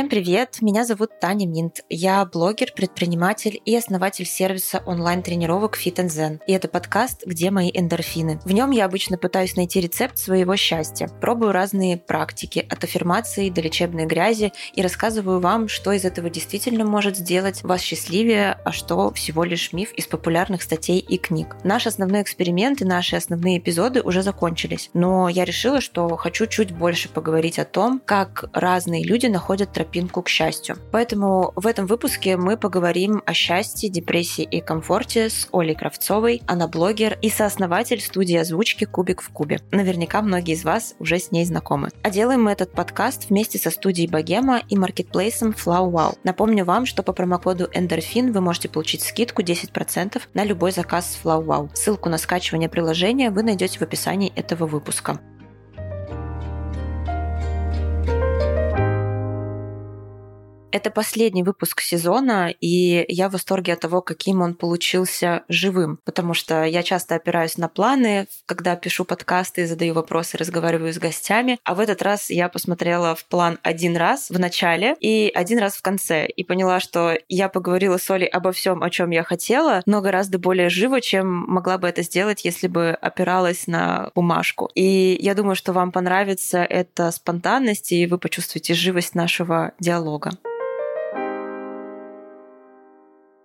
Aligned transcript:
Всем 0.00 0.08
привет, 0.08 0.62
меня 0.62 0.86
зовут 0.86 1.20
Таня 1.20 1.46
Минт. 1.46 1.82
Я 1.90 2.24
блогер, 2.24 2.72
предприниматель 2.74 3.60
и 3.66 3.76
основатель 3.76 4.24
сервиса 4.24 4.82
онлайн-тренировок 4.86 5.76
Fit 5.76 5.96
Zen. 6.06 6.38
И 6.46 6.52
это 6.52 6.68
подкаст 6.68 7.26
«Где 7.26 7.50
мои 7.50 7.70
эндорфины?». 7.70 8.40
В 8.46 8.52
нем 8.52 8.70
я 8.70 8.86
обычно 8.86 9.18
пытаюсь 9.18 9.56
найти 9.56 9.78
рецепт 9.78 10.16
своего 10.16 10.56
счастья. 10.56 11.08
Пробую 11.20 11.52
разные 11.52 11.98
практики, 11.98 12.66
от 12.66 12.82
аффирмации 12.82 13.50
до 13.50 13.60
лечебной 13.60 14.06
грязи, 14.06 14.54
и 14.72 14.80
рассказываю 14.80 15.38
вам, 15.38 15.68
что 15.68 15.92
из 15.92 16.06
этого 16.06 16.30
действительно 16.30 16.86
может 16.86 17.18
сделать 17.18 17.62
вас 17.62 17.82
счастливее, 17.82 18.56
а 18.64 18.72
что 18.72 19.12
всего 19.12 19.44
лишь 19.44 19.74
миф 19.74 19.92
из 19.92 20.06
популярных 20.06 20.62
статей 20.62 20.98
и 20.98 21.18
книг. 21.18 21.56
Наш 21.62 21.86
основной 21.86 22.22
эксперимент 22.22 22.80
и 22.80 22.86
наши 22.86 23.16
основные 23.16 23.58
эпизоды 23.58 24.00
уже 24.00 24.22
закончились, 24.22 24.88
но 24.94 25.28
я 25.28 25.44
решила, 25.44 25.82
что 25.82 26.16
хочу 26.16 26.46
чуть 26.46 26.72
больше 26.72 27.10
поговорить 27.10 27.58
о 27.58 27.66
том, 27.66 28.00
как 28.02 28.46
разные 28.54 29.04
люди 29.04 29.26
находят 29.26 29.74
тропинку 29.90 30.22
к 30.22 30.28
счастью. 30.28 30.76
Поэтому 30.92 31.52
в 31.56 31.66
этом 31.66 31.86
выпуске 31.86 32.36
мы 32.36 32.56
поговорим 32.56 33.22
о 33.26 33.34
счастье, 33.34 33.88
депрессии 33.88 34.44
и 34.44 34.60
комфорте 34.60 35.28
с 35.28 35.48
Олей 35.52 35.74
Кравцовой. 35.74 36.42
Она 36.46 36.68
блогер 36.68 37.18
и 37.20 37.28
сооснователь 37.28 38.00
студии 38.00 38.36
озвучки 38.36 38.84
«Кубик 38.84 39.20
в 39.20 39.30
кубе». 39.30 39.60
Наверняка 39.72 40.22
многие 40.22 40.54
из 40.54 40.64
вас 40.64 40.94
уже 41.00 41.18
с 41.18 41.32
ней 41.32 41.44
знакомы. 41.44 41.88
А 42.02 42.10
делаем 42.10 42.44
мы 42.44 42.52
этот 42.52 42.72
подкаст 42.72 43.30
вместе 43.30 43.58
со 43.58 43.70
студией 43.70 44.08
Богема 44.08 44.62
и 44.68 44.78
маркетплейсом 44.78 45.50
FlowWow. 45.50 46.18
Напомню 46.22 46.64
вам, 46.64 46.86
что 46.86 47.02
по 47.02 47.12
промокоду 47.12 47.68
Endorphin 47.74 48.32
вы 48.32 48.40
можете 48.40 48.68
получить 48.68 49.02
скидку 49.02 49.42
10% 49.42 50.22
на 50.34 50.44
любой 50.44 50.70
заказ 50.70 51.10
с 51.10 51.24
FlowWow. 51.24 51.70
Ссылку 51.74 52.08
на 52.08 52.18
скачивание 52.18 52.68
приложения 52.68 53.30
вы 53.30 53.42
найдете 53.42 53.80
в 53.80 53.82
описании 53.82 54.32
этого 54.36 54.66
выпуска. 54.66 55.18
Это 60.72 60.92
последний 60.92 61.42
выпуск 61.42 61.80
сезона, 61.80 62.54
и 62.60 63.04
я 63.08 63.28
в 63.28 63.32
восторге 63.32 63.72
от 63.72 63.80
того, 63.80 64.02
каким 64.02 64.40
он 64.40 64.54
получился 64.54 65.42
живым, 65.48 65.98
потому 66.04 66.32
что 66.32 66.62
я 66.62 66.84
часто 66.84 67.16
опираюсь 67.16 67.58
на 67.58 67.68
планы, 67.68 68.28
когда 68.46 68.76
пишу 68.76 69.04
подкасты, 69.04 69.66
задаю 69.66 69.94
вопросы, 69.94 70.38
разговариваю 70.38 70.92
с 70.92 70.98
гостями, 70.98 71.58
а 71.64 71.74
в 71.74 71.80
этот 71.80 72.02
раз 72.02 72.30
я 72.30 72.48
посмотрела 72.48 73.16
в 73.16 73.24
план 73.24 73.58
один 73.64 73.96
раз 73.96 74.30
в 74.30 74.38
начале 74.38 74.94
и 75.00 75.32
один 75.34 75.58
раз 75.58 75.74
в 75.74 75.82
конце, 75.82 76.26
и 76.26 76.44
поняла, 76.44 76.78
что 76.78 77.18
я 77.28 77.48
поговорила 77.48 77.96
с 77.96 78.08
Олей 78.08 78.28
обо 78.28 78.52
всем, 78.52 78.84
о 78.84 78.90
чем 78.90 79.10
я 79.10 79.24
хотела, 79.24 79.82
но 79.86 80.00
гораздо 80.00 80.38
более 80.38 80.68
живо, 80.68 81.00
чем 81.00 81.26
могла 81.26 81.78
бы 81.78 81.88
это 81.88 82.02
сделать, 82.02 82.44
если 82.44 82.68
бы 82.68 82.90
опиралась 82.90 83.66
на 83.66 84.12
бумажку. 84.14 84.70
И 84.76 85.18
я 85.20 85.34
думаю, 85.34 85.56
что 85.56 85.72
вам 85.72 85.90
понравится 85.90 86.58
эта 86.58 87.10
спонтанность, 87.10 87.90
и 87.90 88.06
вы 88.06 88.18
почувствуете 88.18 88.74
живость 88.74 89.16
нашего 89.16 89.72
диалога. 89.80 90.30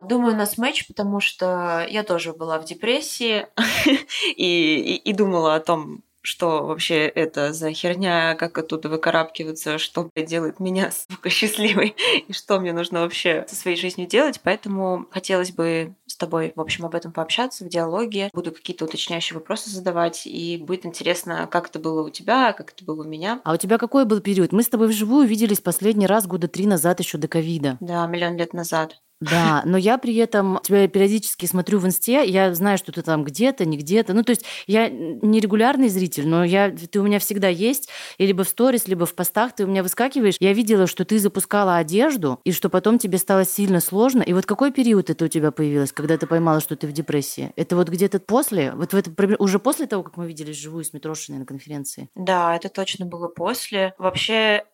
Думаю, 0.07 0.33
у 0.33 0.37
нас 0.37 0.57
матч, 0.57 0.87
потому 0.87 1.19
что 1.19 1.85
я 1.89 2.03
тоже 2.03 2.33
была 2.33 2.59
в 2.59 2.65
депрессии 2.65 3.47
и, 4.35 4.79
и, 4.79 4.95
и 4.95 5.13
думала 5.13 5.55
о 5.55 5.59
том, 5.59 6.03
что 6.25 6.65
вообще 6.65 7.05
это 7.05 7.53
за 7.53 7.71
херня, 7.71 8.35
как 8.35 8.57
оттуда 8.57 8.89
выкарабкиваться, 8.89 9.77
что 9.77 10.09
делает 10.15 10.59
меня, 10.59 10.91
сука, 11.09 11.29
счастливой, 11.29 11.95
и 12.27 12.33
что 12.33 12.59
мне 12.59 12.73
нужно 12.73 13.01
вообще 13.01 13.45
со 13.47 13.55
своей 13.55 13.77
жизнью 13.77 14.07
делать. 14.07 14.41
Поэтому 14.43 15.07
хотелось 15.11 15.51
бы 15.51 15.95
с 16.07 16.17
тобой, 16.17 16.53
в 16.55 16.61
общем, 16.61 16.85
об 16.85 16.95
этом 16.95 17.11
пообщаться 17.11 17.65
в 17.65 17.69
диалоге. 17.69 18.29
Буду 18.33 18.51
какие-то 18.51 18.85
уточняющие 18.85 19.37
вопросы 19.37 19.69
задавать, 19.69 20.25
и 20.25 20.57
будет 20.57 20.85
интересно, 20.85 21.47
как 21.51 21.69
это 21.69 21.79
было 21.79 22.03
у 22.03 22.09
тебя, 22.09 22.53
как 22.53 22.71
это 22.71 22.83
было 22.83 23.03
у 23.03 23.07
меня. 23.07 23.41
А 23.43 23.53
у 23.53 23.57
тебя 23.57 23.77
какой 23.77 24.05
был 24.05 24.19
период? 24.19 24.51
Мы 24.51 24.63
с 24.63 24.69
тобой 24.69 24.87
вживую 24.87 25.27
виделись 25.27 25.59
последний 25.59 26.07
раз 26.07 26.27
года 26.27 26.47
три 26.47 26.65
назад, 26.65 26.99
еще 26.99 27.17
до 27.17 27.27
ковида. 27.27 27.77
Да, 27.79 28.05
миллион 28.07 28.37
лет 28.37 28.53
назад. 28.53 28.99
Да, 29.21 29.63
но 29.65 29.77
я 29.77 29.97
при 29.97 30.15
этом 30.15 30.59
тебя 30.63 30.87
периодически 30.87 31.45
смотрю 31.45 31.79
в 31.79 31.85
инсте, 31.85 32.25
я 32.25 32.53
знаю, 32.53 32.77
что 32.77 32.91
ты 32.91 33.01
там 33.01 33.23
где-то, 33.23 33.65
не 33.65 33.77
где-то. 33.77 34.13
Ну, 34.13 34.23
то 34.23 34.31
есть 34.31 34.45
я 34.67 34.89
не 34.89 35.39
регулярный 35.39 35.89
зритель, 35.89 36.27
но 36.27 36.43
я, 36.43 36.69
ты 36.69 36.99
у 36.99 37.03
меня 37.03 37.19
всегда 37.19 37.47
есть, 37.47 37.89
и 38.17 38.25
либо 38.25 38.43
в 38.43 38.49
сторис, 38.49 38.87
либо 38.87 39.05
в 39.05 39.15
постах 39.15 39.55
ты 39.55 39.63
у 39.63 39.67
меня 39.67 39.83
выскакиваешь. 39.83 40.35
Я 40.39 40.53
видела, 40.53 40.85
что 40.85 41.05
ты 41.05 41.17
запускала 41.19 41.77
одежду, 41.77 42.39
и 42.43 42.51
что 42.51 42.69
потом 42.69 42.99
тебе 42.99 43.17
стало 43.17 43.45
сильно 43.45 43.79
сложно. 43.79 44.21
И 44.21 44.33
вот 44.33 44.45
какой 44.45 44.71
период 44.71 45.09
это 45.09 45.25
у 45.25 45.27
тебя 45.27 45.51
появилось, 45.51 45.93
когда 45.93 46.17
ты 46.17 46.27
поймала, 46.27 46.59
что 46.59 46.75
ты 46.75 46.87
в 46.87 46.91
депрессии? 46.91 47.53
Это 47.55 47.75
вот 47.75 47.89
где-то 47.89 48.19
после? 48.19 48.73
Вот 48.73 48.93
в 48.93 48.95
это, 48.97 49.11
уже 49.39 49.59
после 49.59 49.87
того, 49.87 50.03
как 50.03 50.17
мы 50.17 50.27
виделись 50.27 50.57
живую 50.57 50.83
с 50.83 50.93
Митрошиной 50.93 51.39
на 51.39 51.45
конференции? 51.45 52.09
Да, 52.15 52.55
это 52.55 52.69
точно 52.69 53.05
было 53.05 53.27
после. 53.27 53.93
Вообще, 53.97 54.65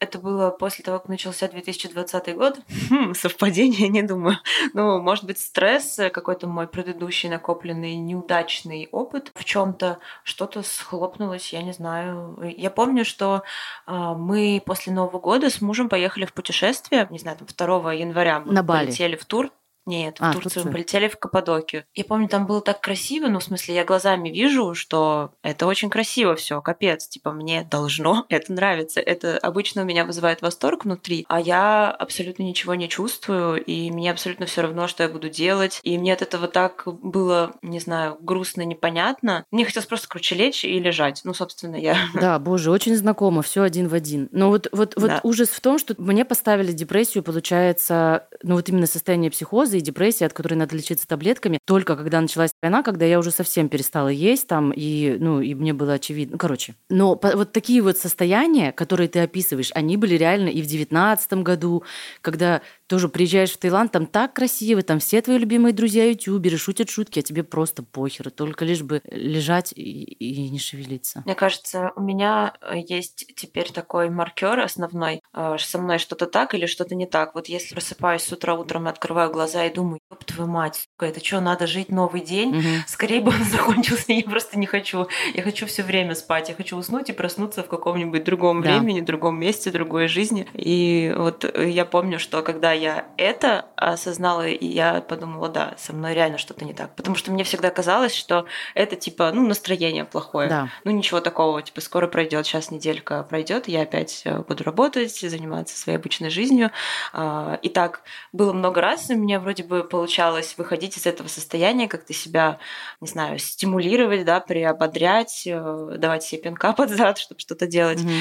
это 0.00 0.18
было 0.18 0.50
после 0.50 0.84
того, 0.84 0.98
как 0.98 1.08
начался 1.08 1.46
2020 1.46 2.34
год. 2.34 2.58
Хм, 2.90 3.14
совпадение, 3.14 3.88
не 3.88 4.02
думаю. 4.02 4.38
Ну, 4.72 5.00
может 5.00 5.24
быть, 5.24 5.38
стресс, 5.38 5.98
э, 5.98 6.10
какой-то 6.10 6.46
мой 6.46 6.66
предыдущий 6.66 7.28
накопленный 7.28 7.96
неудачный 7.96 8.88
опыт 8.92 9.30
в 9.34 9.44
чем-то 9.44 9.98
что-то 10.24 10.62
схлопнулось, 10.62 11.52
я 11.52 11.62
не 11.62 11.72
знаю. 11.72 12.38
Я 12.56 12.70
помню, 12.70 13.04
что 13.04 13.42
э, 13.86 13.92
мы 13.92 14.62
после 14.64 14.92
Нового 14.92 15.18
года 15.20 15.50
с 15.50 15.60
мужем 15.60 15.88
поехали 15.88 16.24
в 16.24 16.32
путешествие, 16.32 17.06
не 17.10 17.18
знаю, 17.18 17.36
там 17.36 17.46
2 17.80 17.92
января 17.92 18.40
мы 18.40 18.52
На 18.52 18.62
Бали. 18.62 18.86
полетели 18.86 19.16
в 19.16 19.24
тур 19.26 19.50
нет, 19.90 20.16
А, 20.20 20.30
в 20.30 20.34
Турцию 20.34 20.42
Турцию. 20.42 20.64
мы 20.66 20.72
полетели 20.72 21.08
в 21.08 21.18
Каппадокию. 21.18 21.84
Я 21.94 22.04
помню, 22.04 22.28
там 22.28 22.46
было 22.46 22.60
так 22.60 22.80
красиво, 22.80 23.26
ну, 23.28 23.40
в 23.40 23.44
смысле, 23.44 23.74
я 23.74 23.84
глазами 23.84 24.28
вижу, 24.30 24.74
что 24.74 25.32
это 25.42 25.66
очень 25.66 25.90
красиво 25.90 26.34
все, 26.36 26.60
капец, 26.62 27.08
типа, 27.08 27.32
мне 27.32 27.66
должно 27.70 28.24
это 28.30 28.52
нравиться. 28.52 29.00
Это 29.00 29.36
обычно 29.38 29.82
у 29.82 29.84
меня 29.84 30.04
вызывает 30.04 30.42
восторг 30.42 30.84
внутри, 30.84 31.26
а 31.28 31.40
я 31.40 31.90
абсолютно 31.90 32.44
ничего 32.44 32.74
не 32.74 32.88
чувствую, 32.88 33.62
и 33.62 33.90
мне 33.90 34.10
абсолютно 34.10 34.46
все 34.46 34.62
равно, 34.62 34.86
что 34.86 35.02
я 35.02 35.08
буду 35.08 35.28
делать. 35.28 35.80
И 35.82 35.98
мне 35.98 36.12
от 36.12 36.22
этого 36.22 36.46
так 36.48 36.84
было, 36.86 37.52
не 37.62 37.80
знаю, 37.80 38.16
грустно, 38.20 38.62
непонятно. 38.62 39.44
Мне 39.50 39.64
хотелось 39.64 39.86
просто, 39.86 40.08
короче, 40.08 40.34
лечь 40.36 40.64
и 40.64 40.78
лежать. 40.78 41.22
Ну, 41.24 41.34
собственно, 41.34 41.76
я... 41.76 41.96
Да, 42.14 42.38
боже, 42.38 42.70
очень 42.70 42.94
знакомо, 42.96 43.42
все 43.42 43.62
один 43.62 43.88
в 43.88 43.94
один. 43.94 44.28
Но 44.32 44.48
вот, 44.50 44.68
вот, 44.72 44.94
вот 44.96 45.08
Да. 45.08 45.20
ужас 45.24 45.48
в 45.48 45.60
том, 45.60 45.78
что 45.78 45.94
мне 45.98 46.24
поставили 46.24 46.72
депрессию, 46.72 47.24
получается, 47.24 48.28
ну 48.42 48.54
вот 48.54 48.68
именно 48.68 48.86
состояние 48.86 49.30
психоза 49.30 49.76
и 49.80 49.82
депрессии, 49.82 50.24
от 50.24 50.32
которой 50.32 50.54
надо 50.54 50.76
лечиться 50.76 51.06
таблетками, 51.06 51.58
только 51.66 51.96
когда 51.96 52.20
началась 52.20 52.50
война, 52.62 52.82
когда 52.82 53.04
я 53.06 53.18
уже 53.18 53.30
совсем 53.30 53.68
перестала 53.68 54.08
есть 54.08 54.46
там, 54.46 54.72
и, 54.72 55.16
ну, 55.18 55.40
и 55.40 55.54
мне 55.54 55.72
было 55.72 55.94
очевидно. 55.94 56.38
Короче. 56.38 56.74
Но 56.88 57.16
по- 57.16 57.36
вот 57.36 57.52
такие 57.52 57.82
вот 57.82 57.98
состояния, 57.98 58.72
которые 58.72 59.08
ты 59.08 59.20
описываешь, 59.20 59.70
они 59.74 59.96
были 59.96 60.14
реально 60.14 60.48
и 60.48 60.62
в 60.62 60.66
девятнадцатом 60.66 61.42
году, 61.44 61.84
когда 62.20 62.62
тоже 62.86 63.08
приезжаешь 63.08 63.52
в 63.52 63.56
Таиланд, 63.58 63.92
там 63.92 64.06
так 64.06 64.32
красиво, 64.32 64.82
там 64.82 64.98
все 64.98 65.22
твои 65.22 65.38
любимые 65.38 65.72
друзья 65.72 66.04
ютуберы 66.08 66.56
шутят 66.56 66.90
шутки, 66.90 67.20
а 67.20 67.22
тебе 67.22 67.44
просто 67.44 67.82
похер, 67.82 68.30
только 68.30 68.64
лишь 68.64 68.82
бы 68.82 69.00
лежать 69.10 69.72
и, 69.76 70.02
и 70.02 70.48
не 70.50 70.58
шевелиться. 70.58 71.22
Мне 71.24 71.34
кажется, 71.34 71.92
у 71.96 72.02
меня 72.02 72.54
э, 72.60 72.78
есть 72.78 73.26
теперь 73.36 73.70
такой 73.70 74.10
маркер 74.10 74.58
основной. 74.58 75.22
э, 75.32 75.56
Со 75.58 75.78
мной 75.78 75.98
что-то 75.98 76.26
так 76.26 76.54
или 76.54 76.66
что-то 76.66 76.94
не 76.94 77.06
так. 77.06 77.34
Вот 77.34 77.46
если 77.46 77.74
просыпаюсь 77.74 78.22
с 78.22 78.32
утра 78.32 78.54
утром, 78.54 78.88
открываю 78.88 79.30
глаза 79.30 79.64
и 79.66 79.69
думаю, 79.70 80.00
ёб 80.10 80.24
твою 80.24 80.50
мать, 80.50 80.76
сука, 80.92 81.06
это 81.06 81.24
что, 81.24 81.40
надо 81.40 81.66
жить 81.66 81.90
новый 81.90 82.20
день? 82.20 82.50
Мгм. 82.56 82.84
Скорее 82.86 83.20
бы 83.20 83.30
он 83.32 83.44
закончился, 83.50 84.12
я 84.12 84.22
просто 84.24 84.58
не 84.58 84.66
хочу. 84.66 85.06
Я 85.34 85.42
хочу 85.42 85.66
все 85.66 85.82
время 85.82 86.14
спать, 86.14 86.48
я 86.48 86.54
хочу 86.54 86.76
уснуть 86.76 87.08
и 87.10 87.12
проснуться 87.12 87.62
в 87.62 87.68
каком-нибудь 87.68 88.24
другом 88.24 88.62
Да. 88.62 88.70
времени, 88.78 89.00
другом 89.00 89.38
месте, 89.38 89.70
другой 89.70 90.08
жизни. 90.08 90.46
И 90.54 91.12
вот 91.16 91.44
э, 91.44 91.68
я 91.70 91.84
помню, 91.84 92.18
что 92.18 92.42
когда 92.42 92.72
я 92.72 93.06
это 93.16 93.66
осознала, 93.76 94.46
и 94.46 94.66
я 94.66 95.00
подумала, 95.00 95.48
да, 95.48 95.74
со 95.78 95.92
мной 95.92 96.14
реально 96.14 96.38
что-то 96.38 96.64
не 96.64 96.74
так. 96.74 96.94
Потому 96.96 97.16
что 97.16 97.32
мне 97.32 97.44
всегда 97.44 97.70
казалось, 97.70 98.14
что 98.14 98.46
это 98.74 98.96
типа, 98.96 99.30
ну, 99.34 99.46
настроение 99.46 100.04
плохое. 100.04 100.48
Да. 100.48 100.68
Ну, 100.84 100.90
ничего 100.90 101.20
такого, 101.20 101.62
типа, 101.62 101.80
скоро 101.80 102.06
пройдет, 102.06 102.46
сейчас 102.46 102.70
неделька 102.70 103.22
пройдет, 103.22 103.68
я 103.68 103.82
опять 103.82 104.22
э, 104.24 104.42
буду 104.46 104.64
работать, 104.64 105.14
заниматься 105.18 105.76
своей 105.78 105.98
обычной 105.98 106.30
жизнью. 106.30 106.70
А, 107.12 107.58
И 107.62 107.68
так 107.68 108.02
было 108.32 108.52
много 108.52 108.80
раз, 108.80 109.10
и 109.10 109.14
у 109.14 109.18
меня 109.18 109.40
вроде 109.40 109.49
бы 109.58 109.84
получалось 109.84 110.54
выходить 110.56 110.96
из 110.96 111.06
этого 111.06 111.28
состояния, 111.28 111.88
как-то 111.88 112.12
себя, 112.12 112.58
не 113.00 113.08
знаю, 113.08 113.38
стимулировать, 113.38 114.24
да, 114.24 114.40
приободрять, 114.40 115.42
э, 115.46 115.96
давать 115.98 116.22
себе 116.22 116.42
пинка 116.42 116.72
под 116.76 116.90
зад, 116.90 117.18
чтобы 117.18 117.40
что-то 117.40 117.66
делать. 117.66 118.02
Мгм. 118.02 118.12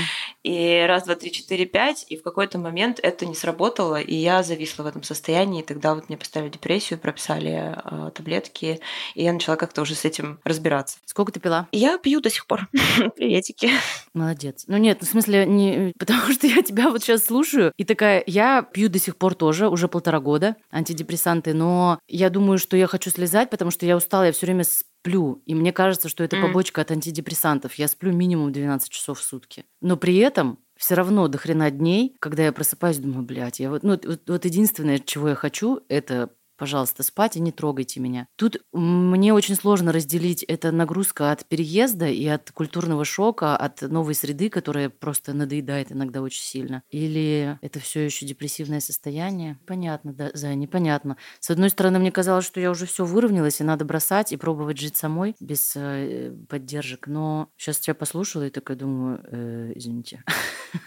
И 0.43 0.85
раз, 0.87 1.03
два, 1.03 1.15
три, 1.15 1.31
четыре, 1.31 1.65
пять, 1.65 2.05
и 2.09 2.17
в 2.17 2.23
какой-то 2.23 2.57
момент 2.57 2.99
это 3.01 3.25
не 3.25 3.35
сработало, 3.35 3.99
и 3.99 4.15
я 4.15 4.43
зависла 4.43 4.83
в 4.83 4.87
этом 4.87 5.03
состоянии, 5.03 5.61
и 5.61 5.65
тогда 5.65 5.93
вот 5.93 6.09
мне 6.09 6.17
поставили 6.17 6.49
депрессию, 6.49 6.99
прописали 6.99 7.75
э, 7.75 8.11
таблетки, 8.11 8.79
и 9.15 9.23
я 9.23 9.33
начала 9.33 9.55
как-то 9.55 9.81
уже 9.81 9.95
с 9.95 10.05
этим 10.05 10.39
разбираться. 10.43 10.97
Сколько 11.05 11.31
ты 11.31 11.39
пила? 11.39 11.67
Я 11.71 11.97
пью 11.97 12.21
до 12.21 12.29
сих 12.29 12.47
пор. 12.47 12.67
Приветики. 13.15 13.69
Молодец. 14.13 14.63
Ну 14.67 14.77
нет, 14.77 15.01
в 15.01 15.05
смысле, 15.05 15.45
не 15.45 15.93
потому 15.97 16.31
что 16.31 16.47
я 16.47 16.61
тебя 16.61 16.89
вот 16.89 17.03
сейчас 17.03 17.25
слушаю 17.25 17.73
и 17.77 17.83
такая, 17.83 18.23
я 18.25 18.61
пью 18.61 18.89
до 18.89 18.99
сих 18.99 19.17
пор 19.17 19.35
тоже, 19.35 19.69
уже 19.69 19.87
полтора 19.87 20.19
года 20.19 20.55
антидепрессанты, 20.71 21.18
но 21.53 21.99
я 22.07 22.29
думаю, 22.29 22.57
что 22.57 22.77
я 22.77 22.87
хочу 22.87 23.09
слезать, 23.09 23.49
потому 23.49 23.71
что 23.71 23.85
я 23.85 23.95
устала, 23.95 24.23
я 24.23 24.31
все 24.31 24.45
время 24.45 24.63
сплю. 24.63 25.41
И 25.45 25.55
мне 25.55 25.71
кажется, 25.71 26.09
что 26.09 26.23
это 26.23 26.37
побочка 26.41 26.81
от 26.81 26.91
антидепрессантов. 26.91 27.75
Я 27.75 27.87
сплю 27.87 28.11
минимум 28.11 28.51
12 28.51 28.89
часов 28.89 29.19
в 29.19 29.23
сутки. 29.23 29.65
Но 29.81 29.97
при 29.97 30.17
этом 30.17 30.59
все 30.77 30.95
равно 30.95 31.27
до 31.27 31.37
хрена 31.37 31.69
дней, 31.71 32.15
когда 32.19 32.43
я 32.43 32.53
просыпаюсь, 32.53 32.97
думаю, 32.97 33.23
блядь, 33.23 33.59
я 33.59 33.69
вот, 33.69 33.83
ну, 33.83 33.99
вот, 34.01 34.21
вот 34.27 34.45
единственное, 34.45 34.99
чего 34.99 35.29
я 35.29 35.35
хочу, 35.35 35.81
это 35.89 36.29
пожалуйста, 36.59 37.03
спать 37.03 37.37
и 37.37 37.39
не 37.39 37.51
трогайте 37.51 37.99
меня. 37.99 38.27
Тут 38.35 38.57
мне 38.73 39.33
очень 39.33 39.55
сложно 39.55 39.91
разделить 39.91 40.43
это 40.43 40.71
нагрузка 40.71 41.31
от 41.31 41.45
переезда 41.45 42.07
и 42.07 42.27
от 42.27 42.51
культурного 42.51 43.05
шока, 43.05 43.55
от 43.55 43.81
новой 43.81 44.13
среды, 44.13 44.49
которая 44.49 44.89
просто 44.89 45.33
надоедает 45.33 45.91
иногда 45.91 46.21
очень 46.21 46.43
сильно. 46.43 46.83
Или 46.89 47.57
это 47.61 47.79
все 47.79 48.01
еще 48.01 48.25
депрессивное 48.25 48.81
состояние? 48.81 49.57
Понятно, 49.65 50.13
да, 50.13 50.31
за 50.33 50.53
непонятно. 50.53 51.17
С 51.39 51.49
одной 51.49 51.69
стороны, 51.69 51.99
мне 51.99 52.11
казалось, 52.11 52.45
что 52.45 52.59
я 52.59 52.71
уже 52.71 52.85
все 52.85 53.05
выровнялась, 53.05 53.61
и 53.61 53.63
надо 53.63 53.85
бросать 53.85 54.33
и 54.33 54.37
пробовать 54.37 54.77
жить 54.77 54.97
самой 54.97 55.35
без 55.39 55.73
э, 55.75 56.35
поддержек. 56.49 57.07
Но 57.07 57.49
сейчас 57.57 57.79
тебя 57.79 57.95
послушала 57.95 58.47
и 58.47 58.49
такая 58.49 58.75
думаю, 58.75 59.21
э, 59.31 59.71
извините. 59.75 60.23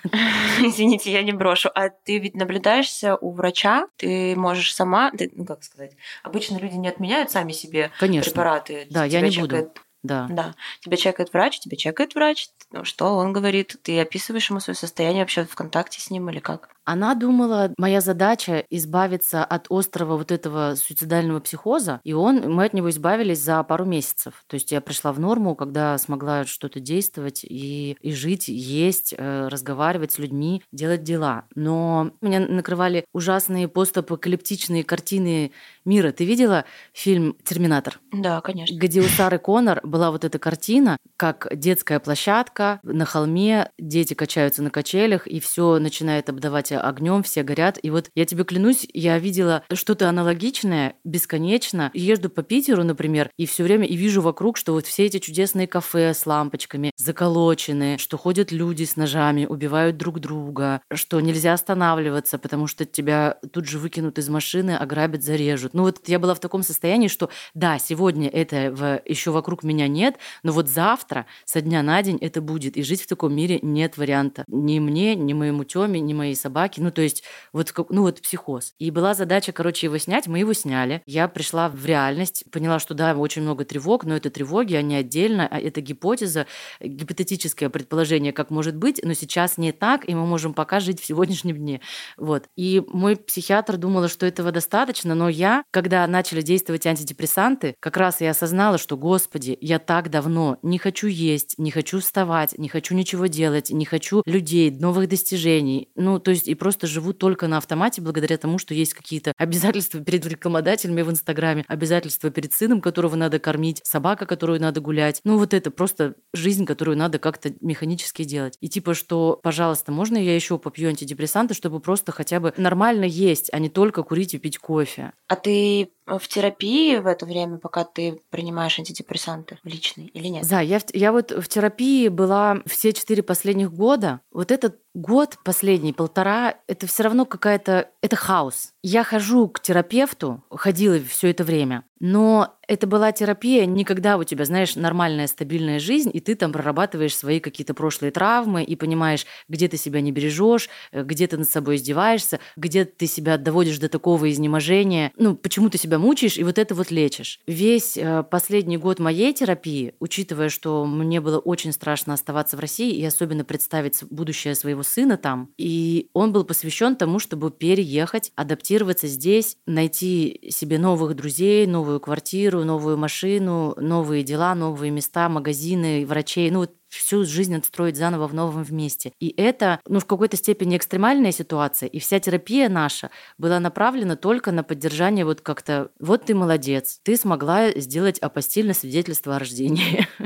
Извините, 0.61 1.11
я 1.11 1.23
не 1.23 1.33
брошу. 1.33 1.71
А 1.75 1.89
ты 1.89 2.19
ведь 2.19 2.35
наблюдаешься 2.35 3.17
у 3.17 3.33
врача, 3.33 3.87
ты 3.97 4.37
можешь 4.37 4.75
сама, 4.75 5.11
ты, 5.11 5.31
ну 5.35 5.45
как 5.45 5.62
как 5.63 5.65
сказать, 5.65 5.93
обычно 6.23 6.59
люди 6.59 6.75
не 6.75 6.89
отменяют 6.89 7.31
сами 7.31 7.53
себе 7.53 7.91
Конечно. 7.99 8.31
препараты. 8.31 8.87
Да, 8.91 9.05
я 9.05 9.21
не 9.21 9.31
чекает, 9.31 9.67
буду. 9.67 9.81
Да. 10.03 10.27
Да. 10.29 10.55
Тебя 10.81 10.97
чекает 10.97 11.33
врач, 11.33 11.61
тебя 11.61 11.77
чекает 11.77 12.15
врач. 12.15 12.49
Что 12.83 13.17
он 13.17 13.33
говорит? 13.33 13.77
Ты 13.83 14.01
описываешь 14.01 14.51
ему 14.51 14.59
свое 14.59 14.77
состояние 14.77 15.23
вообще 15.23 15.45
в 15.45 15.55
контакте 15.55 16.01
с 16.01 16.11
ним 16.11 16.29
или 16.31 16.41
как? 16.41 16.71
Она 16.85 17.15
думала, 17.15 17.73
моя 17.79 18.01
задача 18.01 18.65
избавиться 18.71 19.45
от 19.45 19.67
острого 19.71 20.17
вот 20.17 20.33
этого 20.33 20.75
суицидального 20.77 21.41
психоза, 21.41 22.01
и 22.03 22.13
он, 22.13 22.53
мы 22.53 22.65
от 22.65 22.75
него 22.75 22.91
избавились 22.91 23.41
за 23.41 23.63
пару 23.63 23.85
месяцев. 23.85 24.45
То 24.49 24.55
есть 24.55 24.73
я 24.73 24.81
пришла 24.81 25.13
в 25.13 25.21
норму, 25.21 25.55
когда 25.55 25.97
смогла 25.99 26.45
что-то 26.45 26.81
действовать 26.81 27.45
и, 27.45 27.97
и 28.01 28.13
жить, 28.13 28.49
есть, 28.49 29.15
э, 29.17 29.49
разговаривать 29.49 30.13
с 30.13 30.19
людьми, 30.19 30.63
делать 30.73 31.05
дела. 31.05 31.45
Но 31.55 32.13
меня 32.21 32.41
накрывали 32.41 33.05
ужасные 33.13 33.69
постапокалиптичные 33.69 34.83
картины 34.83 35.53
мира. 35.85 36.11
Ты 36.13 36.25
видела 36.25 36.65
фильм 36.93 37.37
«Терминатор»? 37.45 38.01
Да, 38.13 38.41
конечно. 38.41 38.75
Где 38.75 39.01
у 39.01 39.05
Сары 39.05 39.39
Коннор 39.39 39.81
была 39.85 40.11
вот 40.11 40.25
эта 40.25 40.39
картина, 40.39 40.97
как 41.17 41.47
детская 41.53 42.01
площадка 42.01 42.81
на 42.83 43.05
холме, 43.05 43.71
дети 43.79 44.15
качаются 44.15 44.63
на 44.63 44.71
качелях, 44.71 45.27
и 45.27 45.39
все 45.39 45.79
начинает 45.79 46.29
обдавать 46.29 46.72
огнем, 46.79 47.23
все 47.23 47.43
горят. 47.43 47.79
И 47.83 47.91
вот 47.91 48.11
я 48.15 48.25
тебе 48.25 48.45
клянусь, 48.45 48.87
я 48.93 49.19
видела 49.19 49.65
что-то 49.73 50.09
аналогичное 50.09 50.95
бесконечно. 51.05 51.91
Езжу 51.95 52.31
по 52.31 52.43
Питеру, 52.43 52.85
например, 52.85 53.31
и 53.37 53.47
все 53.47 53.65
время 53.65 53.87
и 53.87 53.97
вижу 53.97 54.23
вокруг, 54.23 54.57
что 54.57 54.73
вот 54.73 54.87
все 54.87 55.07
эти 55.07 55.19
чудесные 55.19 55.67
кафе 55.67 56.15
с 56.15 56.27
лампочками 56.27 56.93
заколочены, 56.97 57.99
что 57.99 58.17
ходят 58.17 58.53
люди 58.53 58.85
с 58.85 58.97
ножами, 58.97 59.47
убивают 59.47 59.97
друг 59.97 60.21
друга, 60.21 60.81
что 60.93 61.21
нельзя 61.21 61.53
останавливаться, 61.53 62.39
потому 62.39 62.67
что 62.67 62.85
тебя 62.85 63.39
тут 63.53 63.67
же 63.67 63.79
выкинут 63.79 64.19
из 64.19 64.29
машины, 64.29 64.77
ограбят, 64.77 65.23
зарежут. 65.23 65.75
Ну 65.75 65.83
вот 65.83 66.09
я 66.09 66.19
была 66.19 66.35
в 66.35 66.41
таком 66.41 66.63
состоянии, 66.63 67.09
что 67.09 67.31
да, 67.55 67.79
сегодня 67.79 68.29
это 68.29 69.03
еще 69.07 69.31
вокруг 69.31 69.63
меня 69.63 69.89
нет, 69.89 70.17
но 70.43 70.53
вот 70.53 70.69
завтра 70.69 71.27
со 71.45 71.61
дня 71.61 71.83
на 71.83 72.03
день 72.03 72.19
это 72.21 72.41
будет. 72.41 72.77
И 72.77 72.83
жить 72.83 73.03
в 73.03 73.07
таком 73.07 73.35
мире 73.35 73.59
нет 73.63 73.97
варианта. 73.97 74.45
Ни 74.49 74.79
мне, 74.79 75.15
ни 75.15 75.33
моему 75.33 75.65
Тёме, 75.65 76.01
ни 76.01 76.15
моей 76.15 76.35
собаке 76.35 76.62
собаки, 76.63 76.81
ну, 76.81 76.91
то 76.91 77.03
есть 77.03 77.23
вот, 77.53 77.73
ну, 77.91 78.03
вот 78.03 78.21
психоз. 78.21 78.75
И 78.79 78.91
была 78.91 79.15
задача, 79.15 79.53
короче, 79.53 79.87
его 79.87 79.99
снять, 79.99 80.27
мы 80.27 80.39
его 80.39 80.53
сняли. 80.53 81.03
Я 81.07 81.29
пришла 81.29 81.69
в 81.69 81.85
реальность, 81.85 82.45
поняла, 82.53 82.79
что 82.79 82.95
да, 82.95 83.15
очень 83.15 83.43
много 83.43 83.65
тревог, 83.65 84.05
но 84.05 84.17
это 84.17 84.31
тревоги, 84.31 84.75
они 84.75 84.95
отдельно, 84.95 85.49
а 85.51 85.59
это 85.59 85.81
гипотеза, 85.81 86.47
гипотетическое 86.81 87.69
предположение, 87.69 88.33
как 88.33 88.51
может 88.51 88.77
быть, 88.77 89.01
но 89.03 89.15
сейчас 89.15 89.59
не 89.59 89.73
так, 89.73 90.09
и 90.09 90.15
мы 90.15 90.27
можем 90.27 90.55
пока 90.55 90.81
жить 90.81 91.01
в 91.01 91.05
сегодняшнем 91.05 91.57
дне. 91.57 91.81
Вот. 92.17 92.45
И 92.57 92.83
мой 92.89 93.17
психиатр 93.17 93.77
думала, 93.77 94.09
что 94.09 94.27
этого 94.27 94.53
достаточно, 94.53 95.15
но 95.15 95.29
я, 95.29 95.65
когда 95.71 96.07
начали 96.07 96.43
действовать 96.43 96.87
антидепрессанты, 96.87 97.75
как 97.81 97.97
раз 97.97 98.21
я 98.21 98.31
осознала, 98.31 98.79
что, 98.79 98.97
господи, 98.97 99.59
я 99.61 99.79
так 99.79 100.11
давно 100.11 100.59
не 100.63 100.79
хочу 100.79 101.09
есть, 101.09 101.55
не 101.59 101.71
хочу 101.71 102.01
вставать, 102.01 102.57
не 102.59 102.69
хочу 102.69 102.95
ничего 102.95 103.27
делать, 103.27 103.71
не 103.71 103.85
хочу 103.85 104.23
людей, 104.27 104.71
новых 104.71 105.09
достижений. 105.09 105.89
Ну, 105.95 106.19
то 106.19 106.31
есть 106.31 106.52
и 106.53 106.55
просто 106.55 106.87
живу 106.87 107.15
только 107.15 107.49
на 107.49 107.57
автомате 107.57 108.03
благодаря 108.03 108.37
тому, 108.37 108.59
что 108.59 108.75
есть 108.75 108.93
какие-то 108.93 109.33
обязательства 109.39 110.01
перед 110.01 110.27
рекламодателями 110.27 111.01
в 111.01 111.11
Инстаграме, 111.11 111.65
обязательства 111.67 112.31
перед 112.31 112.53
сыном, 112.53 112.83
которого 112.83 113.17
надо 113.17 113.39
кормить, 113.39 113.81
собака, 113.85 114.27
которую 114.27 114.61
надо 114.61 114.81
гулять. 114.81 115.21
Ну 115.25 115.39
вот 115.39 115.55
это 115.55 115.71
просто 115.71 116.15
жизнь, 116.35 116.67
которую 116.67 116.99
надо 116.99 117.19
как-то 117.19 117.53
механически 117.61 118.25
делать. 118.25 118.57
И 118.61 118.69
типа, 118.69 118.93
что, 118.93 119.41
пожалуйста, 119.43 119.93
можно 119.93 120.19
я 120.19 120.35
еще 120.35 120.59
попью 120.59 120.91
антидепрессанты, 120.91 121.55
чтобы 121.55 121.81
просто 121.81 122.13
хотя 122.13 122.39
бы 122.39 122.53
нормально 122.59 123.05
есть, 123.05 123.49
а 123.53 123.59
не 123.59 123.71
только 123.71 124.03
курить 124.03 124.35
и 124.35 124.39
пить 124.39 124.59
кофе. 124.59 125.13
А 125.29 125.37
ты 125.37 125.89
в 126.07 126.29
терапии 126.29 126.97
в 126.97 127.07
это 127.07 127.27
время, 127.27 127.59
пока 127.59 127.85
ты 127.85 128.21
принимаешь 128.31 128.79
антидепрессанты 128.79 129.59
в 129.63 129.69
или 129.69 130.27
нет? 130.29 130.49
Да, 130.49 130.61
я, 130.61 130.81
я 130.93 131.13
вот 131.13 131.31
в 131.31 131.47
терапии 131.49 132.09
была 132.09 132.59
все 132.67 132.93
четыре 132.93 133.23
последних 133.23 133.73
года. 133.73 134.21
Вот 134.31 134.51
этот 134.51 134.79
год 134.95 135.39
последний, 135.45 135.93
полтора, 135.93 136.57
это 136.67 136.87
все 136.87 137.05
равно 137.05 137.25
какая-то... 137.25 137.91
Это 138.01 138.17
хаос. 138.17 138.72
Я 138.85 139.05
хожу 139.05 139.49
к 139.49 139.61
терапевту, 139.61 140.43
ходила 140.51 140.99
все 140.99 141.31
это 141.31 141.45
время, 141.45 141.85
но 142.01 142.59
это 142.67 142.89
была 142.89 143.13
терапия 143.13 143.65
не 143.65 143.85
когда 143.85 144.17
у 144.17 144.25
тебя, 144.25 144.45
знаешь, 144.45 144.75
нормальная 144.75 145.29
стабильная 145.29 145.79
жизнь, 145.79 146.11
и 146.13 146.19
ты 146.19 146.35
там 146.35 146.53
прорабатываешь 146.53 147.17
свои 147.17 147.39
какие-то 147.39 147.75
прошлые 147.75 148.11
травмы 148.11 148.65
и 148.65 148.75
понимаешь, 148.75 149.25
где 149.49 149.69
ты 149.69 149.77
себя 149.77 150.01
не 150.01 150.11
бережешь, 150.11 150.69
э, 150.91 151.05
где 151.05 151.29
ты 151.29 151.37
над 151.37 151.49
собой 151.49 151.77
издеваешься, 151.77 152.41
где 152.57 152.85
ты 152.85 153.07
себя 153.07 153.39
доводишь 153.39 153.79
до 153.79 153.89
такого 153.89 154.29
изнеможения, 154.31 155.13
ну, 155.17 155.37
почему 155.37 155.71
ты 155.71 155.79
себя 155.79 155.99
мучаешь, 155.99 156.37
и 156.37 156.43
вот 156.43 156.59
это 156.59 156.75
вот 156.75 156.91
лечишь. 156.91 157.39
Весь 157.47 157.97
э, 157.97 158.25
последний 158.25 158.79
год 158.79 158.99
моей 158.99 159.33
терапии, 159.33 159.95
учитывая, 160.01 160.49
что 160.49 160.85
мне 160.87 161.21
было 161.21 161.39
очень 161.39 161.73
страшно 161.73 162.15
оставаться 162.15 162.57
в 162.57 162.61
России 162.61 162.93
и 162.97 163.05
особенно 163.05 163.45
представить 163.45 164.03
будущее 164.11 164.57
своего 164.57 164.83
сына 164.83 165.17
там, 165.19 165.51
и 165.57 166.09
он 166.15 166.33
был 166.33 166.43
посвящен 166.43 166.97
тому, 166.97 167.21
чтобы 167.21 167.53
переехать, 167.53 168.33
адаптироваться 168.35 168.72
здесь, 169.07 169.57
найти 169.67 170.49
себе 170.51 170.79
новых 170.79 171.15
друзей, 171.15 171.67
новую 171.67 172.01
квартиру, 172.01 172.65
новую 172.65 172.97
машину, 172.97 173.75
новые 173.79 174.23
дела, 174.23 174.55
новые 174.55 174.91
места, 174.91 175.29
магазины, 175.29 176.07
врачей. 176.07 176.51
Ну, 176.51 176.61
вот 176.61 176.73
всю 176.93 177.25
жизнь 177.25 177.57
отстроить 177.57 177.97
заново 177.97 178.27
в 178.27 178.35
новом 178.35 178.65
месте. 178.71 179.13
И 179.19 179.33
это, 179.37 179.81
ну, 179.87 179.99
в 179.99 180.07
какой-то 180.07 180.37
степени 180.37 180.77
экстремальная 180.77 181.33
ситуация, 181.33 181.89
и 181.89 181.99
вся 181.99 182.21
терапия 182.21 182.69
наша 182.69 183.11
была 183.39 183.59
направлена 183.61 184.17
только 184.17 184.53
на 184.53 184.63
поддержание 184.63 185.25
вот 185.25 185.41
как-то, 185.41 185.91
вот 185.99 186.27
ты 186.27 186.35
молодец, 186.35 187.01
ты 187.03 187.17
смогла 187.17 187.71
сделать 187.73 188.19
апостильное 188.19 188.75
свидетельство 188.75 189.37
о 189.37 189.39
рождении. 189.39 190.07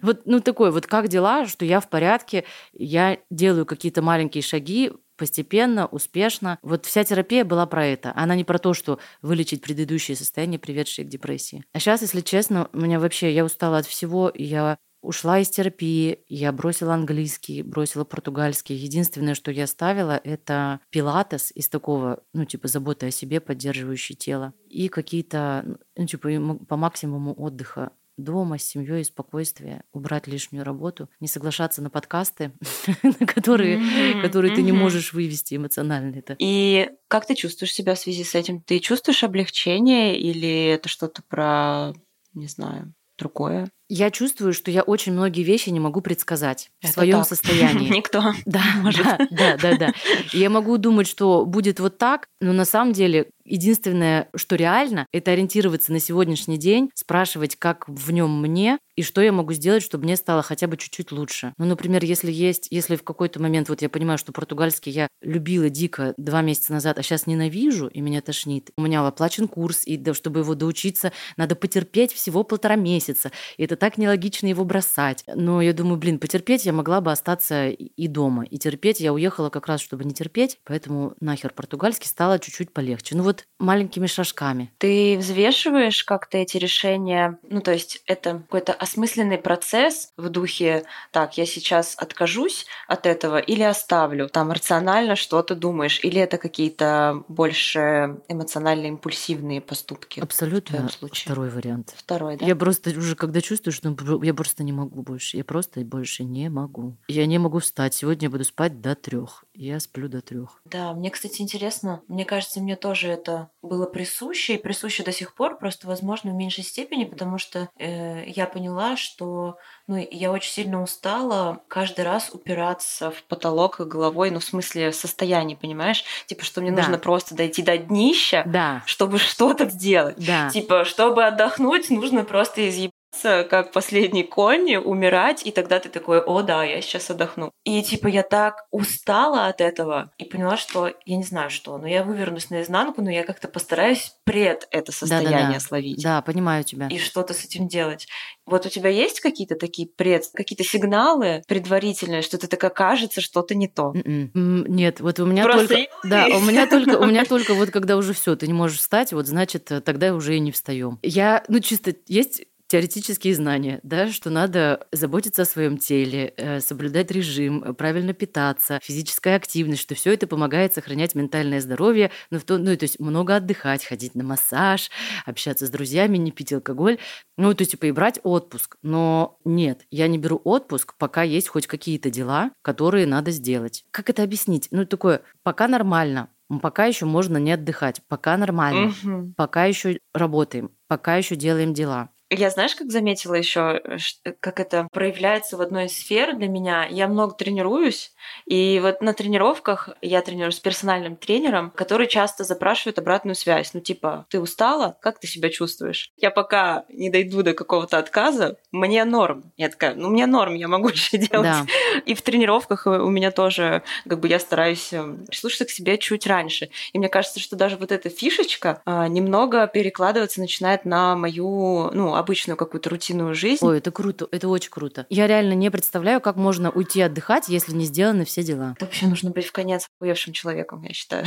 Вот, 0.00 0.22
ну, 0.24 0.40
такой, 0.40 0.72
вот 0.72 0.86
как 0.86 1.08
дела, 1.08 1.46
что 1.46 1.64
я 1.64 1.78
в 1.78 1.88
порядке, 1.88 2.44
я 2.72 3.18
делаю 3.30 3.66
какие-то 3.66 4.00
маленькие 4.00 4.42
шаги, 4.42 4.90
постепенно, 5.22 5.86
успешно. 5.86 6.58
Вот 6.62 6.84
вся 6.84 7.04
терапия 7.04 7.44
была 7.44 7.64
про 7.66 7.86
это. 7.86 8.12
Она 8.16 8.34
не 8.34 8.42
про 8.42 8.58
то, 8.58 8.74
что 8.74 8.98
вылечить 9.20 9.62
предыдущее 9.62 10.16
состояние, 10.16 10.58
приведшее 10.58 11.06
к 11.06 11.08
депрессии. 11.08 11.62
А 11.72 11.78
сейчас, 11.78 12.02
если 12.02 12.22
честно, 12.22 12.68
у 12.72 12.80
меня 12.80 12.98
вообще, 12.98 13.32
я 13.32 13.44
устала 13.44 13.78
от 13.78 13.86
всего, 13.86 14.32
я 14.34 14.78
ушла 15.00 15.38
из 15.38 15.48
терапии, 15.48 16.24
я 16.28 16.50
бросила 16.50 16.94
английский, 16.94 17.62
бросила 17.62 18.02
португальский. 18.02 18.74
Единственное, 18.74 19.36
что 19.36 19.52
я 19.52 19.68
ставила, 19.68 20.20
это 20.24 20.80
пилатес 20.90 21.52
из 21.54 21.68
такого, 21.68 22.24
ну, 22.34 22.44
типа, 22.44 22.66
заботы 22.66 23.06
о 23.06 23.10
себе, 23.12 23.40
поддерживающий 23.40 24.16
тело. 24.16 24.54
И 24.68 24.88
какие-то, 24.88 25.78
ну, 25.96 26.04
типа, 26.04 26.30
по 26.68 26.76
максимуму 26.76 27.32
отдыха 27.32 27.92
дома 28.16 28.58
с 28.58 28.64
семьей, 28.64 29.04
спокойствие, 29.04 29.84
убрать 29.92 30.26
лишнюю 30.26 30.64
работу, 30.64 31.08
не 31.20 31.28
соглашаться 31.28 31.82
на 31.82 31.90
подкасты, 31.90 32.52
на 33.02 33.26
которые, 33.26 34.22
которые 34.22 34.54
ты 34.54 34.62
не 34.62 34.72
можешь 34.72 35.12
вывести 35.12 35.56
эмоционально 35.56 36.16
это. 36.16 36.36
И 36.38 36.90
как 37.08 37.26
ты 37.26 37.34
чувствуешь 37.34 37.72
себя 37.72 37.94
в 37.94 37.98
связи 37.98 38.24
с 38.24 38.34
этим? 38.34 38.60
Ты 38.60 38.78
чувствуешь 38.78 39.24
облегчение 39.24 40.18
или 40.18 40.66
это 40.66 40.88
что-то 40.88 41.22
про, 41.22 41.92
не 42.34 42.46
знаю, 42.46 42.94
другое? 43.18 43.70
Я 43.88 44.10
чувствую, 44.10 44.52
что 44.54 44.70
я 44.70 44.82
очень 44.82 45.12
многие 45.12 45.42
вещи 45.42 45.68
не 45.70 45.80
могу 45.80 46.00
предсказать 46.00 46.70
Это 46.80 46.90
в 46.90 46.94
своем 46.94 47.24
состоянии. 47.24 47.88
Никто 47.96 48.32
да, 48.46 48.62
может. 48.80 49.04
Да, 49.04 49.18
да, 49.30 49.56
да, 49.56 49.76
да. 49.76 49.92
Я 50.32 50.50
могу 50.50 50.78
думать, 50.78 51.06
что 51.06 51.44
будет 51.44 51.80
вот 51.80 51.98
так, 51.98 52.26
но 52.40 52.52
на 52.52 52.64
самом 52.64 52.92
деле 52.92 53.28
единственное, 53.44 54.28
что 54.34 54.56
реально, 54.56 55.06
это 55.12 55.32
ориентироваться 55.32 55.92
на 55.92 55.98
сегодняшний 55.98 56.58
день, 56.58 56.90
спрашивать, 56.94 57.56
как 57.56 57.88
в 57.88 58.10
нем 58.10 58.40
мне, 58.40 58.78
и 58.94 59.02
что 59.02 59.20
я 59.20 59.32
могу 59.32 59.52
сделать, 59.52 59.82
чтобы 59.82 60.04
мне 60.04 60.16
стало 60.16 60.42
хотя 60.42 60.66
бы 60.66 60.76
чуть-чуть 60.76 61.12
лучше. 61.12 61.54
Ну, 61.58 61.64
например, 61.64 62.04
если 62.04 62.30
есть, 62.30 62.68
если 62.70 62.96
в 62.96 63.02
какой-то 63.02 63.40
момент, 63.40 63.68
вот 63.68 63.82
я 63.82 63.88
понимаю, 63.88 64.18
что 64.18 64.32
португальский 64.32 64.92
я 64.92 65.08
любила 65.22 65.68
дико 65.70 66.14
два 66.16 66.42
месяца 66.42 66.72
назад, 66.72 66.98
а 66.98 67.02
сейчас 67.02 67.26
ненавижу, 67.26 67.88
и 67.88 68.00
меня 68.00 68.20
тошнит. 68.20 68.70
У 68.76 68.82
меня 68.82 69.06
оплачен 69.06 69.48
курс, 69.48 69.86
и 69.86 70.00
чтобы 70.12 70.40
его 70.40 70.54
доучиться, 70.54 71.12
надо 71.36 71.56
потерпеть 71.56 72.12
всего 72.12 72.44
полтора 72.44 72.76
месяца. 72.76 73.32
И 73.56 73.66
это 73.72 73.80
так 73.80 73.98
нелогично 73.98 74.46
его 74.46 74.64
бросать. 74.64 75.24
Но 75.34 75.60
я 75.60 75.72
думаю, 75.72 75.96
блин, 75.96 76.18
потерпеть 76.18 76.64
я 76.64 76.72
могла 76.72 77.00
бы 77.00 77.10
остаться 77.10 77.68
и 77.68 78.06
дома. 78.08 78.44
И 78.44 78.58
терпеть 78.58 79.00
я 79.00 79.12
уехала 79.12 79.50
как 79.50 79.66
раз, 79.66 79.80
чтобы 79.80 80.04
не 80.04 80.12
терпеть, 80.12 80.58
поэтому 80.64 81.14
нахер 81.20 81.52
португальский 81.52 82.08
стало 82.08 82.38
чуть-чуть 82.38 82.72
полегче. 82.72 83.16
Ну 83.16 83.22
вот 83.22 83.46
маленькими 83.58 84.06
шажками. 84.06 84.72
Ты 84.78 85.16
взвешиваешь 85.18 86.04
как-то 86.04 86.38
эти 86.38 86.56
решения? 86.56 87.38
Ну, 87.48 87.60
то 87.60 87.72
есть 87.72 88.02
это 88.06 88.40
какой-то 88.40 88.72
осмысленный 88.72 89.38
процесс 89.38 90.12
в 90.16 90.28
духе, 90.28 90.84
так, 91.10 91.38
я 91.38 91.46
сейчас 91.46 91.94
откажусь 91.96 92.66
от 92.88 93.06
этого 93.06 93.38
или 93.38 93.62
оставлю? 93.62 94.28
Там 94.28 94.52
рационально 94.52 95.16
что-то 95.16 95.54
думаешь? 95.54 96.00
Или 96.02 96.20
это 96.20 96.38
какие-то 96.38 97.24
больше 97.28 98.20
эмоционально 98.28 98.86
импульсивные 98.86 99.60
поступки? 99.60 100.20
Абсолютно 100.20 100.88
второй 101.12 101.50
вариант. 101.50 101.94
Второй, 101.96 102.36
да? 102.36 102.46
Я 102.46 102.56
просто 102.56 102.90
уже 102.90 103.14
когда 103.14 103.40
чувствую, 103.40 103.61
что 103.70 103.94
я 104.22 104.34
просто 104.34 104.62
не 104.62 104.72
могу 104.72 105.02
больше. 105.02 105.36
Я 105.36 105.44
просто 105.44 105.80
больше 105.80 106.24
не 106.24 106.48
могу. 106.48 106.96
Я 107.08 107.26
не 107.26 107.38
могу 107.38 107.58
встать. 107.60 107.94
Сегодня 107.94 108.26
я 108.26 108.30
буду 108.30 108.44
спать 108.44 108.80
до 108.80 108.94
трех. 108.94 109.44
Я 109.54 109.78
сплю 109.80 110.08
до 110.08 110.20
трех. 110.22 110.60
Да, 110.64 110.92
мне, 110.92 111.10
кстати, 111.10 111.42
интересно. 111.42 112.02
Мне 112.08 112.24
кажется, 112.24 112.60
мне 112.60 112.76
тоже 112.76 113.08
это 113.08 113.50
было 113.62 113.86
присуще 113.86 114.54
и 114.54 114.58
присуще 114.58 115.02
до 115.02 115.12
сих 115.12 115.34
пор, 115.34 115.58
просто, 115.58 115.86
возможно, 115.86 116.30
в 116.30 116.34
меньшей 116.34 116.64
степени, 116.64 117.04
потому 117.04 117.38
что 117.38 117.68
э, 117.78 118.24
я 118.26 118.46
поняла, 118.46 118.96
что 118.96 119.56
ну, 119.86 119.96
я 120.10 120.32
очень 120.32 120.50
сильно 120.50 120.82
устала 120.82 121.62
каждый 121.68 122.04
раз 122.04 122.30
упираться 122.32 123.10
в 123.10 123.22
потолок 123.24 123.80
головой, 123.80 124.30
ну, 124.30 124.40
в 124.40 124.44
смысле 124.44 124.92
состояние, 124.92 125.56
понимаешь? 125.56 126.04
Типа, 126.26 126.44
что 126.44 126.60
мне 126.60 126.70
да. 126.70 126.78
нужно 126.78 126.98
просто 126.98 127.34
дойти 127.34 127.62
до 127.62 127.76
днища, 127.76 128.42
да. 128.46 128.82
чтобы 128.86 129.18
что-то 129.18 129.68
сделать. 129.68 130.16
Да. 130.24 130.50
Типа, 130.50 130.84
чтобы 130.84 131.24
отдохнуть, 131.24 131.90
нужно 131.90 132.24
просто 132.24 132.68
изъебать 132.68 132.92
как 133.22 133.72
последний 133.72 134.24
конь, 134.24 134.76
умирать, 134.76 135.46
и 135.46 135.50
тогда 135.50 135.78
ты 135.78 135.88
такой, 135.88 136.20
о 136.20 136.42
да, 136.42 136.64
я 136.64 136.80
сейчас 136.80 137.10
отдохну. 137.10 137.52
И 137.64 137.82
типа 137.82 138.08
я 138.08 138.22
так 138.22 138.66
устала 138.70 139.46
от 139.46 139.60
этого 139.60 140.12
и 140.18 140.24
поняла, 140.24 140.56
что 140.56 140.90
я 141.04 141.16
не 141.16 141.22
знаю 141.22 141.50
что, 141.50 141.78
но 141.78 141.86
я 141.86 142.02
вывернусь 142.02 142.50
наизнанку, 142.50 143.02
но 143.02 143.10
я 143.10 143.24
как-то 143.24 143.48
постараюсь 143.48 144.14
пред 144.24 144.66
это 144.70 144.92
состояние 144.92 145.30
да, 145.30 145.46
да, 145.46 145.52
да. 145.54 145.60
словить. 145.60 146.02
Да, 146.02 146.22
понимаю 146.22 146.64
тебя. 146.64 146.88
И 146.88 146.98
что-то 146.98 147.34
с 147.34 147.44
этим 147.44 147.68
делать. 147.68 148.08
Вот 148.46 148.66
у 148.66 148.68
тебя 148.68 148.90
есть 148.90 149.20
какие-то 149.20 149.54
такие 149.54 149.88
пред, 149.88 150.26
какие-то 150.34 150.64
сигналы 150.64 151.42
предварительные, 151.46 152.22
что 152.22 152.38
ты 152.38 152.48
такая 152.48 152.70
кажется, 152.70 153.20
что-то 153.20 153.54
не 153.54 153.68
то? 153.68 153.92
Mm-mm. 153.94 154.30
М-м. 154.34 154.66
Нет, 154.66 155.00
вот 155.00 155.20
у 155.20 155.26
меня 155.26 155.44
Просто 155.44 155.74
только, 155.76 155.90
да, 156.04 156.26
у 156.26 156.40
меня 156.40 156.66
только, 156.66 156.98
у 156.98 157.06
меня 157.06 157.24
только 157.24 157.54
вот 157.54 157.70
когда 157.70 157.96
уже 157.96 158.14
все, 158.14 158.34
ты 158.36 158.46
не 158.46 158.52
можешь 158.52 158.78
встать, 158.78 159.12
вот 159.12 159.26
значит 159.26 159.70
тогда 159.84 160.14
уже 160.14 160.36
и 160.36 160.40
не 160.40 160.50
встаем. 160.50 160.98
Я, 161.02 161.44
ну 161.48 161.60
чисто 161.60 161.94
есть 162.06 162.44
теоретические 162.72 163.34
знания, 163.34 163.80
да, 163.82 164.10
что 164.10 164.30
надо 164.30 164.86
заботиться 164.92 165.42
о 165.42 165.44
своем 165.44 165.76
теле, 165.76 166.32
э, 166.38 166.60
соблюдать 166.60 167.10
режим, 167.10 167.62
э, 167.62 167.74
правильно 167.74 168.14
питаться, 168.14 168.80
физическая 168.82 169.36
активность, 169.36 169.82
что 169.82 169.94
все 169.94 170.14
это 170.14 170.26
помогает 170.26 170.72
сохранять 170.72 171.14
ментальное 171.14 171.60
здоровье, 171.60 172.10
ну, 172.30 172.38
в 172.38 172.44
то, 172.44 172.56
ну, 172.56 172.74
то 172.74 172.84
есть 172.84 172.98
много 172.98 173.36
отдыхать, 173.36 173.84
ходить 173.84 174.14
на 174.14 174.24
массаж, 174.24 174.90
общаться 175.26 175.66
с 175.66 175.68
друзьями, 175.70 176.16
не 176.16 176.30
пить 176.30 176.54
алкоголь, 176.54 176.96
ну, 177.36 177.52
то 177.52 177.60
есть, 177.60 177.72
типа, 177.72 177.84
и 177.84 177.92
брать 177.92 178.20
отпуск. 178.22 178.78
Но 178.80 179.38
нет, 179.44 179.82
я 179.90 180.08
не 180.08 180.16
беру 180.16 180.40
отпуск, 180.42 180.94
пока 180.96 181.24
есть 181.24 181.48
хоть 181.48 181.66
какие-то 181.66 182.08
дела, 182.08 182.52
которые 182.62 183.06
надо 183.06 183.32
сделать. 183.32 183.84
Как 183.90 184.08
это 184.08 184.22
объяснить? 184.22 184.68
Ну, 184.70 184.86
такое, 184.86 185.20
пока 185.42 185.68
нормально, 185.68 186.30
пока 186.62 186.86
еще 186.86 187.04
можно 187.04 187.36
не 187.36 187.52
отдыхать, 187.52 188.00
пока 188.08 188.38
нормально, 188.38 188.94
угу. 189.04 189.34
пока 189.36 189.66
еще 189.66 189.98
работаем, 190.14 190.70
пока 190.88 191.16
еще 191.16 191.36
делаем 191.36 191.74
дела. 191.74 192.08
Я 192.34 192.48
знаешь, 192.48 192.74
как 192.74 192.90
заметила 192.90 193.34
еще, 193.34 193.80
э, 193.84 193.98
э, 194.24 194.32
как 194.40 194.58
это 194.58 194.88
проявляется 194.90 195.58
в 195.58 195.60
одной 195.60 195.86
из 195.86 195.98
сфер 195.98 196.34
для 196.34 196.48
меня. 196.48 196.86
Я 196.86 197.06
много 197.06 197.34
тренируюсь, 197.34 198.12
и 198.46 198.80
вот 198.82 199.02
на 199.02 199.12
тренировках 199.12 199.90
я 200.00 200.22
тренируюсь 200.22 200.56
с 200.56 200.60
персональным 200.60 201.16
тренером, 201.16 201.70
который 201.70 202.06
часто 202.06 202.44
запрашивает 202.44 202.98
обратную 202.98 203.34
связь. 203.34 203.74
Ну, 203.74 203.80
типа, 203.80 204.24
ты 204.30 204.40
устала? 204.40 204.96
Как 205.02 205.20
ты 205.20 205.26
себя 205.26 205.50
чувствуешь? 205.50 206.10
Я 206.16 206.30
пока 206.30 206.86
не 206.88 207.10
дойду 207.10 207.42
до 207.42 207.52
какого-то 207.52 207.98
отказа, 207.98 208.56
мне 208.70 209.04
норм. 209.04 209.52
Я 209.58 209.68
такая, 209.68 209.94
ну, 209.94 210.08
мне 210.08 210.24
норм, 210.24 210.54
я 210.54 210.68
могу 210.68 210.88
еще 210.88 211.18
делать. 211.18 211.42
Да. 211.42 211.66
И 212.06 212.14
в 212.14 212.22
тренировках 212.22 212.86
у 212.86 213.10
меня 213.10 213.30
тоже, 213.30 213.82
как 214.08 214.20
бы, 214.20 214.28
я 214.28 214.38
стараюсь 214.38 214.90
прислушаться 215.28 215.66
к 215.66 215.70
себе 215.70 215.98
чуть 215.98 216.26
раньше. 216.26 216.70
И 216.94 216.98
мне 216.98 217.10
кажется, 217.10 217.40
что 217.40 217.56
даже 217.56 217.76
вот 217.76 217.92
эта 217.92 218.08
фишечка 218.08 218.80
а, 218.86 219.06
немного 219.08 219.66
перекладываться 219.66 220.40
начинает 220.40 220.86
на 220.86 221.14
мою, 221.14 221.90
ну, 221.92 222.21
обычную 222.22 222.56
какую-то 222.56 222.90
рутинную 222.90 223.34
жизнь. 223.34 223.64
Ой, 223.64 223.78
это 223.78 223.90
круто, 223.90 224.28
это 224.30 224.48
очень 224.48 224.70
круто. 224.70 225.06
Я 225.10 225.26
реально 225.26 225.52
не 225.54 225.70
представляю, 225.70 226.20
как 226.20 226.36
можно 226.36 226.70
уйти 226.70 227.00
отдыхать, 227.00 227.48
если 227.48 227.72
не 227.72 227.84
сделаны 227.84 228.24
все 228.24 228.42
дела. 228.42 228.74
Это 228.76 228.86
вообще 228.86 229.06
нужно 229.06 229.30
быть 229.30 229.46
в 229.46 229.52
конец 229.52 229.86
уевшим 230.00 230.32
человеком, 230.32 230.82
я 230.82 230.92
считаю. 230.92 231.26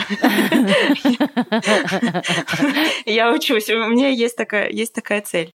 Я 3.05 3.31
учусь, 3.33 3.69
у 3.69 3.87
меня 3.87 4.09
есть 4.09 4.35
такая, 4.35 4.69
есть 4.69 4.93
такая 4.93 5.21
цель. 5.21 5.51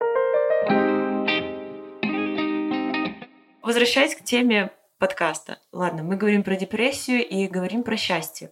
Возвращаясь 3.62 4.16
к 4.16 4.24
теме 4.24 4.72
подкаста. 4.98 5.60
Ладно, 5.72 6.04
мы 6.04 6.18
говорим 6.18 6.44
про 6.44 6.56
депрессию 6.56 7.26
и 7.26 7.48
говорим 7.48 7.84
про 7.84 7.96
счастье. 7.98 8.52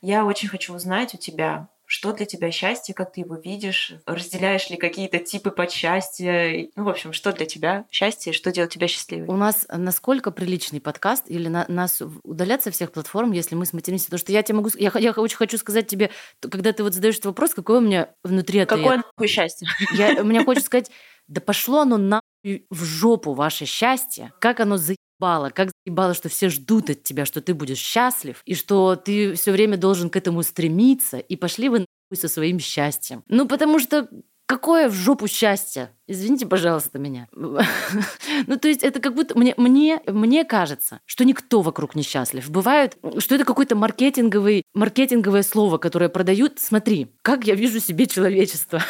Я 0.00 0.24
очень 0.24 0.48
хочу 0.48 0.74
узнать 0.74 1.14
у 1.14 1.18
тебя, 1.18 1.68
что 1.90 2.12
для 2.12 2.26
тебя 2.26 2.50
счастье, 2.50 2.94
как 2.94 3.12
ты 3.12 3.22
его 3.22 3.36
видишь? 3.36 3.94
Разделяешь 4.04 4.68
ли 4.68 4.76
какие-то 4.76 5.18
типы 5.20 5.50
под 5.50 5.70
счастье? 5.70 6.68
Ну, 6.76 6.84
в 6.84 6.88
общем, 6.90 7.14
что 7.14 7.32
для 7.32 7.46
тебя 7.46 7.86
счастье, 7.90 8.34
что 8.34 8.52
делает 8.52 8.72
тебя 8.72 8.86
счастливой? 8.88 9.26
У 9.26 9.36
нас 9.36 9.66
насколько 9.72 10.30
приличный 10.30 10.82
подкаст 10.82 11.24
или 11.28 11.48
на, 11.48 11.64
нас 11.68 12.02
удалят 12.24 12.62
со 12.62 12.70
всех 12.70 12.92
платформ, 12.92 13.32
если 13.32 13.54
мы 13.54 13.64
сматеримся? 13.64 14.04
Потому 14.04 14.18
что 14.18 14.32
я 14.32 14.42
тебе 14.42 14.56
могу... 14.56 14.68
Я, 14.74 14.92
я 14.98 15.12
очень 15.12 15.38
хочу 15.38 15.56
сказать 15.56 15.86
тебе, 15.86 16.10
когда 16.40 16.74
ты 16.74 16.82
вот 16.82 16.92
задаешь 16.92 17.14
этот 17.14 17.26
вопрос, 17.26 17.54
какой 17.54 17.78
у 17.78 17.80
меня 17.80 18.10
внутри 18.22 18.60
ответ? 18.60 18.78
Какое 18.78 18.96
нахуй 18.98 19.26
счастье? 19.26 19.66
Я, 19.94 20.22
мне 20.22 20.44
хочется 20.44 20.66
сказать, 20.66 20.90
да 21.26 21.40
пошло 21.40 21.80
оно 21.80 21.96
нахуй 21.96 22.66
в 22.68 22.84
жопу 22.84 23.32
ваше 23.32 23.64
счастье. 23.64 24.30
Как 24.40 24.60
оно 24.60 24.76
заебало, 25.18 25.50
как 25.50 25.70
заебало, 25.84 26.14
что 26.14 26.28
все 26.28 26.48
ждут 26.48 26.90
от 26.90 27.02
тебя, 27.02 27.24
что 27.24 27.40
ты 27.40 27.54
будешь 27.54 27.78
счастлив, 27.78 28.42
и 28.44 28.54
что 28.54 28.96
ты 28.96 29.34
все 29.34 29.52
время 29.52 29.76
должен 29.76 30.10
к 30.10 30.16
этому 30.16 30.42
стремиться, 30.42 31.18
и 31.18 31.36
пошли 31.36 31.68
вы 31.68 31.80
нахуй 31.80 32.20
со 32.20 32.28
своим 32.28 32.58
счастьем. 32.58 33.22
Ну, 33.28 33.46
потому 33.46 33.78
что 33.78 34.08
какое 34.46 34.88
в 34.88 34.94
жопу 34.94 35.26
счастье? 35.28 35.90
Извините, 36.10 36.46
пожалуйста, 36.46 36.98
меня. 36.98 37.28
ну, 37.32 38.56
то 38.58 38.66
есть 38.66 38.82
это 38.82 38.98
как 38.98 39.14
будто 39.14 39.38
мне, 39.38 39.52
мне, 39.58 40.00
мне 40.06 40.44
кажется, 40.44 41.00
что 41.04 41.26
никто 41.26 41.60
вокруг 41.60 41.94
не 41.94 42.02
счастлив. 42.02 42.48
Бывает, 42.48 42.96
что 43.18 43.34
это 43.34 43.44
какое-то 43.44 43.76
маркетинговый, 43.76 44.62
маркетинговое 44.72 45.42
слово, 45.42 45.76
которое 45.76 46.08
продают. 46.08 46.58
Смотри, 46.58 47.08
как 47.20 47.44
я 47.44 47.54
вижу 47.54 47.78
себе 47.78 48.06
человечество. 48.06 48.82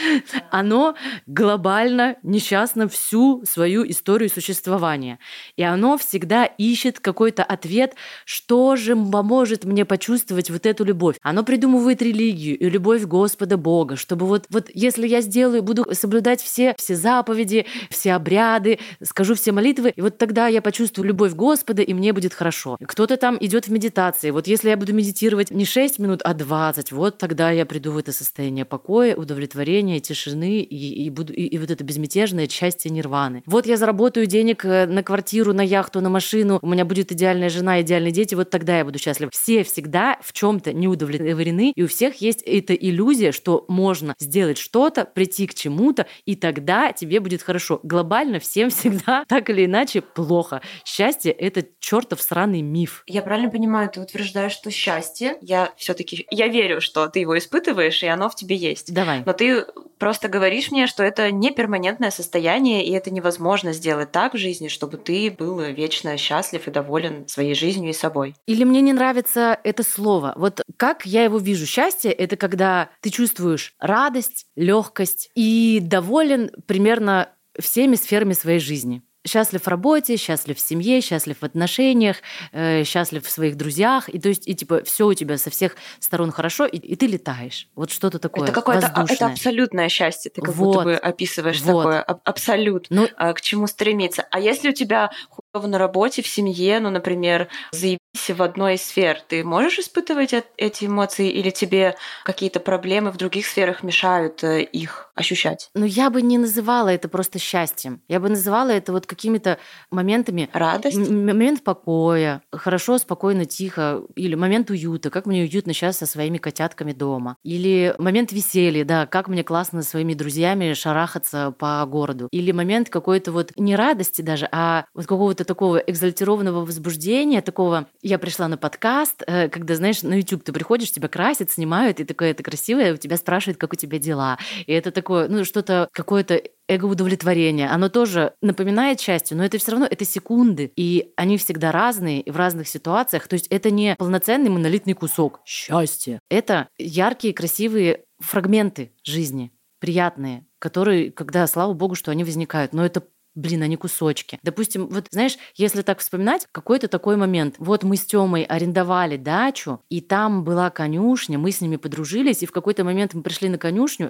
оно 0.50 0.96
глобально 1.26 2.16
несчастно 2.22 2.88
всю 2.88 3.42
свою 3.46 3.88
историю 3.88 4.28
существования. 4.28 5.18
И 5.56 5.62
оно 5.62 5.96
всегда 5.96 6.44
ищет 6.44 7.00
какой-то 7.00 7.42
ответ, 7.42 7.94
что 8.26 8.76
же 8.76 8.94
поможет 8.96 9.64
мне 9.64 9.86
почувствовать 9.86 10.50
вот 10.50 10.66
эту 10.66 10.84
любовь. 10.84 11.16
Оно 11.22 11.42
придумывает 11.42 12.02
религию 12.02 12.58
и 12.58 12.68
любовь 12.68 13.04
Господа 13.04 13.56
Бога, 13.56 13.96
чтобы 13.96 14.26
вот, 14.26 14.44
вот 14.50 14.70
если 14.74 15.06
я 15.06 15.22
сделаю, 15.22 15.62
буду 15.62 15.86
соблюдать 15.94 16.42
все 16.42 16.65
все, 16.76 16.96
заповеди, 16.96 17.66
все 17.90 18.14
обряды, 18.14 18.78
скажу 19.02 19.34
все 19.34 19.52
молитвы, 19.52 19.92
и 19.94 20.00
вот 20.00 20.18
тогда 20.18 20.48
я 20.48 20.62
почувствую 20.62 21.08
любовь 21.08 21.34
Господа, 21.34 21.82
и 21.82 21.94
мне 21.94 22.12
будет 22.12 22.34
хорошо. 22.34 22.76
Кто-то 22.84 23.16
там 23.16 23.36
идет 23.40 23.68
в 23.68 23.72
медитации. 23.72 24.30
Вот 24.30 24.46
если 24.46 24.70
я 24.70 24.76
буду 24.76 24.94
медитировать 24.94 25.50
не 25.50 25.64
6 25.64 25.98
минут, 25.98 26.20
а 26.24 26.34
20, 26.34 26.92
вот 26.92 27.18
тогда 27.18 27.50
я 27.50 27.66
приду 27.66 27.92
в 27.92 27.98
это 27.98 28.12
состояние 28.12 28.64
покоя, 28.64 29.16
удовлетворения, 29.16 30.00
тишины 30.00 30.60
и, 30.60 31.04
и, 31.04 31.10
буду, 31.10 31.32
и, 31.32 31.42
и 31.42 31.58
вот 31.58 31.70
это 31.70 31.84
безмятежное 31.84 32.48
счастье 32.48 32.90
нирваны. 32.90 33.42
Вот 33.46 33.66
я 33.66 33.76
заработаю 33.76 34.26
денег 34.26 34.64
э, 34.64 34.86
на 34.86 35.02
квартиру, 35.02 35.52
на 35.52 35.62
яхту, 35.62 36.00
на 36.00 36.08
машину, 36.08 36.58
у 36.62 36.66
меня 36.68 36.84
будет 36.84 37.12
идеальная 37.12 37.48
жена, 37.48 37.80
идеальные 37.82 38.12
дети, 38.12 38.34
вот 38.34 38.50
тогда 38.50 38.78
я 38.78 38.84
буду 38.84 38.98
счастлив. 38.98 39.30
Все 39.32 39.62
всегда 39.64 40.18
в 40.22 40.32
чем-то 40.32 40.72
не 40.72 40.88
удовлетворены, 40.88 41.72
и 41.74 41.82
у 41.82 41.88
всех 41.88 42.20
есть 42.20 42.42
эта 42.42 42.74
иллюзия, 42.74 43.32
что 43.32 43.64
можно 43.68 44.14
сделать 44.18 44.58
что-то, 44.58 45.04
прийти 45.04 45.46
к 45.46 45.54
чему-то, 45.54 46.06
и 46.24 46.34
тогда 46.34 46.55
тогда 46.56 46.92
тебе 46.92 47.20
будет 47.20 47.42
хорошо. 47.42 47.80
Глобально 47.82 48.40
всем 48.40 48.70
всегда 48.76 49.24
так 49.28 49.50
или 49.50 49.66
иначе 49.66 50.00
плохо. 50.00 50.62
Счастье— 50.84 51.32
это 51.32 51.66
чертов 51.80 52.22
сраный 52.22 52.62
миф. 52.62 53.02
Я 53.06 53.22
правильно 53.22 53.50
понимаю, 53.50 53.90
ты 53.90 54.00
утверждаешь, 54.00 54.52
что 54.52 54.70
счастье, 54.70 55.36
я 55.42 55.72
все 55.76 55.92
таки 55.94 56.26
я 56.30 56.48
верю, 56.48 56.80
что 56.80 57.08
ты 57.08 57.20
его 57.20 57.36
испытываешь, 57.36 58.02
и 58.02 58.06
оно 58.06 58.28
в 58.30 58.34
тебе 58.34 58.56
есть. 58.56 58.92
Давай. 58.92 59.22
Но 59.26 59.32
ты 59.32 59.66
просто 59.98 60.28
говоришь 60.28 60.70
мне, 60.70 60.86
что 60.86 61.02
это 61.02 61.30
не 61.30 61.50
перманентное 61.50 62.10
состояние, 62.10 62.84
и 62.84 62.92
это 62.92 63.10
невозможно 63.10 63.72
сделать 63.72 64.12
так 64.12 64.34
в 64.34 64.38
жизни, 64.38 64.68
чтобы 64.68 64.96
ты 64.96 65.30
был 65.30 65.60
вечно 65.60 66.16
счастлив 66.16 66.66
и 66.66 66.70
доволен 66.70 67.28
своей 67.28 67.54
жизнью 67.54 67.90
и 67.90 67.94
собой. 67.94 68.34
Или 68.46 68.64
мне 68.64 68.80
не 68.80 68.92
нравится 68.92 69.58
это 69.62 69.82
слово. 69.82 70.32
Вот 70.36 70.62
как 70.76 71.06
я 71.06 71.24
его 71.24 71.38
вижу, 71.38 71.66
счастье— 71.66 72.12
это 72.12 72.36
когда 72.36 72.90
ты 73.00 73.10
чувствуешь 73.10 73.74
радость, 73.78 74.46
легкость 74.56 75.30
и 75.34 75.80
доволен 75.82 76.45
примерно 76.66 77.30
всеми 77.58 77.96
сферами 77.96 78.32
своей 78.32 78.60
жизни 78.60 79.02
счастлив 79.26 79.62
в 79.62 79.68
работе, 79.68 80.16
счастлив 80.16 80.56
в 80.56 80.60
семье, 80.60 81.00
счастлив 81.00 81.36
в 81.40 81.44
отношениях, 81.44 82.16
э, 82.52 82.84
счастлив 82.84 83.26
в 83.26 83.30
своих 83.30 83.56
друзьях, 83.56 84.08
и 84.08 84.18
то 84.18 84.28
есть 84.28 84.48
и 84.48 84.54
типа 84.54 84.82
все 84.84 85.06
у 85.06 85.14
тебя 85.14 85.36
со 85.38 85.50
всех 85.50 85.76
сторон 85.98 86.30
хорошо, 86.30 86.66
и, 86.66 86.76
и 86.76 86.96
ты 86.96 87.06
летаешь. 87.06 87.68
Вот 87.74 87.90
что-то 87.90 88.18
такое. 88.18 88.44
Это 88.44 88.52
какое-то 88.52 88.86
а, 88.94 89.04
это 89.08 89.26
абсолютное 89.26 89.88
счастье, 89.88 90.30
ты 90.30 90.40
как 90.40 90.54
вот. 90.54 90.74
будто 90.74 90.84
бы 90.84 90.94
описываешь 90.94 91.60
вот. 91.62 91.82
такое 91.82 92.02
абсолют, 92.02 92.86
ну, 92.90 93.08
а, 93.16 93.32
к 93.32 93.40
чему 93.40 93.66
стремиться. 93.66 94.26
А 94.30 94.40
если 94.40 94.70
у 94.70 94.72
тебя 94.72 95.10
на 95.54 95.78
работе, 95.78 96.22
в 96.22 96.28
семье, 96.28 96.80
ну, 96.80 96.90
например, 96.90 97.48
заебись 97.72 97.98
в 98.16 98.42
одной 98.42 98.74
из 98.74 98.82
сфер, 98.82 99.20
ты 99.28 99.44
можешь 99.44 99.78
испытывать 99.78 100.34
эти 100.56 100.84
эмоции 100.86 101.30
или 101.30 101.50
тебе 101.50 101.96
какие-то 102.24 102.60
проблемы 102.60 103.10
в 103.10 103.16
других 103.16 103.46
сферах 103.46 103.82
мешают 103.82 104.42
э, 104.44 104.62
их 104.62 105.10
ощущать? 105.14 105.70
Ну, 105.74 105.84
я 105.84 106.10
бы 106.10 106.22
не 106.22 106.38
называла 106.38 106.88
это 106.88 107.08
просто 107.08 107.38
счастьем. 107.38 108.00
Я 108.08 108.20
бы 108.20 108.28
называла 108.28 108.70
это 108.70 108.92
вот 108.92 109.06
какими-то 109.06 109.58
моментами... 109.90 110.48
Радость? 110.52 110.96
Момент 110.96 111.62
покоя, 111.64 112.42
хорошо, 112.52 112.98
спокойно, 112.98 113.44
тихо. 113.44 114.02
Или 114.14 114.34
момент 114.34 114.70
уюта, 114.70 115.10
как 115.10 115.26
мне 115.26 115.42
уютно 115.42 115.72
сейчас 115.72 115.98
со 115.98 116.06
своими 116.06 116.38
котятками 116.38 116.92
дома. 116.92 117.36
Или 117.42 117.94
момент 117.98 118.32
веселья, 118.32 118.84
да, 118.84 119.06
как 119.06 119.28
мне 119.28 119.42
классно 119.42 119.82
со 119.82 119.90
своими 119.90 120.14
друзьями 120.14 120.72
шарахаться 120.74 121.54
по 121.58 121.84
городу. 121.86 122.28
Или 122.30 122.52
момент 122.52 122.90
какой-то 122.90 123.32
вот 123.32 123.52
не 123.56 123.76
радости 123.76 124.22
даже, 124.22 124.48
а 124.52 124.84
вот 124.94 125.06
какого-то 125.06 125.44
такого 125.44 125.78
экзальтированного 125.78 126.64
возбуждения, 126.64 127.40
такого 127.40 127.86
«я 128.06 128.18
пришла 128.18 128.46
на 128.48 128.56
подкаст», 128.56 129.22
э, 129.26 129.48
когда, 129.48 129.74
знаешь, 129.74 130.02
на 130.02 130.14
YouTube 130.14 130.44
ты 130.44 130.52
приходишь, 130.52 130.92
тебя 130.92 131.08
красят, 131.08 131.50
снимают, 131.50 131.98
и 131.98 132.04
такое 132.04 132.30
это 132.30 132.42
красивое, 132.42 132.94
у 132.94 132.96
тебя 132.96 133.16
спрашивают, 133.16 133.58
как 133.58 133.72
у 133.72 133.76
тебя 133.76 133.98
дела. 133.98 134.38
И 134.66 134.72
это 134.72 134.92
такое, 134.92 135.28
ну, 135.28 135.44
что-то, 135.44 135.88
какое-то 135.92 136.40
эго-удовлетворение. 136.68 137.68
Оно 137.68 137.88
тоже 137.88 138.34
напоминает 138.40 139.00
счастье, 139.00 139.36
но 139.36 139.44
это 139.44 139.58
все 139.58 139.72
равно 139.72 139.86
это 139.90 140.04
секунды, 140.04 140.72
и 140.76 141.12
они 141.16 141.36
всегда 141.36 141.72
разные 141.72 142.20
и 142.20 142.30
в 142.30 142.36
разных 142.36 142.68
ситуациях. 142.68 143.26
То 143.28 143.34
есть 143.34 143.46
это 143.48 143.70
не 143.70 143.96
полноценный 143.96 144.50
монолитный 144.50 144.94
кусок 144.94 145.40
счастья. 145.44 146.20
Это 146.30 146.68
яркие, 146.78 147.34
красивые 147.34 148.04
фрагменты 148.20 148.92
жизни, 149.04 149.52
приятные, 149.80 150.46
которые, 150.58 151.12
когда, 151.12 151.46
слава 151.46 151.72
богу, 151.72 151.94
что 151.94 152.10
они 152.10 152.24
возникают. 152.24 152.72
Но 152.72 152.84
это 152.84 153.02
блин, 153.36 153.62
они 153.62 153.76
кусочки. 153.76 154.40
Допустим, 154.42 154.88
вот 154.88 155.06
знаешь, 155.10 155.36
если 155.54 155.82
так 155.82 156.00
вспоминать, 156.00 156.48
какой-то 156.50 156.88
такой 156.88 157.16
момент. 157.16 157.54
Вот 157.58 157.84
мы 157.84 157.96
с 157.96 158.04
Тёмой 158.04 158.42
арендовали 158.42 159.16
дачу, 159.16 159.80
и 159.88 160.00
там 160.00 160.42
была 160.42 160.70
конюшня, 160.70 161.38
мы 161.38 161.52
с 161.52 161.60
ними 161.60 161.76
подружились, 161.76 162.42
и 162.42 162.46
в 162.46 162.52
какой-то 162.52 162.82
момент 162.82 163.14
мы 163.14 163.22
пришли 163.22 163.48
на 163.48 163.58
конюшню, 163.58 164.08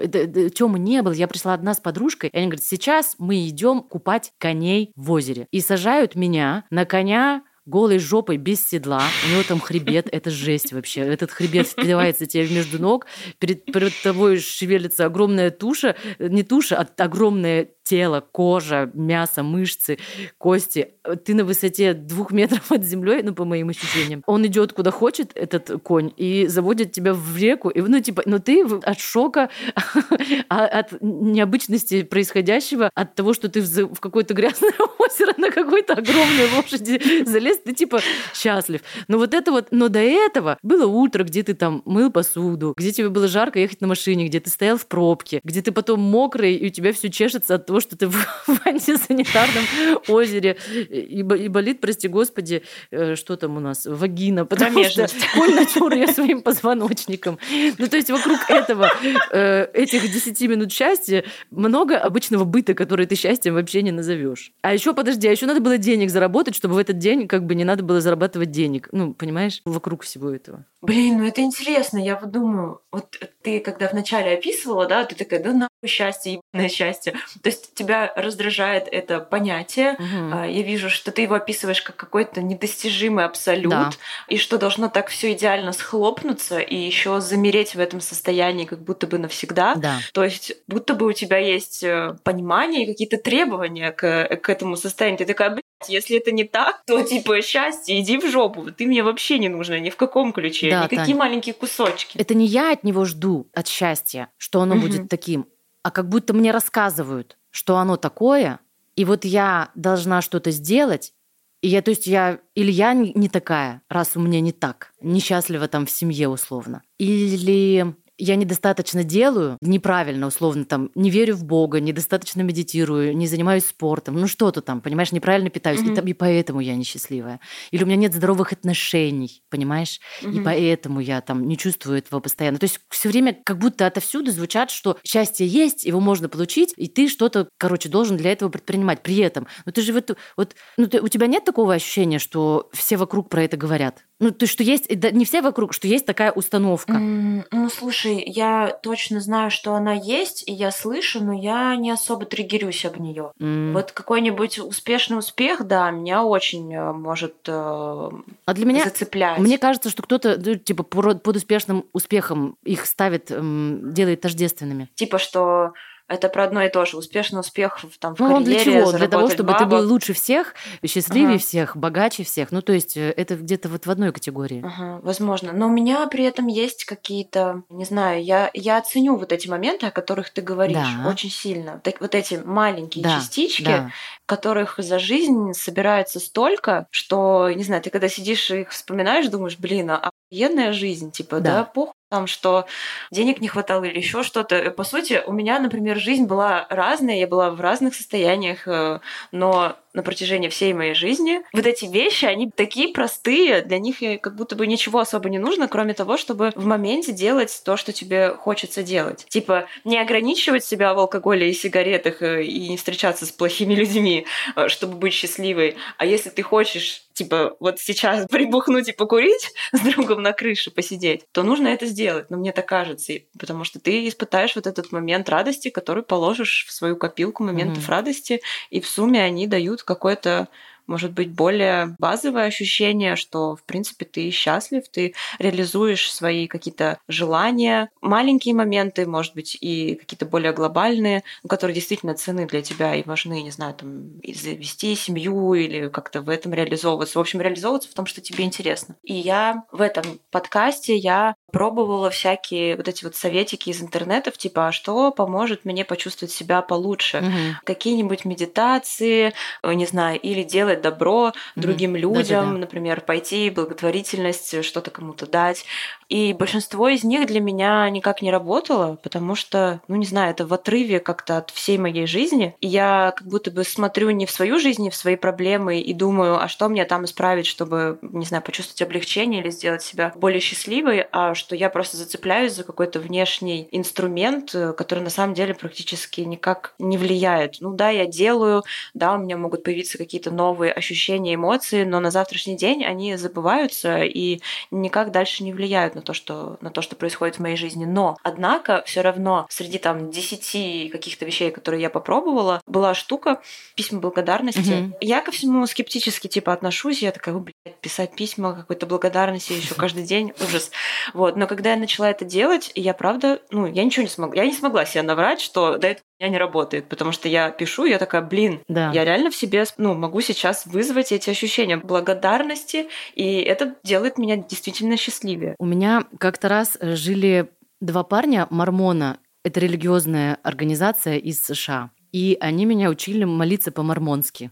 Тёмы 0.51 0.79
не 0.79 1.03
было, 1.03 1.13
я 1.13 1.29
пришла 1.29 1.53
одна 1.53 1.75
с 1.75 1.81
подружкой, 1.81 2.31
и 2.31 2.37
они 2.37 2.47
говорят, 2.47 2.65
сейчас 2.65 3.17
мы 3.19 3.47
идем 3.49 3.83
купать 3.83 4.33
коней 4.39 4.93
в 4.97 5.11
озере. 5.11 5.49
И 5.51 5.61
сажают 5.61 6.15
меня 6.15 6.65
на 6.71 6.85
коня 6.85 7.43
голой 7.67 7.99
жопой, 7.99 8.37
без 8.37 8.67
седла. 8.67 9.03
У 9.27 9.33
него 9.33 9.43
там 9.43 9.61
хребет, 9.61 10.09
это 10.11 10.31
жесть 10.31 10.73
вообще. 10.73 11.01
Этот 11.01 11.33
хребет 11.33 11.67
впивается 11.67 12.25
тебе 12.27 12.49
между 12.49 12.81
ног, 12.81 13.07
перед, 13.39 13.65
перед 13.65 13.93
тобой 14.03 14.39
шевелится 14.39 15.05
огромная 15.05 15.51
туша, 15.51 15.97
не 16.19 16.45
туша, 16.45 16.79
а 16.79 17.03
огромная 17.03 17.69
тело, 17.87 18.21
кожа, 18.21 18.91
мясо, 18.95 19.43
мышцы, 19.45 19.99
кости. 20.39 20.89
Ты 21.25 21.35
на 21.35 21.45
высоте 21.45 21.95
двух 21.95 22.33
метров 22.33 22.73
от 22.73 22.85
земли, 22.85 23.23
ну, 23.23 23.33
по 23.33 23.45
моим 23.45 23.69
ощущениям. 23.69 24.25
Он 24.27 24.45
идет 24.45 24.73
куда 24.73 24.91
хочет, 24.91 25.31
этот 25.35 25.83
конь, 25.83 26.13
и 26.17 26.47
заводит 26.49 26.91
тебя 26.91 27.15
в 27.15 27.37
реку. 27.37 27.69
И, 27.69 27.81
ну, 27.81 28.01
типа, 28.01 28.23
но 28.27 28.41
ты 28.41 28.65
от 28.65 28.99
шока, 28.99 29.51
а, 30.49 30.67
от 30.67 31.01
необычности 31.01 32.03
происходящего, 32.03 32.91
от 32.93 33.15
того, 33.15 33.33
что 33.33 33.49
ты 33.49 33.63
в 33.63 34.01
какое-то 34.01 34.35
грязное 34.35 34.73
озеро 34.99 35.35
на 35.37 35.53
какой-то 35.53 35.95
огромной 35.95 36.51
лошади 36.57 37.25
залез, 37.25 37.59
ты, 37.59 37.73
типа, 37.73 38.01
счастлив. 38.35 38.81
Но 39.07 39.19
вот 39.19 39.33
это 39.33 39.53
вот, 39.53 39.69
но 39.71 39.89
до 39.89 40.01
этого 40.01 40.59
было 40.63 40.87
утро, 40.87 41.23
где 41.23 41.45
ты 41.45 41.55
там 41.55 41.83
мыл 41.85 42.11
посуду, 42.11 42.75
где 42.77 42.91
тебе 42.91 43.11
было 43.11 43.29
жарко 43.29 43.61
ехать 43.61 43.81
на 43.81 43.87
машине, 43.87 44.27
где 44.27 44.41
ты 44.41 44.51
стоял 44.51 44.77
в 44.77 44.87
пробке, 44.87 45.41
где 45.45 45.63
ты 45.63 45.71
потом 45.71 46.01
мокрый, 46.01 46.57
и 46.57 46.67
у 46.67 46.71
тебя 46.71 46.93
все 46.93 47.11
чешется 47.11 47.55
от 47.55 47.67
того, 47.67 47.76
того, 47.77 47.81
что 47.81 47.97
ты 47.97 48.09
в 48.09 48.17
антисанитарном 48.67 49.65
озере 50.09 50.57
и, 50.71 51.21
и 51.21 51.49
болит, 51.49 51.81
прости 51.81 52.09
господи, 52.09 52.63
э, 52.91 53.17
что 53.17 53.37
там 53.37 53.57
у 53.57 53.61
нас, 53.61 53.87
вагина, 53.87 54.47
потому 54.47 54.85
что 54.85 55.07
конь 55.35 55.55
натер 55.55 55.93
ее 55.93 56.09
своим 56.09 56.43
позвоночником. 56.43 57.39
Ну, 57.79 57.87
то 57.87 57.97
есть 57.97 58.11
вокруг 58.11 58.39
этого, 58.49 58.91
э, 59.33 59.67
этих 59.75 60.11
10 60.11 60.41
минут 60.49 60.73
счастья 60.73 61.25
много 61.51 61.99
обычного 61.99 62.45
быта, 62.45 62.75
который 62.75 63.07
ты 63.07 63.15
счастьем 63.15 63.55
вообще 63.55 63.83
не 63.83 63.93
назовешь. 63.93 64.53
А 64.63 64.73
еще, 64.73 64.95
подожди, 64.95 65.29
а 65.29 65.31
еще 65.31 65.47
надо 65.47 65.61
было 65.61 65.79
денег 65.79 66.11
заработать, 66.11 66.55
чтобы 66.55 66.75
в 66.75 66.79
этот 66.79 66.99
день 66.99 67.29
как 67.29 67.45
бы 67.45 67.55
не 67.55 67.65
надо 67.65 67.83
было 67.83 68.01
зарабатывать 68.01 68.51
денег. 68.51 68.89
Ну, 68.93 69.13
понимаешь, 69.13 69.61
вокруг 69.65 70.03
всего 70.03 70.31
этого. 70.31 70.65
Блин, 70.83 71.19
ну 71.19 71.27
это 71.27 71.41
интересно. 71.41 71.99
Я 71.99 72.17
вот 72.17 72.31
думаю, 72.31 72.81
вот 72.93 73.19
ты 73.43 73.61
когда 73.61 73.89
вначале 73.89 74.35
описывала, 74.35 74.87
да, 74.87 75.05
ты 75.05 75.15
такая, 75.15 75.43
да 75.43 75.53
нахуй 75.53 75.89
счастье, 75.89 76.41
ебаное 76.53 76.69
счастье. 76.69 77.13
То 77.43 77.49
есть 77.49 77.66
тебя 77.75 78.13
раздражает 78.17 78.89
это 78.91 79.21
понятие. 79.21 79.95
Угу. 79.95 80.45
Я 80.45 80.63
вижу, 80.63 80.91
что 80.91 81.13
ты 81.13 81.23
его 81.23 81.35
описываешь 81.35 81.83
как 81.83 81.97
какой-то 81.97 82.43
недостижимый 82.43 83.25
абсолют, 83.25 83.71
да. 83.71 83.91
и 84.29 84.39
что 84.39 84.59
должно 84.59 84.89
так 84.89 85.09
все 85.09 85.33
идеально 85.33 85.73
схлопнуться 85.73 86.59
и 86.59 86.77
еще 86.77 87.21
замереть 87.21 87.75
в 87.75 87.81
этом 87.81 88.01
состоянии, 88.01 88.65
как 88.65 88.81
будто 88.81 89.07
бы 89.07 89.19
навсегда. 89.19 89.75
Да. 89.77 89.99
То 90.13 90.25
есть, 90.25 90.53
будто 90.67 90.95
бы 90.95 91.07
у 91.07 91.13
тебя 91.13 91.39
есть 91.39 91.83
э, 91.83 92.17
понимание 92.25 92.85
и 92.85 92.87
какие-то 92.87 93.19
требования 93.19 93.93
к, 93.93 94.37
к 94.37 94.49
этому 94.49 94.77
состоянию. 94.77 95.19
Ты 95.19 95.27
такая, 95.27 95.51
блядь, 95.51 95.89
если 95.89 96.17
это 96.19 96.33
не 96.33 96.45
так, 96.45 96.83
то 96.87 97.03
типа 97.03 97.43
счастье, 97.43 98.01
иди 98.01 98.19
в 98.19 98.31
жопу. 98.31 98.71
Ты 98.73 98.87
мне 98.87 99.03
вообще 99.03 99.39
не 99.39 99.49
нужна 99.49 99.79
ни 99.79 99.91
в 99.91 99.97
каком 99.97 100.33
ключе, 100.33 100.71
да, 100.71 100.85
никакие 100.85 101.07
Таня. 101.07 101.17
маленькие 101.17 101.55
кусочки. 101.55 102.19
Это 102.19 102.35
не 102.35 102.47
я 102.47 102.73
от 102.73 102.85
него 102.85 103.05
жду, 103.05 103.49
от 103.53 103.69
счастья, 103.69 104.31
что 104.37 104.61
оно 104.61 104.77
угу. 104.77 104.83
будет 104.83 105.09
таким, 105.09 105.47
а 105.83 105.91
как 105.91 106.09
будто 106.09 106.35
мне 106.35 106.51
рассказывают, 106.51 107.37
что 107.57 107.79
оно 107.79 107.97
такое, 107.97 108.61
и 108.97 109.07
вот 109.07 109.25
я 109.25 109.71
должна 109.75 110.21
что-то 110.21 110.51
сделать, 110.51 111.15
и 111.63 111.69
я, 111.69 111.81
то 111.81 111.91
есть 111.91 112.07
я, 112.07 112.39
или 112.55 112.71
я 112.71 112.93
не 112.93 113.31
такая, 113.31 113.81
раз 113.89 114.13
у 114.15 114.21
меня 114.21 114.43
не 114.43 114.53
так, 114.53 114.93
несчастлива 115.01 115.67
там 115.67 115.87
в 115.87 115.91
семье 115.91 116.29
условно, 116.29 116.83
или 116.99 117.95
я 118.19 118.37
недостаточно 118.37 119.05
делаю, 119.05 119.59
неправильно, 119.61 120.27
условно, 120.27 120.65
там, 120.65 120.91
не 120.95 121.11
верю 121.11 121.37
в 121.37 121.45
Бога, 121.45 121.81
недостаточно 121.81 122.43
медитирую, 122.43 123.17
не 123.17 123.27
занимаюсь 123.27 123.67
спортом, 123.67 124.19
ну 124.19 124.27
что-то 124.27 124.63
там, 124.63 124.81
понимаешь, 124.81 125.13
неправильно 125.13 125.51
питаюсь, 125.51 125.81
mm-hmm. 125.81 125.93
и, 125.93 125.97
там, 125.97 126.07
и 126.07 126.13
поэтому 126.13 126.61
я 126.61 126.75
несчастливая. 126.77 127.41
Или 127.71 127.83
у 127.83 127.87
меня 127.87 127.97
нет 127.97 128.15
здоровых 128.15 128.53
отношений, 128.53 129.43
понимаешь, 129.51 130.01
mm-hmm. 130.23 130.33
и 130.33 130.41
поэтому 130.41 131.01
я 131.01 131.21
там 131.21 131.47
не 131.47 131.57
чувствую 131.57 131.99
этого 131.99 132.21
постоянно. 132.21 132.59
То 132.59 132.65
есть 132.65 132.81
все 132.91 133.09
время 133.09 133.37
как 133.45 133.59
будто 133.59 133.87
отовсюду 133.87 134.31
звучат, 134.31 134.71
что 134.71 134.99
счастье 135.05 135.47
есть, 135.47 135.85
его 135.85 136.01
можно 136.01 136.29
получить, 136.29 136.73
и 136.77 136.89
ты 136.89 137.09
что-то, 137.09 137.49
короче, 137.59 137.89
должен 137.89 138.17
для 138.17 138.33
этого 138.33 138.49
предпринимать. 138.49 139.03
При 139.03 139.19
этом, 139.19 139.47
ну 139.65 139.73
ты 139.73 139.83
же 139.83 139.93
вот, 139.93 140.17
вот 140.37 140.55
ну, 140.77 140.87
ты, 140.87 141.01
у 141.01 141.09
тебя 141.09 141.27
нет 141.27 141.45
такого 141.45 141.75
ощущения, 141.75 142.19
что 142.19 142.71
все 142.73 142.97
вокруг 142.97 143.29
про 143.29 143.43
это 143.43 143.57
говорят? 143.57 144.05
Ну, 144.19 144.31
то, 144.31 144.47
что 144.47 144.63
есть, 144.63 144.89
да, 144.99 145.11
не 145.11 145.25
все 145.25 145.43
вокруг, 145.43 145.75
что 145.75 145.87
есть 145.87 146.07
такая 146.07 146.33
установка. 146.33 146.95
Mm, 146.95 147.45
ну, 147.51 147.69
слушай, 147.69 148.23
я 148.27 148.69
точно 148.83 149.21
знаю, 149.21 149.51
что 149.51 149.75
она 149.75 149.93
есть, 149.93 150.49
и 150.49 150.53
я 150.53 150.71
слышу, 150.71 151.23
но 151.23 151.35
я 151.35 151.77
не 151.77 151.91
особо 151.91 152.25
триггерюсь 152.25 152.87
об 152.87 152.99
нее. 152.99 153.33
Mm. 153.39 153.73
Вот 153.73 153.93
какой-нибудь 153.93 154.59
успешный 154.59 155.19
успех, 155.19 155.67
да, 155.67 155.91
меня 155.91 156.25
очень 156.25 156.75
э, 156.75 156.93
может 156.93 157.35
э, 157.47 157.51
а 157.53 158.55
для 158.55 158.65
меня, 158.65 158.85
зацеплять. 158.85 159.39
Мне 159.39 159.59
кажется, 159.59 159.91
что 159.91 160.03
кто-то, 160.03 160.41
ну, 160.43 160.55
типа, 160.55 160.83
под 160.83 161.37
успешным 161.37 161.85
успехом 161.93 162.57
их 162.65 162.87
ставит, 162.87 163.27
делает 163.27 164.23
тождественными. 164.23 164.89
Типа, 164.95 165.19
что 165.19 165.73
это 166.09 166.29
про 166.29 166.45
одно 166.45 166.63
и 166.63 166.69
то 166.69 166.85
же. 166.85 166.97
Успешный 166.97 167.41
успех 167.41 167.85
там, 167.99 168.15
в 168.15 168.21
ну, 168.21 168.39
карьере, 168.39 168.45
для 168.45 168.65
чего? 168.65 168.93
Для 168.93 169.09
того, 169.09 169.29
чтобы 169.29 169.53
бабок. 169.53 169.59
ты 169.59 169.67
был 169.67 169.89
лучше 169.89 170.13
всех, 170.13 170.55
счастливее 170.87 171.31
ага. 171.31 171.39
всех, 171.39 171.77
богаче 171.77 172.23
всех. 172.23 172.53
Ну, 172.53 172.63
то 172.63 172.73
есть 172.73 172.97
э, 172.97 173.11
это 173.17 173.35
где-то 173.35 173.69
вот 173.69 173.87
в 173.87 173.91
одной 173.91 174.13
категории. 174.13 174.63
Ага, 174.65 175.01
возможно. 175.03 175.53
Но 175.53 175.67
у 175.67 175.71
меня 175.71 176.07
при 176.07 176.25
этом 176.25 176.47
есть 176.47 176.85
какие-то, 176.85 177.63
не 177.69 177.85
знаю, 177.85 178.23
я, 178.23 178.51
я 178.55 178.79
оценю 178.79 179.17
вот 179.17 179.33
эти 179.33 179.49
моменты, 179.49 179.87
о 179.87 179.91
которых 179.91 180.31
ты 180.31 180.43
говоришь, 180.43 180.77
да. 180.77 181.09
очень 181.09 181.31
сильно. 181.31 181.81
Так, 181.83 182.01
вот 182.01 182.15
эти 182.15 182.41
маленькие 182.45 183.03
да, 183.03 183.17
частички, 183.17 183.65
да. 183.65 183.91
которых 184.27 184.79
за 184.79 184.99
жизнь 184.99 185.55
собирается 185.55 186.21
столько, 186.21 186.87
что, 186.91 187.51
не 187.51 187.65
знаю, 187.65 187.83
ты 187.83 187.91
когда 187.91 188.09
сидишь 188.09 188.51
и 188.51 188.61
их 188.61 188.71
вспоминаешь, 188.71 189.29
думаешь, 189.29 189.59
блин, 189.59 189.91
а 189.91 190.11
охуенная 190.31 190.73
жизнь, 190.73 191.11
типа, 191.11 191.41
да, 191.41 191.59
да 191.59 191.65
похуй 191.65 191.95
там, 192.09 192.27
что 192.27 192.67
денег 193.11 193.41
не 193.41 193.49
хватало 193.49 193.85
или 193.85 193.99
еще 193.99 194.23
что-то. 194.23 194.71
По 194.71 194.85
сути, 194.85 195.23
у 195.27 195.33
меня, 195.33 195.59
например, 195.59 195.99
жизнь 195.99 196.25
была 196.25 196.67
разная, 196.71 197.17
я 197.17 197.27
была 197.27 197.51
в 197.51 197.61
разных 197.61 197.95
состояниях, 197.95 198.69
э, 198.69 199.01
но 199.33 199.77
на 199.97 200.03
протяжении 200.03 200.49
всей 200.49 200.75
моей 200.75 200.95
жизни. 200.95 201.41
Вот 201.55 201.67
эти 201.67 201.87
вещи, 201.87 202.27
они 202.27 202.51
такие 202.51 202.89
простые, 202.89 203.63
для 203.63 203.79
них 203.79 203.97
как 204.21 204.37
будто 204.37 204.55
бы 204.55 204.67
ничего 204.67 205.01
особо 205.01 205.31
не 205.31 205.39
нужно, 205.39 205.69
кроме 205.69 205.95
того, 205.95 206.19
чтобы 206.19 206.53
в 206.55 206.67
моменте 206.67 207.13
делать 207.13 207.63
то, 207.65 207.79
что 207.79 207.93
тебе 207.93 208.35
хочется 208.35 208.83
делать. 208.83 209.25
Типа 209.29 209.67
не 209.85 209.99
ограничивать 209.99 210.65
себя 210.65 210.93
в 210.93 210.99
алкоголе 210.99 211.51
и 211.51 211.55
сигаретах 211.55 212.23
э, 212.23 212.45
и 212.45 212.69
не 212.69 212.77
встречаться 212.77 213.25
с 213.27 213.33
плохими 213.33 213.75
людьми, 213.75 214.27
э, 214.55 214.69
чтобы 214.69 214.97
быть 214.97 215.15
счастливой. 215.15 215.77
А 215.97 216.05
если 216.05 216.29
ты 216.29 216.43
хочешь 216.43 217.07
типа, 217.17 217.57
вот 217.61 217.81
сейчас 217.81 218.27
прибухнуть 218.29 218.89
и 218.89 218.93
покурить 218.93 219.51
с 219.73 219.81
другом 219.81 220.23
на 220.23 220.33
крыше 220.33 220.71
посидеть, 220.71 221.23
то 221.33 221.43
нужно 221.43 221.69
это 221.69 221.87
сделать. 221.87 221.96
Но 222.29 222.37
мне 222.37 222.53
так 222.53 222.67
кажется, 222.67 223.15
потому 223.39 223.65
что 223.65 223.81
ты 223.81 224.07
испытаешь 224.09 224.55
вот 224.57 224.67
этот 224.67 224.93
момент 224.93 225.29
радости, 225.29 225.71
который 225.71 226.03
положишь 226.03 226.67
в 226.69 226.73
свою 226.73 226.97
копилку 226.97 227.45
моментов 227.45 227.89
mm-hmm. 227.89 227.91
радости, 227.91 228.41
и 228.71 228.81
в 228.81 228.89
сумме 228.89 229.23
они 229.23 229.47
дают 229.47 229.83
какой-то 229.83 230.49
может 230.87 231.13
быть, 231.13 231.31
более 231.31 231.97
базовое 231.99 232.47
ощущение, 232.47 233.17
что, 233.17 233.57
в 233.57 233.63
принципе, 233.65 234.05
ты 234.05 234.31
счастлив, 234.31 234.89
ты 234.89 235.15
реализуешь 235.39 236.13
свои 236.13 236.47
какие-то 236.47 236.99
желания, 237.09 237.91
маленькие 238.01 238.55
моменты, 238.55 239.07
может 239.07 239.35
быть, 239.35 239.57
и 239.61 239.95
какие-то 239.97 240.27
более 240.27 240.53
глобальные, 240.53 241.23
которые 241.49 241.75
действительно 241.75 242.15
цены 242.15 242.47
для 242.47 242.63
тебя 242.63 242.95
и 242.95 243.03
важны, 243.03 243.43
не 243.43 243.51
знаю, 243.51 243.75
там, 243.75 244.11
завести 244.35 244.95
семью 244.95 245.55
или 245.55 245.89
как-то 245.89 246.23
в 246.23 246.29
этом 246.29 246.55
реализовываться. 246.55 247.19
В 247.19 247.21
общем, 247.21 247.41
реализовываться 247.41 247.91
в 247.91 247.95
том, 247.95 248.07
что 248.07 248.21
тебе 248.21 248.45
интересно. 248.45 248.97
И 249.03 249.15
я 249.15 249.65
в 249.73 249.81
этом 249.81 250.21
подкасте, 250.31 250.97
я 250.97 251.35
пробовала 251.53 252.11
всякие 252.11 252.77
вот 252.77 252.89
эти 252.89 253.05
вот 253.05 253.17
советики 253.17 253.71
из 253.71 253.81
интернетов, 253.81 254.37
типа, 254.37 254.69
а 254.69 254.73
что 254.73 255.11
поможет 255.11 255.65
мне 255.65 255.85
почувствовать 255.85 256.33
себя 256.33 256.63
получше? 256.63 257.19
Угу. 257.19 257.65
Какие-нибудь 257.65 258.25
медитации, 258.25 259.33
э, 259.63 259.73
не 259.73 259.87
знаю, 259.87 260.21
или 260.21 260.43
делать 260.43 260.76
сделать 260.77 260.83
добро 260.83 261.33
другим 261.57 261.95
mm-hmm. 261.95 261.99
людям, 261.99 262.45
Да-да-да. 262.45 262.59
например, 262.59 263.01
пойти 263.01 263.51
благотворительность, 263.51 264.65
что-то 264.65 264.91
кому-то 264.91 265.27
дать. 265.27 265.65
И 266.09 266.33
большинство 266.33 266.89
из 266.89 267.03
них 267.03 267.27
для 267.27 267.41
меня 267.41 267.91
никак 267.91 268.23
не 268.23 268.31
работало, 268.31 268.97
потому 269.03 269.35
что, 269.35 269.81
ну 269.89 269.97
не 269.97 270.07
знаю, 270.07 270.31
это 270.31 270.47
в 270.47 270.55
отрыве 270.55 271.01
как-то 271.01 271.39
от 271.39 271.51
всей 271.51 271.79
моей 271.79 272.07
жизни. 272.07 272.55
И 272.61 272.69
я 272.69 273.13
как 273.17 273.27
будто 273.27 273.51
бы 273.51 273.65
смотрю 273.65 274.11
не 274.11 274.25
в 274.25 274.31
свою 274.31 274.61
жизнь, 274.61 274.83
не 274.83 274.91
в 274.91 274.95
свои 274.95 275.17
проблемы 275.17 275.81
и 275.81 275.93
думаю, 275.93 276.41
а 276.41 276.47
что 276.47 276.69
мне 276.69 276.85
там 276.85 277.07
исправить, 277.07 277.47
чтобы, 277.47 277.99
не 278.03 278.25
знаю, 278.25 278.45
почувствовать 278.45 278.83
облегчение 278.83 279.41
или 279.41 279.51
сделать 279.51 279.83
себя 279.83 280.13
более 280.15 280.41
счастливой, 280.41 281.07
а 281.11 281.35
что 281.35 281.57
я 281.57 281.71
просто 281.71 281.97
зацепляюсь 281.97 282.53
за 282.53 282.63
какой-то 282.63 283.01
внешний 283.01 283.69
инструмент, 283.73 284.55
который 284.77 285.01
на 285.01 285.11
самом 285.11 285.35
деле 285.35 285.55
практически 285.55 286.21
никак 286.21 286.75
не 286.79 286.99
влияет. 286.99 287.57
Ну 287.61 287.73
да, 287.75 287.91
я 287.91 288.07
делаю, 288.07 288.63
да, 288.95 289.15
у 289.15 289.19
меня 289.19 289.37
могут 289.37 289.65
появиться 289.65 289.99
какие-то 289.99 290.31
новые 290.31 290.73
ощущения, 290.73 291.35
эмоции, 291.35 291.83
но 291.83 291.99
на 291.99 292.13
завтрашний 292.13 292.57
день 292.57 292.85
они 292.85 293.17
забываются 293.17 294.05
и 294.05 294.41
никак 294.71 295.11
дальше 295.11 295.43
не 295.43 295.53
влияют 295.53 295.96
на 295.97 296.03
то, 296.03 296.13
что, 296.13 296.59
на 296.61 296.71
то, 296.71 296.83
что 296.83 296.95
происходит 296.95 297.37
в 297.37 297.41
моей 297.41 297.57
жизни. 297.57 297.87
Но, 297.87 298.17
однако, 298.23 298.83
все 298.87 299.01
равно 299.01 299.47
среди 299.49 299.79
там 299.79 300.11
десяти 300.11 300.89
каких-то 300.91 301.25
вещей, 301.25 301.51
которые 301.51 301.81
я 301.81 301.91
попробовала, 301.91 302.61
была 302.67 302.95
штука 302.95 303.41
письма 303.75 304.01
благодарности. 304.01 304.85
Угу. 304.85 304.99
Я 305.01 305.23
ко 305.23 305.33
всему 305.33 305.67
скептически 305.67 306.29
типа 306.29 306.53
отношусь, 306.53 307.03
я 307.03 307.13
такая, 307.13 307.35
блядь, 307.35 307.81
писать 307.81 308.15
письма 308.15 308.55
какой-то 308.55 308.87
благодарности 308.87 309.55
еще 309.55 309.75
каждый 309.77 310.05
день, 310.05 310.33
ужас. 310.41 310.71
Вот, 311.15 311.37
но 311.37 311.47
когда 311.47 311.71
я 311.71 311.77
начала 311.77 312.11
это 312.11 312.25
делать, 312.25 312.71
я 312.75 312.93
правда, 312.93 313.41
ну, 313.51 313.67
я 313.67 313.83
ничего 313.83 314.03
не 314.03 314.11
смогла, 314.11 314.43
я 314.43 314.47
не 314.47 314.55
смогла 314.55 314.85
себе 314.85 315.03
наврать, 315.03 315.41
что 315.41 315.79
до 315.79 315.89
этого 315.89 316.05
у 316.16 316.16
меня 316.19 316.31
не 316.31 316.39
работает, 316.39 316.89
потому 316.89 317.13
что 317.13 317.29
я 317.29 317.51
пишу, 317.51 317.85
я 317.85 317.99
такая, 317.99 318.23
блин, 318.23 318.61
да. 318.69 318.91
я 318.93 319.05
реально 319.05 319.31
в 319.31 319.37
себе, 319.37 319.65
ну, 319.77 319.95
могу 319.95 320.21
сейчас 320.21 320.67
вызвать 320.67 321.13
эти 321.13 321.31
ощущения 321.31 321.77
благодарности, 321.77 322.89
и 323.15 323.41
это 323.41 323.77
делает 323.85 324.19
меня 324.19 324.37
действительно 324.37 324.97
счастливее. 324.97 325.55
У 325.59 325.67
меня 325.67 326.05
как-то 326.19 326.49
раз 326.49 326.79
жили 326.81 327.51
два 327.81 328.03
парня 328.03 328.47
мормона, 328.51 329.19
это 329.45 329.61
религиозная 329.61 330.39
организация 330.43 331.17
из 331.19 331.45
США. 331.45 331.91
И 332.13 332.39
они 332.41 332.65
меня 332.65 332.89
учили 332.89 333.25
молиться 333.25 333.71
по-мормонски. 333.71 334.51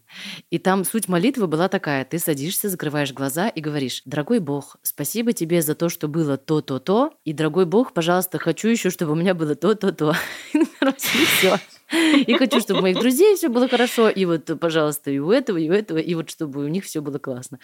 И 0.51 0.59
там 0.59 0.85
суть 0.85 1.09
молитвы 1.09 1.47
была 1.47 1.69
такая. 1.69 2.05
Ты 2.05 2.19
садишься, 2.19 2.69
закрываешь 2.69 3.15
глаза 3.15 3.49
и 3.49 3.61
говоришь, 3.63 4.03
дорогой 4.05 4.41
Бог, 4.41 4.77
спасибо 4.83 5.33
тебе 5.33 5.63
за 5.63 5.75
то, 5.75 5.89
что 5.89 6.07
было 6.07 6.37
то-то-то. 6.37 7.13
И, 7.25 7.33
дорогой 7.33 7.65
Бог, 7.65 7.95
пожалуйста, 7.95 8.39
хочу 8.39 8.69
еще, 8.69 8.91
чтобы 8.91 9.13
у 9.13 9.15
меня 9.15 9.33
было 9.35 9.55
то-то-то. 9.55 10.15
И 10.91 11.25
все. 11.25 11.59
И 11.93 12.35
хочу, 12.35 12.61
чтобы 12.61 12.81
у 12.81 12.83
моих 12.83 12.99
друзей 12.99 13.37
все 13.37 13.49
было 13.49 13.69
хорошо. 13.69 14.09
И 14.09 14.25
вот, 14.25 14.51
пожалуйста, 14.61 15.11
и 15.11 15.19
у 15.19 15.31
этого, 15.31 15.59
и 15.59 15.69
у 15.69 15.73
этого, 15.73 15.99
и 15.99 16.15
вот 16.15 16.31
чтобы 16.31 16.65
у 16.65 16.69
них 16.69 16.85
все 16.85 17.01
было 17.01 17.19
классно. 17.19 17.59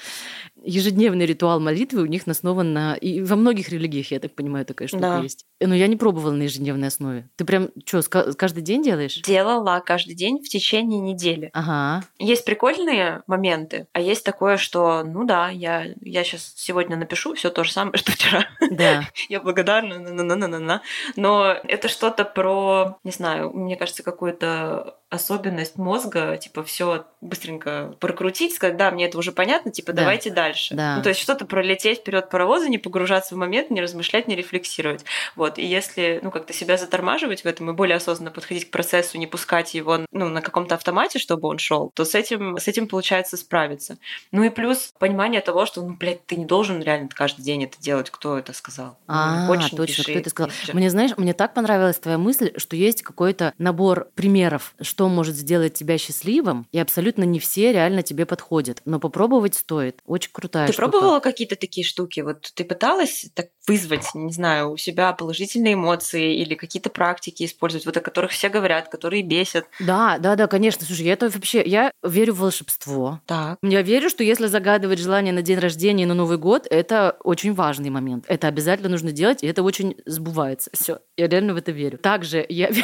Ежедневный 0.63 1.27
ритуал 1.27 1.61
молитвы 1.61 2.03
у 2.03 2.07
них 2.07 2.23
основан 2.27 2.73
на... 2.73 2.95
И 2.95 3.23
во 3.23 3.37
многих 3.37 3.71
религиях, 3.71 4.11
я 4.11 4.21
так 4.21 4.35
понимаю, 4.35 4.65
такая 4.67 4.89
штука 4.89 5.03
да. 5.03 5.19
есть. 5.21 5.47
Но 5.61 5.75
я 5.75 5.87
не 5.87 5.97
пробовала 5.97 6.33
на 6.33 6.43
ежедневной 6.43 6.89
основе. 6.89 7.29
Ты 7.37 7.45
прям 7.45 7.71
что, 7.85 8.03
каждый 8.03 8.63
день 8.63 8.83
делаешь? 8.83 9.21
Делала 9.23 9.83
каждый 9.85 10.15
день 10.15 10.43
в 10.43 10.49
течение 10.49 11.01
недели. 11.01 11.51
Ага. 11.53 12.05
Есть 12.19 12.45
прикольные 12.45 13.23
моменты, 13.27 13.87
а 13.93 14.01
есть 14.01 14.25
такое, 14.25 14.59
что, 14.59 15.03
ну 15.03 15.25
да, 15.25 15.49
я, 15.49 15.87
я 16.03 16.25
сейчас 16.25 16.53
сегодня 16.57 16.97
напишу 16.97 17.35
все 17.35 17.51
то 17.51 17.65
же 17.65 17.73
самое, 17.73 17.97
что 17.99 18.13
вчера. 18.13 18.47
Да. 18.71 19.09
я 19.29 19.41
благодарна, 19.41 19.99
на 19.99 20.23
на 20.23 20.37
на 20.37 20.47
на 20.47 20.59
на 20.59 20.83
но 21.17 21.53
это 21.65 21.89
что-то 21.89 22.25
про, 22.25 22.99
не 23.11 23.15
знаю, 23.17 23.51
мне 23.53 23.77
кажется, 23.77 24.05
какую-то 24.05 24.97
особенность 25.11 25.77
мозга, 25.77 26.37
типа 26.37 26.63
все 26.63 27.05
быстренько 27.21 27.97
прокрутить, 27.99 28.55
сказать, 28.55 28.77
да, 28.77 28.93
мне 28.93 29.07
это 29.07 29.19
уже 29.19 29.33
понятно, 29.33 29.73
типа 29.73 29.93
да. 29.93 30.03
давайте 30.03 30.31
дальше. 30.31 30.75
Да. 30.77 30.97
Ну, 30.97 31.03
то 31.03 31.09
есть 31.09 31.21
что-то 31.21 31.45
пролететь 31.45 31.99
вперед 31.99 32.31
паровоза, 32.31 32.69
не 32.69 32.79
погружаться 32.79 33.35
в 33.35 33.39
момент, 33.39 33.71
не 33.71 33.83
размышлять, 33.83 34.29
не 34.29 34.37
рефлексировать. 34.37 35.05
Вот. 35.35 35.59
И 35.59 35.67
если, 35.67 36.21
ну, 36.23 36.31
как-то 36.31 36.53
себя 36.53 36.77
затормаживать 36.77 37.43
в 37.43 37.47
этом 37.47 37.71
и 37.71 37.73
более 37.73 37.97
осознанно 37.97 38.31
подходить 38.31 38.69
к 38.69 38.71
процессу, 38.71 39.19
не 39.19 39.27
пускать 39.27 39.75
его, 39.75 39.99
ну, 40.13 40.29
на 40.29 40.41
каком-то 40.41 40.77
автомате, 40.77 41.19
чтобы 41.19 41.49
он 41.49 41.59
шел, 41.59 41.91
то 41.95 42.05
с 42.05 42.15
этим, 42.15 42.57
с 42.57 42.69
этим 42.69 42.87
получается 42.87 43.37
справиться. 43.37 43.99
Ну 44.31 44.45
и 44.45 44.49
плюс 44.49 44.95
понимание 45.01 45.41
того, 45.41 45.67
что, 45.67 45.83
ну, 45.83 45.97
блядь, 45.97 46.25
ты 46.27 46.37
не 46.37 46.45
должен 46.45 46.81
реально 46.81 47.09
каждый 47.13 47.43
день 47.43 47.65
это 47.65 47.81
делать, 47.81 48.11
кто 48.11 48.39
это 48.39 48.53
сказал. 48.53 48.97
Ну, 49.09 49.15
а, 49.15 49.47
точно, 49.49 49.87
пиши, 49.87 50.03
кто 50.03 50.13
это 50.13 50.31
сказал. 50.31 50.51
Пиши. 50.51 50.73
Мне, 50.73 50.89
знаешь, 50.89 51.17
мне 51.17 51.35
так 51.35 51.53
понравилась 51.53 51.99
твоя 51.99 52.17
мысль, 52.17 52.53
что 52.57 52.77
есть 52.77 53.00
какой-то 53.03 53.55
набор 53.59 54.11
примеров, 54.15 54.75
что 54.81 55.09
может 55.09 55.37
сделать 55.37 55.75
тебя 55.75 55.99
счастливым, 55.99 56.67
и 56.73 56.79
абсолютно 56.79 57.25
не 57.25 57.39
все 57.39 57.73
реально 57.73 58.03
тебе 58.03 58.27
подходят. 58.27 58.83
Но 58.85 59.01
попробовать 59.01 59.55
стоит. 59.55 60.01
Очень 60.07 60.31
крутая 60.33 60.67
Ты 60.67 60.73
штука. 60.73 60.91
пробовала 60.91 61.21
какие-то 61.21 61.57
такие 61.57 61.85
штуки? 61.85 62.21
Вот 62.21 62.51
ты 62.55 62.65
пыталась 62.65 63.27
так 63.35 63.47
вызвать, 63.67 64.15
не 64.15 64.33
знаю, 64.33 64.73
у 64.73 64.77
себя 64.77 65.13
положительные 65.13 65.75
эмоции 65.75 66.37
или 66.37 66.55
какие-то 66.55 66.91
практики 66.91 67.45
использовать, 67.45 67.87
вот 67.87 67.97
о 67.97 68.01
которых 68.01 68.33
все 68.33 68.49
говорят, 68.49 68.89
которые 68.89 69.23
бесят? 69.23 69.67
Да, 69.79 70.19
да, 70.19 70.37
да, 70.37 70.47
конечно. 70.47 70.87
Слушай, 70.87 71.07
я 71.07 71.13
это 71.13 71.29
вообще, 71.29 71.63
я 71.63 71.93
верю 72.03 72.35
в 72.35 72.39
волшебство. 72.39 73.21
Так. 73.27 73.59
Я 73.63 73.83
верю, 73.83 74.11
что 74.11 74.25
если 74.25 74.47
загадывать 74.47 74.99
желание 74.99 75.33
на 75.33 75.43
день 75.43 75.59
рождения 75.59 76.05
и 76.05 76.07
на 76.07 76.15
Новый 76.15 76.39
год, 76.39 76.67
это 76.71 77.17
очень 77.23 77.55
важный 77.55 77.91
момент. 77.91 78.25
Это 78.29 78.49
обязательно 78.49 78.89
нужно 78.89 79.13
делать, 79.13 79.43
и 79.43 79.47
это 79.47 79.63
очень 79.63 79.97
сбывается. 80.07 80.71
Все, 80.73 81.01
я 81.17 81.29
реально 81.29 81.55
в 81.55 81.57
это 81.57 81.73
верю. 81.73 81.99
Также 81.99 82.45
я 82.49 82.71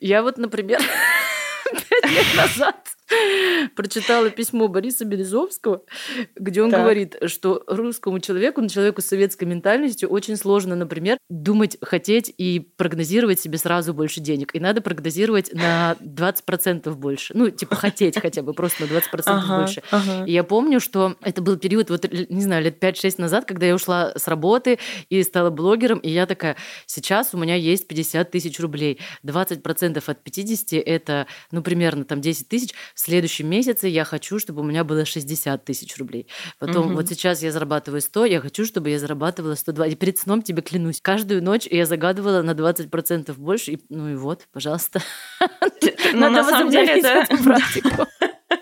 Я 0.00 0.22
вот, 0.22 0.38
например, 0.38 0.80
пять 1.88 2.10
лет 2.10 2.26
назад 2.36 2.76
прочитала 3.74 4.30
письмо 4.30 4.68
Бориса 4.68 5.04
Березовского, 5.04 5.82
где 6.36 6.62
он 6.62 6.70
так. 6.70 6.80
говорит, 6.80 7.16
что 7.26 7.62
русскому 7.66 8.20
человеку, 8.20 8.60
ну, 8.60 8.68
человеку 8.68 9.00
с 9.00 9.06
советской 9.06 9.44
ментальностью 9.44 10.08
очень 10.08 10.36
сложно, 10.36 10.76
например, 10.76 11.18
думать, 11.28 11.78
хотеть 11.80 12.32
и 12.36 12.60
прогнозировать 12.76 13.40
себе 13.40 13.58
сразу 13.58 13.94
больше 13.94 14.20
денег. 14.20 14.54
И 14.54 14.60
надо 14.60 14.80
прогнозировать 14.80 15.52
на 15.52 15.96
20% 16.00 16.92
больше. 16.94 17.32
Ну, 17.36 17.50
типа 17.50 17.76
хотеть 17.76 18.20
хотя 18.20 18.42
бы 18.42 18.52
просто 18.52 18.84
на 18.84 18.90
20% 18.90 19.22
ага, 19.26 19.58
больше. 19.58 19.82
Ага. 19.90 20.24
И 20.26 20.32
я 20.32 20.44
помню, 20.44 20.80
что 20.80 21.16
это 21.22 21.42
был 21.42 21.56
период, 21.56 21.90
вот, 21.90 22.06
не 22.10 22.42
знаю, 22.42 22.64
лет 22.64 22.82
5-6 22.82 23.14
назад, 23.18 23.44
когда 23.46 23.66
я 23.66 23.74
ушла 23.74 24.12
с 24.16 24.28
работы 24.28 24.78
и 25.08 25.22
стала 25.22 25.50
блогером, 25.50 25.98
и 25.98 26.10
я 26.10 26.26
такая, 26.26 26.56
сейчас 26.86 27.32
у 27.32 27.38
меня 27.38 27.54
есть 27.54 27.86
50 27.88 28.30
тысяч 28.30 28.60
рублей. 28.60 28.98
20% 29.24 30.02
от 30.04 30.22
50 30.22 30.72
это, 30.86 31.26
ну, 31.50 31.62
примерно 31.62 32.04
там 32.04 32.20
10 32.20 32.48
тысяч 32.48 32.74
в 32.98 33.00
следующем 33.00 33.48
месяце 33.48 33.86
я 33.86 34.04
хочу, 34.04 34.40
чтобы 34.40 34.62
у 34.62 34.64
меня 34.64 34.82
было 34.82 35.04
60 35.04 35.64
тысяч 35.64 35.96
рублей. 35.98 36.26
Потом 36.58 36.86
угу. 36.86 36.94
вот 36.96 37.08
сейчас 37.08 37.44
я 37.44 37.52
зарабатываю 37.52 38.00
100, 38.00 38.24
я 38.24 38.40
хочу, 38.40 38.64
чтобы 38.64 38.90
я 38.90 38.98
зарабатывала 38.98 39.54
102. 39.54 39.86
И 39.86 39.94
перед 39.94 40.18
сном 40.18 40.42
тебе 40.42 40.62
клянусь, 40.62 41.00
каждую 41.00 41.40
ночь 41.40 41.68
я 41.70 41.86
загадывала 41.86 42.42
на 42.42 42.50
20% 42.50 43.32
больше. 43.34 43.70
И, 43.74 43.80
ну 43.88 44.08
и 44.08 44.16
вот, 44.16 44.48
пожалуйста. 44.52 45.00
Ну, 46.12 46.28
на 46.28 46.42
самом 46.42 46.70
деле 46.70 46.98
это... 46.98 47.24
практику. 47.44 48.06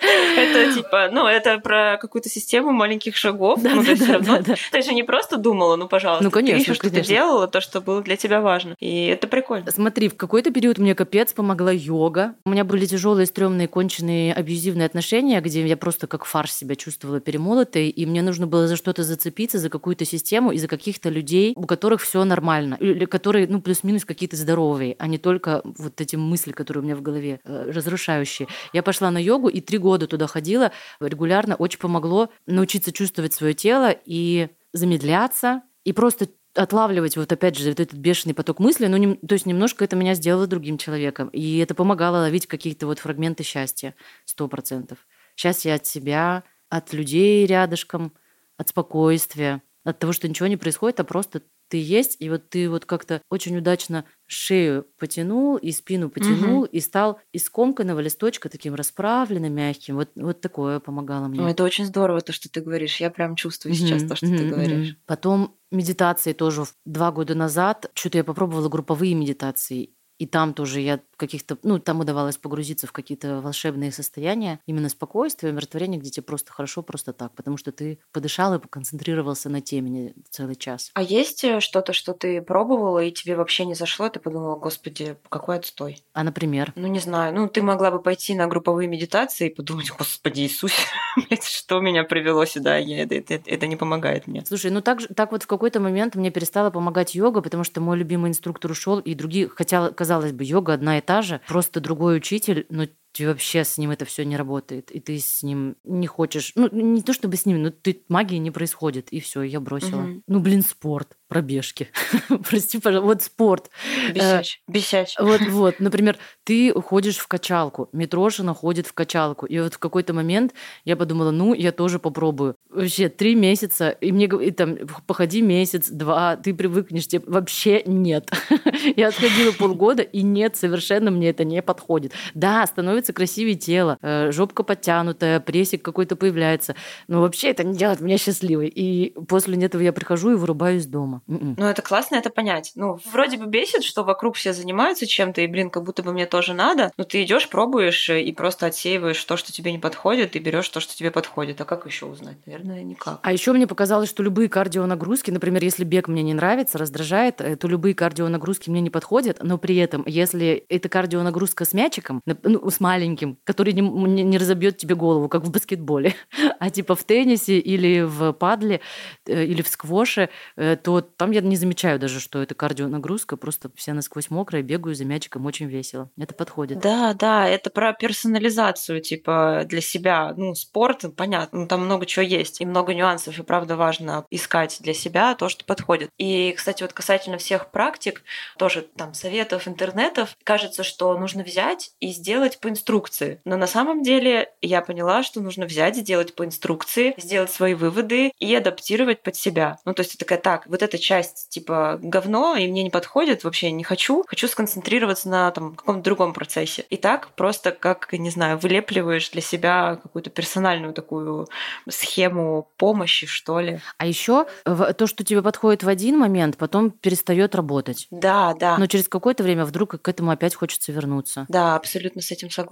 Это 0.01 0.75
типа, 0.75 1.11
ну, 1.13 1.27
это 1.27 1.59
про 1.59 1.99
какую-то 2.01 2.29
систему 2.29 2.73
маленьких 2.73 3.17
шагов. 3.17 3.61
Ну, 3.63 3.83
есть 3.83 4.03
все 4.03 4.13
равно 4.13 4.39
ты 4.71 4.83
же 4.83 4.95
не 4.95 5.03
просто 5.03 5.37
думала, 5.37 5.77
ну, 5.77 5.89
пожалуйста. 5.89 6.25
Ну, 6.25 6.31
конечно, 6.31 6.75
что 6.75 6.91
ты 6.91 7.01
делала, 7.01 7.49
то, 7.49 7.61
что 7.61 7.81
было 7.81 8.03
для 8.03 8.17
тебя 8.17 8.41
важно. 8.41 8.75
И 8.81 9.07
это 9.07 9.27
прикольно. 9.27 9.71
Смотри, 9.71 10.09
в 10.09 10.17
какой-то 10.17 10.51
период 10.51 10.79
мне 10.79 10.95
капец 10.95 11.33
помогла 11.33 11.73
йога. 11.73 12.35
У 12.45 12.51
меня 12.51 12.65
были 12.65 12.87
тяжелые, 12.87 13.27
стрёмные, 13.27 13.69
конченые, 13.69 14.33
абьюзивные 14.33 14.87
отношения, 14.87 15.41
где 15.41 15.67
я 15.67 15.77
просто 15.77 16.07
как 16.07 16.25
фарш 16.25 16.53
себя 16.53 16.77
чувствовала 16.77 17.21
перемолотой, 17.21 17.89
и 17.89 18.07
мне 18.07 18.23
нужно 18.23 18.47
было 18.47 18.69
за 18.69 18.77
что-то 18.77 19.03
зацепиться, 19.03 19.59
за 19.59 19.71
какую-то 19.71 20.05
систему 20.05 20.53
и 20.53 20.59
за 20.59 20.69
каких-то 20.69 21.09
людей, 21.09 21.53
у 21.57 21.67
которых 21.67 22.03
все 22.03 22.25
нормально, 22.25 22.77
или 22.81 23.05
которые, 23.05 23.47
ну, 23.49 23.61
плюс-минус 23.61 24.05
какие-то 24.05 24.37
здоровые, 24.37 24.97
а 24.99 25.07
не 25.07 25.19
только 25.19 25.63
вот 25.65 26.01
эти 26.01 26.17
мысли, 26.17 26.53
которые 26.53 26.83
у 26.83 26.85
меня 26.85 26.97
в 26.97 27.03
голове 27.03 27.41
э, 27.45 27.71
разрушающие. 27.73 28.49
Я 28.73 28.83
пошла 28.83 29.11
на 29.11 29.19
йогу 29.19 29.49
и 29.49 29.61
три 29.61 29.79
года 29.79 29.86
туда 30.07 30.27
ходила 30.27 30.73
регулярно. 31.01 31.55
Очень 31.57 31.79
помогло 31.79 32.31
научиться 32.47 32.93
чувствовать 32.93 33.35
свое 33.35 33.55
тело 33.55 33.95
и 34.05 34.49
замедляться, 34.73 35.63
и 35.85 35.93
просто 35.93 36.29
отлавливать 36.55 37.17
вот 37.17 37.31
опять 37.33 37.57
же 37.57 37.69
вот 37.69 37.81
этот 37.81 37.99
бешеный 37.99 38.35
поток 38.35 38.59
мыслей, 38.59 38.89
ну, 38.89 38.97
не, 38.97 39.15
то 39.17 39.35
есть 39.35 39.47
немножко 39.47 39.85
это 39.85 39.97
меня 39.97 40.15
сделало 40.15 40.47
другим 40.47 40.79
человеком. 40.79 41.29
И 41.29 41.59
это 41.59 41.75
помогало 41.75 42.19
ловить 42.19 42.47
какие-то 42.47 42.87
вот 42.87 42.99
фрагменты 42.99 43.43
счастья, 43.43 43.95
сто 44.25 44.49
процентов. 44.49 44.99
Счастье 45.37 45.75
от 45.75 45.87
себя, 45.87 46.45
от 46.69 46.93
людей 46.93 47.47
рядышком, 47.47 48.13
от 48.57 48.69
спокойствия, 48.71 49.63
от 49.85 49.99
того, 49.99 50.13
что 50.13 50.29
ничего 50.29 50.49
не 50.49 50.57
происходит, 50.57 50.99
а 51.01 51.05
просто 51.05 51.43
ты 51.69 51.83
есть, 51.83 52.17
и 52.21 52.31
вот 52.31 52.49
ты 52.49 52.69
вот 52.69 52.85
как-то 52.85 53.23
очень 53.31 53.57
удачно 53.57 54.05
шею 54.27 54.87
потянул 54.99 55.57
и 55.57 55.71
спину 55.73 56.11
потянул, 56.11 56.63
угу. 56.63 56.67
и 56.67 56.81
стал 56.81 57.21
из 57.33 57.49
комканного 57.49 58.01
листочка 58.01 58.49
таким 58.49 58.75
расправленным, 58.75 59.53
мягким. 59.53 59.97
Вот, 59.97 60.11
вот 60.17 60.41
такое 60.41 60.81
помогало 60.81 61.29
мне. 61.29 61.41
Ну, 61.41 61.49
это 61.49 61.65
очень 61.65 61.87
здорово, 61.87 62.21
то, 62.21 62.33
что 62.33 62.51
ты 62.51 62.61
говоришь. 62.61 63.01
Я 63.01 63.11
прям 63.11 63.37
чувствую 63.37 63.73
угу. 63.75 63.81
сейчас 63.81 64.03
то, 64.05 64.17
что 64.17 64.27
угу. 64.27 64.37
ты 64.37 64.49
говоришь. 64.49 64.97
Потом 65.07 65.57
медитации 65.71 66.33
тоже 66.33 66.65
два 66.85 67.13
года 67.13 67.35
назад. 67.35 67.91
Что-то 67.95 68.19
я 68.19 68.25
попробовала 68.25 68.69
групповые 68.69 69.15
медитации. 69.15 69.96
И 70.19 70.27
там 70.27 70.55
тоже 70.55 70.81
я 70.81 71.01
каких-то, 71.17 71.59
ну, 71.63 71.79
там 71.79 72.01
удавалось 72.01 72.37
погрузиться 72.37 72.87
в 72.87 72.93
какие-то 72.93 73.41
волшебные 73.41 73.93
состояния, 73.93 74.61
именно 74.67 74.89
спокойствие, 74.89 75.53
умиротворение, 75.53 76.01
где 76.01 76.11
тебе 76.11 76.25
просто 76.25 76.53
хорошо, 76.53 76.83
просто 76.83 77.13
так, 77.13 77.33
потому 77.33 77.57
что 77.57 77.73
ты 77.73 77.99
подышал 78.13 78.55
и 78.55 78.59
поконцентрировался 78.59 79.49
на 79.49 79.61
теме 79.61 80.15
целый 80.31 80.57
час. 80.57 80.91
А 80.95 81.03
есть 81.03 81.45
э, 81.45 81.61
что-то, 81.61 81.93
что 81.93 82.13
ты 82.13 82.43
пробовала, 82.43 83.03
и 83.03 83.11
тебе 83.11 83.37
вообще 83.37 83.65
не 83.65 83.75
зашло, 83.75 84.09
ты 84.09 84.21
подумала, 84.21 84.57
господи, 84.57 85.17
какой 85.29 85.57
отстой? 85.57 86.03
А, 86.13 86.23
например? 86.25 86.73
Ну, 86.77 86.87
не 86.87 87.01
знаю, 87.01 87.35
ну, 87.35 87.49
ты 87.49 87.63
могла 87.63 87.91
бы 87.91 88.01
пойти 88.01 88.35
на 88.35 88.47
групповые 88.47 88.89
медитации 88.89 89.49
и 89.49 89.55
подумать, 89.55 89.91
господи 89.91 90.43
Иисус, 90.43 90.73
что 91.43 91.81
меня 91.81 92.05
привело 92.05 92.45
сюда, 92.45 92.77
я, 92.77 93.03
это, 93.03 93.15
это, 93.15 93.41
это 93.45 93.67
не 93.67 93.77
помогает 93.77 94.27
мне. 94.27 94.45
Слушай, 94.47 94.71
ну 94.71 94.81
так, 94.81 95.01
так 95.15 95.33
вот 95.33 95.43
в 95.43 95.47
какой-то 95.47 95.81
момент 95.81 96.15
мне 96.15 96.31
перестала 96.31 96.71
помогать 96.71 97.15
йога, 97.15 97.41
потому 97.41 97.65
что 97.65 97.81
мой 97.81 97.97
любимый 97.97 98.31
инструктор 98.31 98.71
ушел, 98.71 98.99
и 98.99 99.15
другие, 99.15 99.49
хотя, 99.49 99.91
казалось 99.91 100.06
бы, 100.35 100.45
йога 100.45 100.75
одна 100.75 100.99
и 100.99 101.01
та 101.01 101.23
же, 101.23 101.41
просто 101.47 101.81
другой 101.81 102.17
учитель, 102.17 102.67
но 102.71 102.87
вообще 103.21 103.65
с 103.65 103.79
ним 103.79 103.91
это 103.91 104.05
все 104.05 104.25
не 104.25 104.37
работает, 104.37 104.91
и 104.91 105.01
ты 105.01 105.19
с 105.19 105.43
ним 105.43 105.77
не 105.85 106.07
хочешь, 106.07 106.53
ну 106.55 106.69
не 106.71 107.03
то 107.03 107.13
чтобы 107.13 107.37
с 107.37 107.47
ним, 107.47 107.63
но 107.63 107.71
ты 107.71 108.03
магии 108.09 108.37
не 108.37 108.51
происходит, 108.51 109.09
и 109.11 109.21
все, 109.21 109.43
я 109.43 109.61
бросила. 109.61 110.03
Угу. 110.03 110.23
Ну 110.27 110.41
блин, 110.41 110.63
спорт 110.63 111.17
пробежки. 111.29 111.89
Прости, 112.49 112.79
пожалуйста. 112.79 113.07
Вот 113.07 113.23
спорт. 113.23 113.71
Бесяч. 114.13 114.63
Э, 114.67 114.73
Бесяч. 114.73 115.17
Вот, 115.19 115.41
вот. 115.49 115.81
Например, 115.81 116.17
ты 116.45 116.73
ходишь 116.73 117.17
в 117.19 117.27
качалку. 117.27 117.89
Митрошина 117.93 118.55
ходит 118.55 118.87
в 118.87 118.93
качалку. 118.93 119.47
И 119.47 119.59
вот 119.59 119.75
в 119.75 119.79
какой-то 119.79 120.13
момент 120.15 120.55
я 120.85 120.97
подумала, 120.97 121.31
ну, 121.31 121.55
я 121.55 121.73
тоже 121.73 121.99
попробую. 121.99 122.57
Вообще, 122.71 123.09
три 123.09 123.35
месяца, 123.35 123.91
и 123.91 124.13
мне 124.13 124.27
и 124.27 124.51
там, 124.51 124.77
походи 125.07 125.43
месяц, 125.43 125.89
два, 125.89 126.37
ты 126.37 126.55
привыкнешь. 126.55 127.09
Тебе 127.09 127.23
вообще 127.27 127.83
нет. 127.87 128.31
я 128.97 129.09
отходила 129.09 129.53
полгода, 129.53 130.03
и 130.03 130.23
нет, 130.23 130.57
совершенно 130.57 131.11
мне 131.11 131.31
это 131.31 131.45
не 131.45 131.61
подходит. 131.63 132.13
Да, 132.35 132.65
становится 132.67 133.06
красивее 133.13 133.57
тело, 133.57 133.99
э, 134.03 134.31
жопка 134.33 134.63
подтянутая, 134.63 135.41
прессик 135.41 135.83
какой-то 135.83 136.17
появляется. 136.17 136.75
Но 137.09 137.21
вообще 137.21 137.51
это 137.51 137.65
не 137.65 137.77
делает 137.77 138.01
меня 138.01 138.19
счастливой. 138.19 138.69
И 138.69 139.15
после 139.29 139.57
этого 139.65 139.83
я 139.83 139.93
прихожу 139.93 140.33
и 140.33 140.35
вырубаюсь 140.35 140.87
дома. 140.87 141.23
М-м. 141.29 141.57
Ну, 141.59 141.67
это 141.67 141.83
классно, 141.83 142.17
это 142.17 142.31
понять. 142.31 142.73
Ну, 142.75 142.99
вроде 143.11 143.37
бы 143.37 143.47
бесит, 143.47 143.85
что 143.85 144.05
вокруг 144.05 144.37
все 144.37 144.53
занимаются 144.53 145.07
чем-то, 145.07 145.41
и, 145.41 145.47
блин, 145.47 145.71
как 145.71 145.85
будто 145.85 146.03
бы 146.03 146.13
мне 146.13 146.27
тоже 146.27 146.55
надо. 146.55 146.93
Но 146.97 147.05
ты 147.05 147.23
идешь, 147.23 147.49
пробуешь 147.49 148.11
и 148.11 148.33
просто 148.33 148.67
отсеиваешь 148.67 149.23
то, 149.25 149.37
что 149.37 149.53
тебе 149.53 149.73
не 149.73 149.79
подходит, 149.79 150.37
и 150.37 150.39
берешь 150.39 150.69
то, 150.69 150.81
что 150.81 150.97
тебе 150.97 151.11
подходит. 151.11 151.61
А 151.61 151.65
как 151.65 151.87
еще 151.87 152.07
узнать? 152.07 152.37
Наверное, 152.47 152.83
никак. 152.83 153.21
А 153.23 153.33
еще 153.33 153.53
мне 153.53 153.67
показалось, 153.67 154.09
что 154.09 154.23
любые 154.23 154.49
кардионагрузки, 154.49 155.31
например, 155.31 155.63
если 155.63 155.85
бег 155.85 156.09
мне 156.09 156.23
не 156.23 156.35
нравится, 156.35 156.79
раздражает, 156.79 157.41
э, 157.41 157.57
то 157.57 157.69
любые 157.69 157.95
кардионагрузки 157.95 158.71
мне 158.71 158.81
не 158.81 158.91
подходят, 158.91 159.39
но 159.43 159.59
при 159.59 159.77
этом, 159.77 160.05
если 160.07 160.65
это 160.69 160.89
кардионагрузка 160.89 161.65
с 161.65 161.73
мячиком, 161.73 162.21
ну, 162.43 162.71
с 162.71 162.81
маленьким, 162.81 162.96
который 163.45 163.73
не, 163.73 163.83
не 163.83 164.39
разобьет 164.39 164.79
тебе 164.79 164.95
голову, 164.95 165.29
как 165.29 165.43
в 165.43 165.51
баскетболе, 165.51 166.15
а 166.59 166.71
типа 166.71 166.95
в 166.95 167.05
теннисе 167.05 167.59
или 167.59 168.03
в 168.03 168.33
падле 168.33 168.81
э, 169.27 169.45
или 169.45 169.63
в 169.63 169.69
сквоше, 169.69 170.29
э, 170.57 170.77
то 170.77 171.01
там 171.01 171.31
я 171.31 171.41
не 171.41 171.57
замечаю 171.57 171.99
даже, 171.99 172.21
что 172.21 172.43
это 172.43 172.55
кардионагрузка, 172.55 173.37
просто 173.37 173.71
все 173.75 173.93
насквозь 173.93 174.31
мокрая, 174.31 174.63
бегаю 174.63 174.95
за 174.95 175.05
мячиком, 175.05 175.47
очень 175.47 175.67
весело. 175.67 176.11
Это 176.19 176.35
подходит. 176.35 176.81
Да, 176.81 177.15
да, 177.15 177.49
это 177.49 177.71
про 177.71 177.93
персонализацию, 177.93 179.01
типа, 179.01 179.65
для 179.67 179.81
себя. 179.81 180.35
Ну, 180.37 180.55
спорт, 180.55 181.05
понятно, 181.17 181.61
ну, 181.61 181.67
там 181.67 181.85
много 181.85 182.07
чего 182.07 182.25
есть, 182.25 182.61
и 182.61 182.67
много 182.67 182.95
нюансов, 182.95 183.39
и 183.39 183.43
правда 183.43 183.77
важно 183.77 184.27
искать 184.31 184.79
для 184.81 184.95
себя 184.95 185.35
то, 185.35 185.49
что 185.49 185.65
подходит. 185.65 186.11
И, 186.19 186.53
кстати, 186.57 186.83
вот 186.83 186.93
касательно 186.93 187.39
всех 187.39 187.71
практик, 187.71 188.23
тоже 188.59 188.83
там 188.97 189.15
советов, 189.15 189.69
интернетов, 189.69 190.37
кажется, 190.45 190.83
что 190.83 191.17
нужно 191.19 191.43
взять 191.43 191.93
и 192.01 192.09
сделать 192.09 192.61
по 192.61 192.69
инструкции. 192.87 193.41
Но 193.45 193.57
на 193.57 193.67
самом 193.67 194.03
деле 194.03 194.51
я 194.63 194.81
поняла, 194.81 195.25
что 195.25 195.41
нужно 195.41 195.67
взять, 195.67 195.97
сделать 195.97 196.37
по 196.37 196.45
инструкции, 196.45 197.15
сделать 197.17 197.51
свои 197.51 197.75
выводы 197.75 198.31
и 198.39 198.55
адаптировать 198.55 199.23
под 199.23 199.35
себя. 199.35 199.79
Ну, 199.85 199.93
то 199.93 200.03
есть 200.03 200.15
это 200.15 200.25
такая, 200.25 200.39
так, 200.39 200.67
вот 200.69 200.83
эта 200.83 200.97
часть 200.97 201.49
типа 201.49 201.99
говно, 202.01 202.55
и 202.55 202.69
мне 202.69 202.85
не 202.85 202.91
подходит, 202.91 203.43
вообще 203.43 203.73
не 203.73 203.83
хочу. 203.83 204.25
Хочу 204.29 204.47
сконцентрироваться 204.47 205.29
на 205.29 205.51
там 205.51 205.75
каком-то 205.75 206.03
другом 206.03 206.33
процессе. 206.33 206.85
И 206.89 206.97
так 206.97 207.35
просто 207.35 207.73
как, 207.73 208.13
не 208.13 208.31
знаю, 208.31 208.57
вылепливаешь 208.59 209.31
для 209.31 209.43
себя 209.43 209.99
какую-то 210.01 210.31
персональную 210.31 210.95
такую 210.95 211.49
схему 211.89 212.69
помощи, 212.77 213.27
что 213.27 213.59
ли. 213.59 213.81
А 213.99 214.07
еще 214.07 214.47
то, 214.65 215.07
что 215.09 215.25
тебе 215.25 215.43
подходит 215.43 215.83
в 215.83 215.89
один 215.89 216.19
момент, 216.19 216.57
потом 216.57 216.93
перестает 216.93 217.57
работать. 217.57 218.07
Да, 218.13 218.55
да. 218.55 218.79
Но 218.79 218.87
через 218.87 219.09
какое-то 219.09 219.43
время 219.43 219.65
вдруг 219.65 220.01
к 220.01 220.09
этому 220.09 220.31
опять 220.31 220.55
хочется 220.55 220.93
вернуться. 220.93 221.47
Да, 221.49 221.75
абсолютно 221.75 222.23
с 222.23 222.31
этим 222.31 222.49
согласна. 222.49 222.66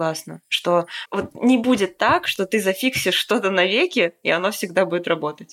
Что 0.49 0.87
вот 1.11 1.35
не 1.35 1.59
будет 1.59 1.99
так, 1.99 2.27
что 2.27 2.47
ты 2.47 2.61
зафиксишь 2.61 3.15
что-то 3.15 3.51
навеки, 3.51 4.15
и 4.23 4.31
оно 4.31 4.51
всегда 4.51 4.87
будет 4.87 5.09
работать. 5.09 5.53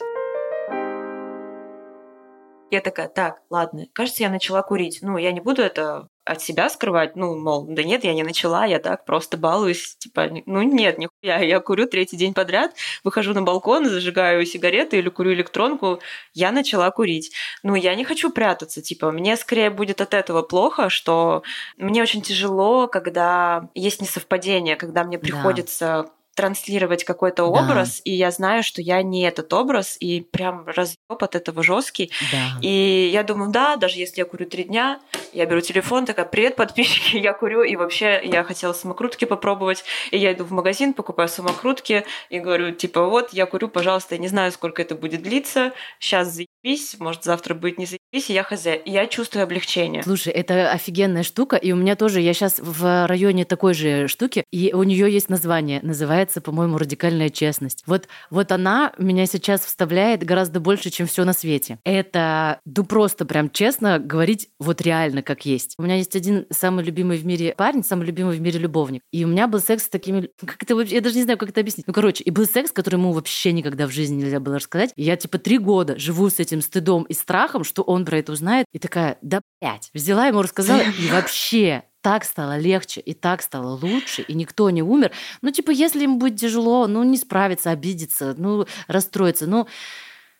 Я 2.71 2.79
такая, 2.79 3.09
так, 3.09 3.41
ладно, 3.49 3.87
кажется, 3.91 4.23
я 4.23 4.29
начала 4.29 4.61
курить. 4.61 4.99
Ну, 5.01 5.17
я 5.17 5.33
не 5.33 5.41
буду 5.41 5.61
это 5.61 6.07
от 6.23 6.41
себя 6.41 6.69
скрывать, 6.69 7.15
ну, 7.15 7.37
мол, 7.37 7.65
да 7.67 7.83
нет, 7.83 8.03
я 8.03 8.13
не 8.13 8.23
начала, 8.23 8.65
я 8.65 8.79
так 8.79 9.05
просто 9.05 9.37
балуюсь, 9.37 9.95
типа, 9.97 10.29
ну 10.45 10.61
нет, 10.61 10.99
нихуя, 10.99 11.39
я 11.39 11.59
курю 11.59 11.87
третий 11.87 12.15
день 12.15 12.33
подряд, 12.33 12.73
выхожу 13.03 13.33
на 13.33 13.41
балкон, 13.41 13.85
зажигаю 13.85 14.45
сигареты 14.45 14.99
или 14.99 15.09
курю 15.09 15.33
электронку, 15.33 15.99
я 16.33 16.51
начала 16.51 16.91
курить. 16.91 17.33
Ну, 17.63 17.75
я 17.75 17.95
не 17.95 18.03
хочу 18.03 18.31
прятаться, 18.31 18.81
типа, 18.81 19.11
мне 19.11 19.35
скорее 19.35 19.71
будет 19.71 19.99
от 19.99 20.13
этого 20.13 20.43
плохо, 20.43 20.89
что 20.89 21.41
мне 21.77 22.03
очень 22.03 22.21
тяжело, 22.21 22.87
когда 22.87 23.69
есть 23.73 24.01
несовпадение, 24.01 24.75
когда 24.75 25.03
мне 25.03 25.17
приходится 25.17 26.05
да 26.05 26.20
транслировать 26.35 27.03
какой-то 27.03 27.43
образ, 27.43 27.97
да. 27.97 28.01
и 28.05 28.11
я 28.13 28.31
знаю, 28.31 28.63
что 28.63 28.81
я 28.81 29.01
не 29.03 29.23
этот 29.23 29.51
образ, 29.53 29.97
и 29.99 30.21
прям 30.21 30.65
разъеб 30.65 30.97
от 31.09 31.35
этого 31.35 31.61
жесткий. 31.63 32.11
Да. 32.31 32.59
И 32.61 33.09
я 33.11 33.23
думаю, 33.23 33.51
да, 33.51 33.75
даже 33.75 33.97
если 33.97 34.21
я 34.21 34.25
курю 34.25 34.45
три 34.45 34.63
дня, 34.63 34.99
я 35.33 35.45
беру 35.45 35.61
телефон, 35.61 36.05
такая, 36.05 36.25
привет, 36.25 36.55
подписчики, 36.55 37.17
я 37.17 37.33
курю, 37.33 37.63
и 37.63 37.75
вообще 37.75 38.21
я 38.23 38.43
хотела 38.43 38.73
самокрутки 38.73 39.25
попробовать, 39.25 39.83
и 40.11 40.17
я 40.17 40.33
иду 40.33 40.45
в 40.45 40.51
магазин, 40.51 40.93
покупаю 40.93 41.27
самокрутки, 41.27 42.05
и 42.29 42.39
говорю, 42.39 42.71
типа, 42.71 43.05
вот, 43.05 43.33
я 43.33 43.45
курю, 43.45 43.67
пожалуйста, 43.67 44.15
я 44.15 44.21
не 44.21 44.27
знаю, 44.27 44.51
сколько 44.51 44.81
это 44.81 44.95
будет 44.95 45.21
длиться, 45.21 45.73
сейчас 45.99 46.29
заебись, 46.63 46.95
может, 46.99 47.23
завтра 47.23 47.53
будет 47.53 47.77
не 47.77 47.85
заебись, 47.85 48.29
и 48.29 48.33
я 48.33 48.43
хз. 48.43 48.65
И 48.65 48.91
я 48.91 49.07
чувствую 49.07 49.43
облегчение. 49.43 50.03
Слушай, 50.03 50.33
это 50.33 50.71
офигенная 50.71 51.23
штука, 51.23 51.55
и 51.55 51.71
у 51.71 51.75
меня 51.75 51.95
тоже, 51.95 52.21
я 52.21 52.33
сейчас 52.33 52.59
в 52.59 53.07
районе 53.07 53.45
такой 53.45 53.73
же 53.73 54.07
штуки, 54.07 54.43
и 54.51 54.73
у 54.73 54.83
нее 54.83 55.11
есть 55.11 55.29
название, 55.29 55.79
называется 55.81 56.41
по-моему, 56.41 56.77
радикальная 56.77 57.29
честность. 57.29 57.83
Вот, 57.85 58.07
вот 58.29 58.51
она 58.51 58.93
меня 58.97 59.25
сейчас 59.25 59.61
вставляет 59.61 60.23
гораздо 60.23 60.59
больше, 60.59 60.89
чем 60.89 61.07
все 61.07 61.23
на 61.23 61.33
свете. 61.33 61.79
Это, 61.83 62.59
ну 62.65 62.83
просто 62.83 63.25
прям 63.25 63.49
честно 63.49 63.99
говорить 63.99 64.49
вот 64.59 64.81
реально 64.81 65.21
как 65.21 65.45
есть. 65.45 65.75
У 65.77 65.83
меня 65.83 65.95
есть 65.95 66.15
один 66.15 66.45
самый 66.49 66.83
любимый 66.83 67.17
в 67.17 67.25
мире 67.25 67.53
парень, 67.57 67.83
самый 67.83 68.05
любимый 68.05 68.37
в 68.37 68.41
мире 68.41 68.59
любовник. 68.59 69.01
И 69.11 69.23
у 69.25 69.27
меня 69.27 69.47
был 69.47 69.59
секс 69.59 69.85
с 69.85 69.89
такими... 69.89 70.29
Как 70.45 70.61
это. 70.63 70.79
Я 70.81 71.01
даже 71.01 71.15
не 71.15 71.23
знаю, 71.23 71.37
как 71.37 71.49
это 71.49 71.61
объяснить. 71.61 71.87
Ну, 71.87 71.93
короче, 71.93 72.23
и 72.23 72.31
был 72.31 72.45
секс, 72.45 72.71
который 72.71 72.95
ему 72.95 73.11
вообще 73.11 73.51
никогда 73.51 73.87
в 73.87 73.91
жизни 73.91 74.21
нельзя 74.21 74.39
было 74.39 74.55
рассказать. 74.55 74.91
И 74.95 75.03
я 75.03 75.15
типа 75.15 75.37
три 75.37 75.57
года 75.57 75.97
живу 75.97 76.29
с 76.29 76.39
этим 76.39 76.50
стыдом 76.59 77.03
и 77.03 77.13
страхом, 77.13 77.63
что 77.63 77.83
он 77.83 78.03
про 78.03 78.17
это 78.17 78.33
узнает. 78.33 78.65
И 78.73 78.79
такая, 78.79 79.17
да, 79.21 79.39
блядь. 79.61 79.89
Взяла 79.93 80.27
ему, 80.27 80.41
рассказала, 80.41 80.81
и 80.81 81.07
вообще 81.11 81.83
так 82.01 82.25
стало 82.25 82.57
легче 82.57 82.99
и 82.99 83.13
так 83.13 83.41
стало 83.41 83.79
лучше, 83.81 84.23
и 84.23 84.33
никто 84.33 84.69
не 84.69 84.81
умер. 84.83 85.11
Ну, 85.41 85.51
типа, 85.51 85.71
если 85.71 86.03
им 86.03 86.19
будет 86.19 86.39
тяжело, 86.39 86.87
ну, 86.87 87.03
не 87.03 87.17
справиться, 87.17 87.71
обидеться, 87.71 88.35
ну, 88.37 88.65
расстроиться, 88.87 89.47
ну, 89.47 89.67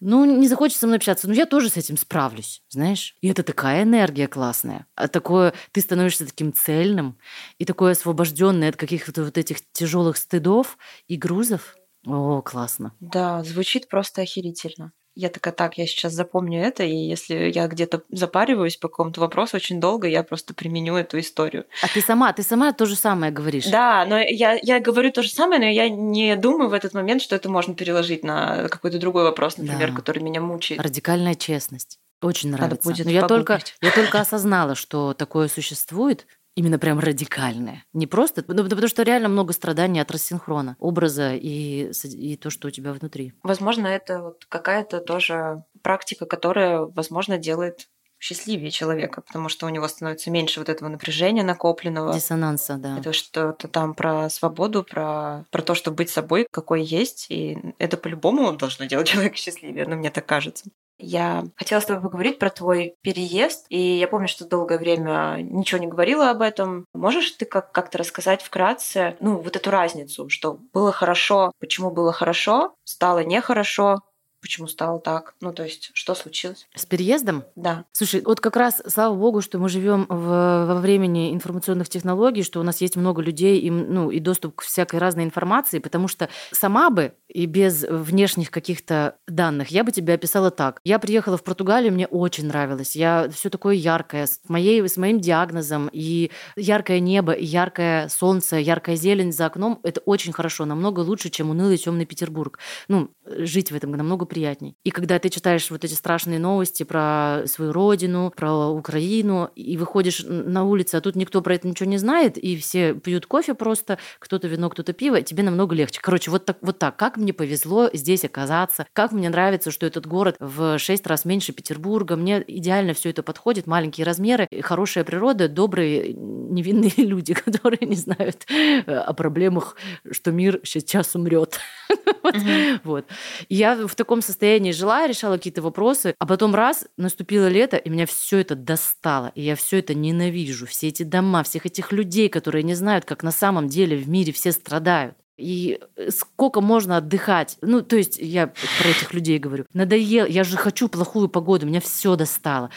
ну, 0.02 0.26
не 0.26 0.48
захочется 0.48 0.82
со 0.82 0.88
мной 0.88 0.98
общаться, 0.98 1.28
ну, 1.28 1.34
я 1.34 1.46
тоже 1.46 1.70
с 1.70 1.78
этим 1.78 1.96
справлюсь, 1.96 2.64
знаешь? 2.70 3.16
И 3.22 3.30
это 3.30 3.44
такая 3.44 3.84
энергия 3.84 4.28
классная. 4.28 4.88
А 4.96 5.08
такое, 5.08 5.54
ты 5.72 5.82
становишься 5.82 6.26
таким 6.26 6.54
цельным 6.54 7.20
и 7.60 7.66
такой 7.66 7.92
освобожденный 7.92 8.70
от 8.70 8.76
каких-то 8.76 9.24
вот 9.24 9.38
этих 9.38 9.58
тяжелых 9.72 10.18
стыдов 10.18 10.78
и 11.08 11.16
грузов. 11.16 11.76
О, 12.08 12.42
классно. 12.42 12.96
Да, 13.00 13.44
звучит 13.44 13.88
просто 13.88 14.24
охерительно. 14.24 14.92
Я 15.16 15.30
такая, 15.30 15.54
так, 15.54 15.78
я 15.78 15.86
сейчас 15.86 16.14
запомню 16.14 16.62
это, 16.62 16.84
и 16.84 16.96
если 16.96 17.52
я 17.54 17.68
где-то 17.68 18.04
запариваюсь 18.10 18.78
по 18.78 18.88
какому-то 18.88 19.20
вопросу 19.20 19.58
очень 19.58 19.82
долго, 19.82 20.08
я 20.08 20.24
просто 20.24 20.54
применю 20.54 20.96
эту 20.96 21.20
историю. 21.20 21.66
А 21.84 21.88
ты 21.88 22.02
сама, 22.02 22.32
ты 22.32 22.44
сама 22.44 22.72
то 22.72 22.86
же 22.86 22.96
самое 22.96 23.32
говоришь. 23.32 23.68
Да, 23.68 24.06
но 24.06 24.18
я, 24.18 24.58
я 24.62 24.80
говорю 24.80 25.12
то 25.12 25.22
же 25.22 25.30
самое, 25.30 25.60
но 25.60 25.68
я 25.68 25.90
не 25.90 26.36
думаю 26.38 26.70
в 26.70 26.74
этот 26.74 26.94
момент, 26.94 27.22
что 27.22 27.36
это 27.36 27.50
можно 27.50 27.76
переложить 27.76 28.24
на 28.24 28.70
какой-то 28.70 29.00
другой 29.00 29.24
вопрос, 29.24 29.58
например, 29.58 29.90
да. 29.90 29.96
который 29.96 30.24
меня 30.24 30.40
мучает. 30.40 30.82
Радикальная 30.82 31.36
честность. 31.36 32.00
Очень 32.22 32.52
нравится. 32.52 32.76
Надо 32.76 32.82
будет 32.84 33.06
но 33.06 33.12
я 33.12 33.28
только, 33.28 33.60
я 33.82 33.92
только 33.92 34.22
осознала, 34.22 34.76
что 34.76 35.14
такое 35.14 35.48
существует, 35.48 36.28
именно 36.56 36.80
прям 36.80 37.00
радикальное. 37.00 37.86
Не 37.94 38.08
просто, 38.08 38.44
ну, 38.48 38.64
потому 38.64 38.88
что 38.88 39.04
реально 39.04 39.30
много 39.30 39.54
страданий 39.54 40.00
от 40.00 40.12
рассинхрона 40.12 40.76
образа 40.80 41.34
и, 41.34 41.92
и 42.04 42.38
то, 42.38 42.50
что 42.50 42.68
у 42.68 42.72
тебя 42.72 42.94
внутри. 42.94 43.34
Возможно, 43.44 43.88
это 43.88 44.22
вот 44.22 44.46
какая-то 44.50 45.00
тоже 45.00 45.64
практика, 45.82 46.26
которая, 46.26 46.82
возможно, 46.82 47.38
делает 47.38 47.88
счастливее 48.22 48.70
человека, 48.70 49.22
потому 49.22 49.50
что 49.50 49.66
у 49.66 49.70
него 49.70 49.88
становится 49.88 50.30
меньше 50.30 50.60
вот 50.60 50.70
этого 50.70 50.88
напряжения 50.90 51.44
накопленного. 51.44 52.14
Диссонанса, 52.14 52.78
да. 52.78 53.00
Это 53.00 53.14
что-то 53.14 53.68
там 53.68 53.96
про 53.96 54.30
свободу, 54.30 54.84
про, 54.84 55.46
про 55.50 55.62
то, 55.64 55.74
чтобы 55.74 55.98
быть 55.98 56.12
собой, 56.12 56.48
какой 56.52 56.84
есть. 56.84 57.26
И 57.30 57.58
это 57.80 57.98
по-любому 57.98 58.54
должно 58.54 58.86
делать 58.86 59.08
человека 59.10 59.36
счастливее, 59.36 59.88
но 59.88 59.96
мне 59.96 60.12
так 60.12 60.26
кажется. 60.28 60.66
Я 61.02 61.46
хотела 61.56 61.80
с 61.80 61.86
тобой 61.86 62.04
поговорить 62.04 62.38
про 62.40 62.50
твой 62.50 62.96
переезд, 63.02 63.66
и 63.70 63.80
я 63.98 64.08
помню, 64.08 64.28
что 64.28 64.48
долгое 64.48 64.78
время 64.78 65.38
ничего 65.42 65.82
не 65.82 65.88
говорила 65.88 66.30
об 66.30 66.42
этом. 66.42 66.86
Можешь 66.94 67.32
ты 67.32 67.46
как- 67.46 67.72
как-то 67.72 67.98
рассказать 67.98 68.42
вкратце, 68.44 69.18
ну, 69.20 69.38
вот 69.38 69.56
эту 69.56 69.72
разницу, 69.72 70.30
что 70.30 70.60
было 70.74 70.92
хорошо, 70.92 71.52
почему 71.60 71.90
было 71.92 72.12
хорошо, 72.14 72.76
стало 72.84 73.24
нехорошо, 73.24 74.02
Почему 74.42 74.68
стало 74.68 75.00
так? 75.00 75.36
Ну, 75.40 75.54
то 75.54 75.64
есть, 75.64 75.92
что 75.94 76.16
случилось? 76.16 76.68
С 76.76 76.86
переездом? 76.86 77.44
Да. 77.56 77.86
Слушай, 77.92 78.24
вот 78.26 78.40
как 78.40 78.56
раз, 78.56 78.82
слава 78.88 79.16
богу, 79.16 79.42
что 79.42 79.60
мы 79.60 79.70
живем 79.70 80.08
в, 80.10 80.66
во 80.66 80.76
времени 80.82 81.32
информационных 81.32 81.90
технологий, 81.90 82.42
что 82.42 82.60
у 82.60 82.64
нас 82.64 82.82
есть 82.82 82.96
много 82.96 83.22
людей 83.22 83.60
и, 83.60 83.70
ну, 83.70 84.10
и 84.10 84.20
доступ 84.20 84.56
к 84.56 84.62
всякой 84.64 85.00
разной 85.00 85.26
информации, 85.26 85.80
потому 85.80 86.08
что 86.08 86.28
сама 86.52 86.90
бы 86.90 87.14
и 87.28 87.46
без 87.46 87.84
внешних 87.88 88.52
каких-то 88.52 89.16
данных 89.28 89.70
я 89.70 89.84
бы 89.84 89.92
тебе 89.92 90.16
описала 90.16 90.50
так. 90.50 90.80
Я 90.84 90.98
приехала 91.00 91.38
в 91.38 91.44
Португалию, 91.44 91.94
мне 91.94 92.08
очень 92.08 92.48
нравилось. 92.48 92.96
Я 92.96 93.30
все 93.30 93.50
такое 93.50 93.76
яркое, 93.76 94.26
с, 94.26 94.42
моей, 94.48 94.88
с 94.88 94.98
моим 94.98 95.20
диагнозом, 95.20 95.90
и 95.94 96.32
яркое 96.56 97.00
небо, 97.00 97.32
и 97.32 97.46
яркое 97.46 98.10
солнце, 98.10 98.58
яркая 98.58 98.96
зелень 98.96 99.32
за 99.32 99.46
окном. 99.46 99.80
Это 99.84 100.02
очень 100.02 100.34
хорошо, 100.34 100.66
намного 100.66 101.02
лучше, 101.02 101.30
чем 101.30 101.52
унылый 101.52 101.78
темный 101.78 102.06
Петербург. 102.06 102.60
Ну, 102.88 103.12
жить 103.26 103.72
в 103.72 103.76
этом 103.76 103.92
намного 103.92 104.26
приятней. 104.32 104.78
И 104.86 104.92
когда 104.92 105.20
ты 105.20 105.28
читаешь 105.28 105.70
вот 105.70 105.84
эти 105.84 105.94
страшные 105.94 106.40
новости 106.40 106.84
про 106.84 107.42
свою 107.48 107.74
родину, 107.74 108.32
про 108.34 108.70
Украину, 108.70 109.50
и 109.56 109.76
выходишь 109.76 110.24
на 110.26 110.64
улицу, 110.64 110.98
а 110.98 111.02
тут 111.02 111.18
никто 111.18 111.42
про 111.42 111.56
это 111.56 111.68
ничего 111.68 111.90
не 111.90 111.98
знает, 111.98 112.38
и 112.38 112.56
все 112.56 112.94
пьют 112.94 113.26
кофе 113.26 113.56
просто, 113.56 114.00
кто-то 114.20 114.48
вино, 114.48 114.70
кто-то 114.70 114.94
пиво, 114.94 115.22
тебе 115.22 115.44
намного 115.44 115.76
легче. 115.76 116.00
Короче, 116.02 116.32
вот 116.32 116.46
так, 116.46 116.60
вот 116.62 116.80
так. 116.80 116.96
Как 116.96 117.18
мне 117.18 117.34
повезло 117.34 117.90
здесь 117.92 118.24
оказаться, 118.24 118.88
как 118.94 119.12
мне 119.12 119.30
нравится, 119.30 119.70
что 119.70 119.86
этот 119.86 120.08
город 120.08 120.38
в 120.40 120.80
шесть 120.80 121.06
раз 121.08 121.26
меньше 121.26 121.52
Петербурга, 121.52 122.16
мне 122.16 122.42
идеально 122.48 122.94
все 122.94 123.10
это 123.10 123.24
подходит, 123.24 123.68
маленькие 123.68 124.06
размеры, 124.06 124.48
хорошая 124.62 125.04
природа, 125.04 125.50
добрые, 125.50 126.14
невинные 126.14 126.94
люди, 127.06 127.34
которые 127.34 127.86
не 127.86 127.98
знают 127.98 128.46
э, 128.50 128.94
о 128.94 129.12
проблемах, 129.12 129.76
что 130.10 130.32
мир 130.32 130.62
сейчас 130.64 131.16
умрет. 131.16 131.60
Вот. 132.84 133.06
Я 133.50 133.88
в 133.88 133.96
таком 133.96 134.21
состоянии 134.22 134.72
жила, 134.72 135.08
решала 135.08 135.38
какие-то 135.38 135.62
вопросы, 135.62 136.16
а 136.18 136.26
потом 136.26 136.56
раз, 136.56 136.86
наступило 136.98 137.48
лето, 137.48 137.78
и 137.78 137.90
меня 137.90 138.06
все 138.06 138.40
это 138.40 138.56
достало, 138.56 139.32
и 139.36 139.42
я 139.42 139.56
все 139.56 139.80
это 139.80 139.94
ненавижу. 139.94 140.66
Все 140.68 140.88
эти 140.88 141.04
дома, 141.04 141.44
всех 141.44 141.66
этих 141.66 141.92
людей, 141.92 142.30
которые 142.30 142.64
не 142.64 142.76
знают, 142.76 143.06
как 143.06 143.24
на 143.24 143.32
самом 143.32 143.68
деле 143.68 143.98
в 143.98 144.08
мире 144.10 144.34
все 144.34 144.52
страдают. 144.52 145.16
И 145.38 145.80
сколько 146.10 146.62
можно 146.62 146.98
отдыхать? 146.98 147.58
Ну, 147.62 147.82
то 147.82 147.96
есть 147.96 148.20
я 148.20 148.48
про 148.48 148.90
этих 148.90 149.14
людей 149.14 149.40
говорю. 149.40 149.66
Надоел, 149.74 150.28
я 150.28 150.44
же 150.44 150.56
хочу 150.56 150.88
плохую 150.88 151.30
погоду, 151.30 151.66
меня 151.66 151.82
все 151.82 152.16
достало 152.16 152.70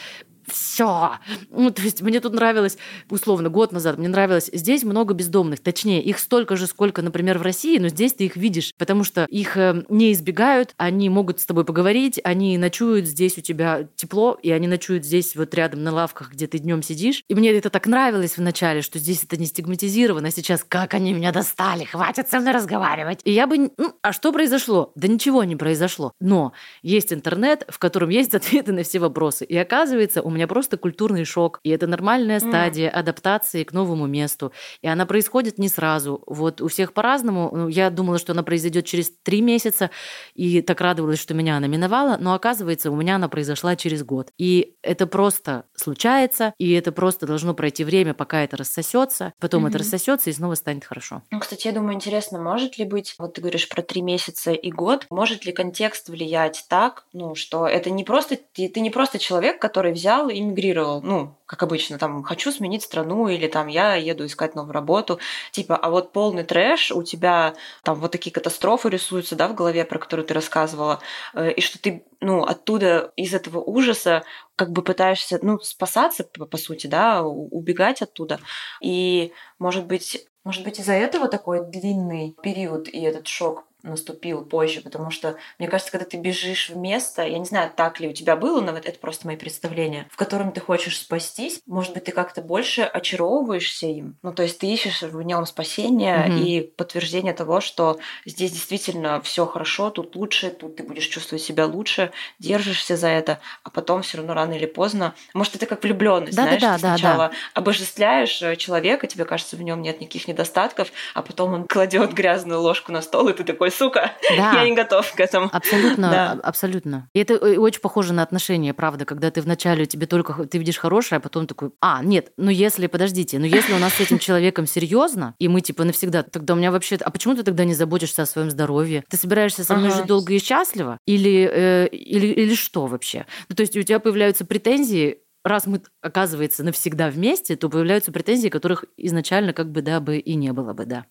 все. 0.54 1.18
Ну, 1.50 1.70
то 1.70 1.82
есть 1.82 2.00
мне 2.02 2.20
тут 2.20 2.34
нравилось, 2.34 2.78
условно, 3.10 3.48
год 3.48 3.72
назад, 3.72 3.98
мне 3.98 4.08
нравилось, 4.08 4.50
здесь 4.52 4.84
много 4.84 5.14
бездомных, 5.14 5.60
точнее, 5.60 6.02
их 6.02 6.18
столько 6.18 6.56
же, 6.56 6.66
сколько, 6.66 7.02
например, 7.02 7.38
в 7.38 7.42
России, 7.42 7.78
но 7.78 7.88
здесь 7.88 8.14
ты 8.14 8.24
их 8.24 8.36
видишь, 8.36 8.72
потому 8.78 9.04
что 9.04 9.26
их 9.28 9.56
э, 9.56 9.84
не 9.88 10.12
избегают, 10.12 10.74
они 10.76 11.08
могут 11.08 11.40
с 11.40 11.46
тобой 11.46 11.64
поговорить, 11.64 12.20
они 12.24 12.56
ночуют 12.58 13.06
здесь 13.06 13.36
у 13.38 13.40
тебя 13.40 13.88
тепло, 13.96 14.38
и 14.42 14.50
они 14.50 14.68
ночуют 14.68 15.04
здесь 15.04 15.34
вот 15.36 15.54
рядом 15.54 15.82
на 15.82 15.92
лавках, 15.92 16.32
где 16.32 16.46
ты 16.46 16.58
днем 16.58 16.82
сидишь. 16.82 17.22
И 17.28 17.34
мне 17.34 17.50
это 17.52 17.70
так 17.70 17.86
нравилось 17.86 18.36
вначале, 18.36 18.82
что 18.82 18.98
здесь 18.98 19.24
это 19.24 19.36
не 19.36 19.46
стигматизировано, 19.46 20.28
а 20.28 20.30
сейчас 20.30 20.64
как 20.66 20.94
они 20.94 21.12
меня 21.12 21.32
достали, 21.32 21.84
хватит 21.84 22.28
со 22.28 22.40
мной 22.40 22.52
разговаривать. 22.52 23.20
И 23.24 23.32
я 23.32 23.46
бы... 23.46 23.70
Ну, 23.76 23.94
а 24.02 24.12
что 24.12 24.32
произошло? 24.32 24.92
Да 24.94 25.08
ничего 25.08 25.44
не 25.44 25.56
произошло. 25.56 26.12
Но 26.20 26.52
есть 26.82 27.12
интернет, 27.12 27.64
в 27.68 27.78
котором 27.78 28.10
есть 28.10 28.34
ответы 28.34 28.72
на 28.72 28.82
все 28.82 28.98
вопросы. 28.98 29.44
И 29.44 29.56
оказывается, 29.56 30.22
у 30.22 30.30
меня 30.30 30.43
просто 30.46 30.76
культурный 30.76 31.24
шок. 31.24 31.60
И 31.62 31.70
это 31.70 31.86
нормальная 31.86 32.40
стадия 32.40 32.88
mm. 32.88 32.92
адаптации 32.92 33.64
к 33.64 33.72
новому 33.72 34.06
месту. 34.06 34.52
И 34.82 34.88
она 34.88 35.06
происходит 35.06 35.58
не 35.58 35.68
сразу. 35.68 36.22
Вот 36.26 36.60
у 36.60 36.68
всех 36.68 36.92
по-разному. 36.92 37.50
Ну, 37.52 37.68
я 37.68 37.90
думала, 37.90 38.18
что 38.18 38.32
она 38.32 38.42
произойдет 38.42 38.86
через 38.86 39.10
три 39.22 39.40
месяца, 39.40 39.90
и 40.34 40.62
так 40.62 40.80
радовалась, 40.80 41.20
что 41.20 41.34
меня 41.34 41.56
она 41.56 41.66
миновала, 41.66 42.16
но 42.18 42.34
оказывается, 42.34 42.90
у 42.90 42.96
меня 42.96 43.16
она 43.16 43.28
произошла 43.28 43.76
через 43.76 44.02
год. 44.02 44.30
И 44.38 44.76
это 44.82 45.06
просто 45.06 45.64
случается, 45.74 46.54
и 46.58 46.72
это 46.72 46.92
просто 46.92 47.26
должно 47.26 47.54
пройти 47.54 47.84
время, 47.84 48.14
пока 48.14 48.42
это 48.42 48.56
рассосется, 48.56 49.32
потом 49.38 49.66
mm-hmm. 49.66 49.68
это 49.68 49.78
рассосется 49.78 50.30
и 50.30 50.32
снова 50.32 50.54
станет 50.54 50.84
хорошо. 50.84 51.22
Ну, 51.30 51.40
кстати, 51.40 51.66
я 51.66 51.72
думаю, 51.72 51.94
интересно, 51.94 52.40
может 52.40 52.78
ли 52.78 52.84
быть, 52.84 53.14
вот 53.18 53.34
ты 53.34 53.40
говоришь 53.40 53.68
про 53.68 53.82
три 53.82 54.02
месяца 54.02 54.52
и 54.52 54.70
год, 54.70 55.06
может 55.10 55.44
ли 55.44 55.52
контекст 55.52 56.08
влиять 56.08 56.64
так, 56.68 57.04
ну, 57.12 57.34
что 57.34 57.66
это 57.66 57.90
не 57.90 58.04
просто, 58.04 58.38
ты, 58.52 58.68
ты 58.68 58.80
не 58.80 58.90
просто 58.90 59.18
человек, 59.18 59.60
который 59.60 59.92
взял 59.92 60.14
взял 60.14 60.28
и. 60.40 61.00
Ну, 61.02 61.36
как 61.46 61.62
обычно, 61.62 61.98
там, 61.98 62.22
хочу 62.22 62.50
сменить 62.52 62.82
страну 62.82 63.28
или 63.28 63.46
там 63.48 63.68
я 63.68 63.94
еду 63.94 64.26
искать 64.26 64.54
новую 64.54 64.72
работу. 64.72 65.18
Типа, 65.50 65.76
а 65.76 65.90
вот 65.90 66.12
полный 66.12 66.44
трэш, 66.44 66.90
у 66.92 67.02
тебя 67.02 67.54
там 67.82 67.96
вот 68.00 68.12
такие 68.12 68.32
катастрофы 68.32 68.88
рисуются, 68.90 69.36
да, 69.36 69.48
в 69.48 69.54
голове, 69.54 69.84
про 69.84 69.98
которые 69.98 70.26
ты 70.26 70.34
рассказывала, 70.34 71.00
э, 71.34 71.52
и 71.52 71.60
что 71.60 71.80
ты, 71.80 72.04
ну, 72.20 72.42
оттуда, 72.42 73.12
из 73.16 73.34
этого 73.34 73.60
ужаса 73.60 74.22
как 74.56 74.70
бы 74.70 74.82
пытаешься, 74.82 75.38
ну, 75.42 75.58
спасаться, 75.60 76.24
по 76.24 76.56
сути, 76.56 76.86
да, 76.86 77.22
убегать 77.22 78.02
оттуда. 78.02 78.40
И, 78.80 79.32
может 79.58 79.86
быть, 79.86 80.26
может 80.44 80.62
быть, 80.62 80.78
из-за 80.78 80.92
этого 80.92 81.28
такой 81.28 81.64
длинный 81.64 82.36
период 82.42 82.88
и 82.88 83.00
этот 83.00 83.26
шок 83.26 83.64
наступил 83.84 84.44
позже, 84.44 84.80
потому 84.80 85.10
что, 85.10 85.36
мне 85.58 85.68
кажется, 85.68 85.92
когда 85.92 86.06
ты 86.06 86.16
бежишь 86.16 86.70
в 86.70 86.76
место, 86.76 87.22
я 87.22 87.38
не 87.38 87.44
знаю, 87.44 87.70
так 87.74 88.00
ли 88.00 88.08
у 88.08 88.12
тебя 88.12 88.36
было, 88.36 88.60
но 88.60 88.72
вот 88.72 88.86
это 88.86 88.98
просто 88.98 89.26
мои 89.26 89.36
представления, 89.36 90.06
в 90.10 90.16
котором 90.16 90.52
ты 90.52 90.60
хочешь 90.60 90.98
спастись, 90.98 91.60
может 91.66 91.92
быть, 91.94 92.04
ты 92.04 92.12
как-то 92.12 92.42
больше 92.42 92.82
очаровываешься 92.82 93.86
им. 93.86 94.16
Ну, 94.22 94.32
то 94.32 94.42
есть 94.42 94.58
ты 94.58 94.66
ищешь 94.66 95.02
в 95.02 95.22
нем 95.22 95.46
спасение 95.46 96.26
mm-hmm. 96.26 96.38
и 96.40 96.60
подтверждение 96.62 97.34
того, 97.34 97.60
что 97.60 97.98
здесь 98.24 98.52
действительно 98.52 99.20
все 99.20 99.46
хорошо, 99.46 99.90
тут 99.90 100.16
лучше, 100.16 100.50
тут 100.50 100.76
ты 100.76 100.82
будешь 100.82 101.06
чувствовать 101.06 101.42
себя 101.42 101.66
лучше, 101.66 102.10
держишься 102.38 102.96
за 102.96 103.08
это, 103.08 103.40
а 103.62 103.70
потом 103.70 104.02
все 104.02 104.18
равно 104.18 104.34
рано 104.34 104.54
или 104.54 104.66
поздно, 104.66 105.14
может, 105.34 105.56
это 105.56 105.66
как 105.66 105.82
влюбленность, 105.82 106.36
да, 106.36 106.44
знаешь, 106.44 106.62
да, 106.62 106.68
да, 106.68 106.74
ты 106.74 106.80
сначала 106.80 107.28
да. 107.28 107.32
обожествляешь 107.52 108.40
э, 108.42 108.56
человека, 108.56 109.06
тебе 109.06 109.24
кажется, 109.24 109.56
в 109.56 109.62
нем 109.62 109.82
нет 109.82 110.00
никаких 110.00 110.26
недостатков, 110.28 110.90
а 111.14 111.22
потом 111.22 111.52
он 111.52 111.66
кладет 111.66 112.12
грязную 112.14 112.60
ложку 112.60 112.92
на 112.92 113.02
стол, 113.02 113.28
и 113.28 113.32
ты 113.32 113.44
такой, 113.44 113.70
сука, 113.74 114.12
да. 114.36 114.52
я 114.52 114.68
не 114.68 114.74
готов 114.74 115.12
к 115.12 115.20
этому. 115.20 115.48
Абсолютно, 115.52 116.10
да. 116.10 116.32
абсолютно. 116.42 117.08
И 117.14 117.20
это 117.20 117.34
э, 117.34 117.56
очень 117.56 117.80
похоже 117.80 118.12
на 118.12 118.22
отношения, 118.22 118.74
правда, 118.74 119.04
когда 119.04 119.30
ты 119.30 119.40
вначале 119.40 119.86
тебе 119.86 120.06
только 120.06 120.32
ты 120.46 120.58
видишь 120.58 120.78
хорошее, 120.78 121.18
а 121.18 121.20
потом 121.20 121.46
такой, 121.46 121.70
а, 121.80 122.02
нет, 122.02 122.32
ну 122.36 122.50
если, 122.50 122.86
подождите, 122.86 123.38
ну 123.38 123.46
если 123.46 123.72
у 123.72 123.78
нас 123.78 123.94
с 123.94 124.00
этим 124.00 124.18
человеком 124.18 124.66
серьезно, 124.66 125.34
и 125.38 125.48
мы 125.48 125.60
типа 125.60 125.84
навсегда, 125.84 126.22
тогда 126.22 126.54
у 126.54 126.56
меня 126.56 126.70
вообще, 126.70 126.96
а 126.96 127.10
почему 127.10 127.34
ты 127.34 127.42
тогда 127.42 127.64
не 127.64 127.74
заботишься 127.74 128.22
о 128.22 128.26
своем 128.26 128.50
здоровье? 128.50 129.04
Ты 129.08 129.16
собираешься 129.16 129.64
со 129.64 129.74
мной 129.74 129.88
ага. 129.88 129.98
жить 129.98 130.06
долго 130.06 130.32
и 130.32 130.38
счастливо? 130.38 130.98
Или, 131.06 131.48
э, 131.52 131.88
или, 131.88 132.26
или 132.26 132.54
что 132.54 132.86
вообще? 132.86 133.26
Ну, 133.48 133.56
то 133.56 133.62
есть 133.62 133.76
у 133.76 133.82
тебя 133.82 134.00
появляются 134.00 134.44
претензии 134.44 135.18
раз 135.44 135.66
мы, 135.66 135.82
оказывается, 136.00 136.64
навсегда 136.64 137.10
вместе, 137.10 137.56
то 137.56 137.68
появляются 137.68 138.10
претензии, 138.12 138.48
которых 138.48 138.86
изначально 138.96 139.52
как 139.52 139.70
бы, 139.70 139.82
да, 139.82 140.00
бы 140.00 140.18
и 140.18 140.34
не 140.34 140.52
было 140.52 140.72
бы, 140.72 140.86
да. 140.86 141.04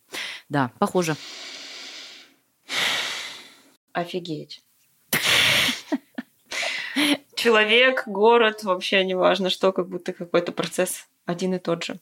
Да, 0.49 0.71
похоже. 0.79 1.15
Офигеть. 3.93 4.63
Человек, 7.35 8.03
город, 8.07 8.63
вообще 8.63 9.03
не 9.05 9.13
важно 9.13 9.49
что, 9.51 9.71
как 9.71 9.87
будто 9.87 10.13
какой-то 10.13 10.51
процесс 10.51 11.07
один 11.25 11.53
и 11.53 11.59
тот 11.59 11.83
же. 11.83 11.99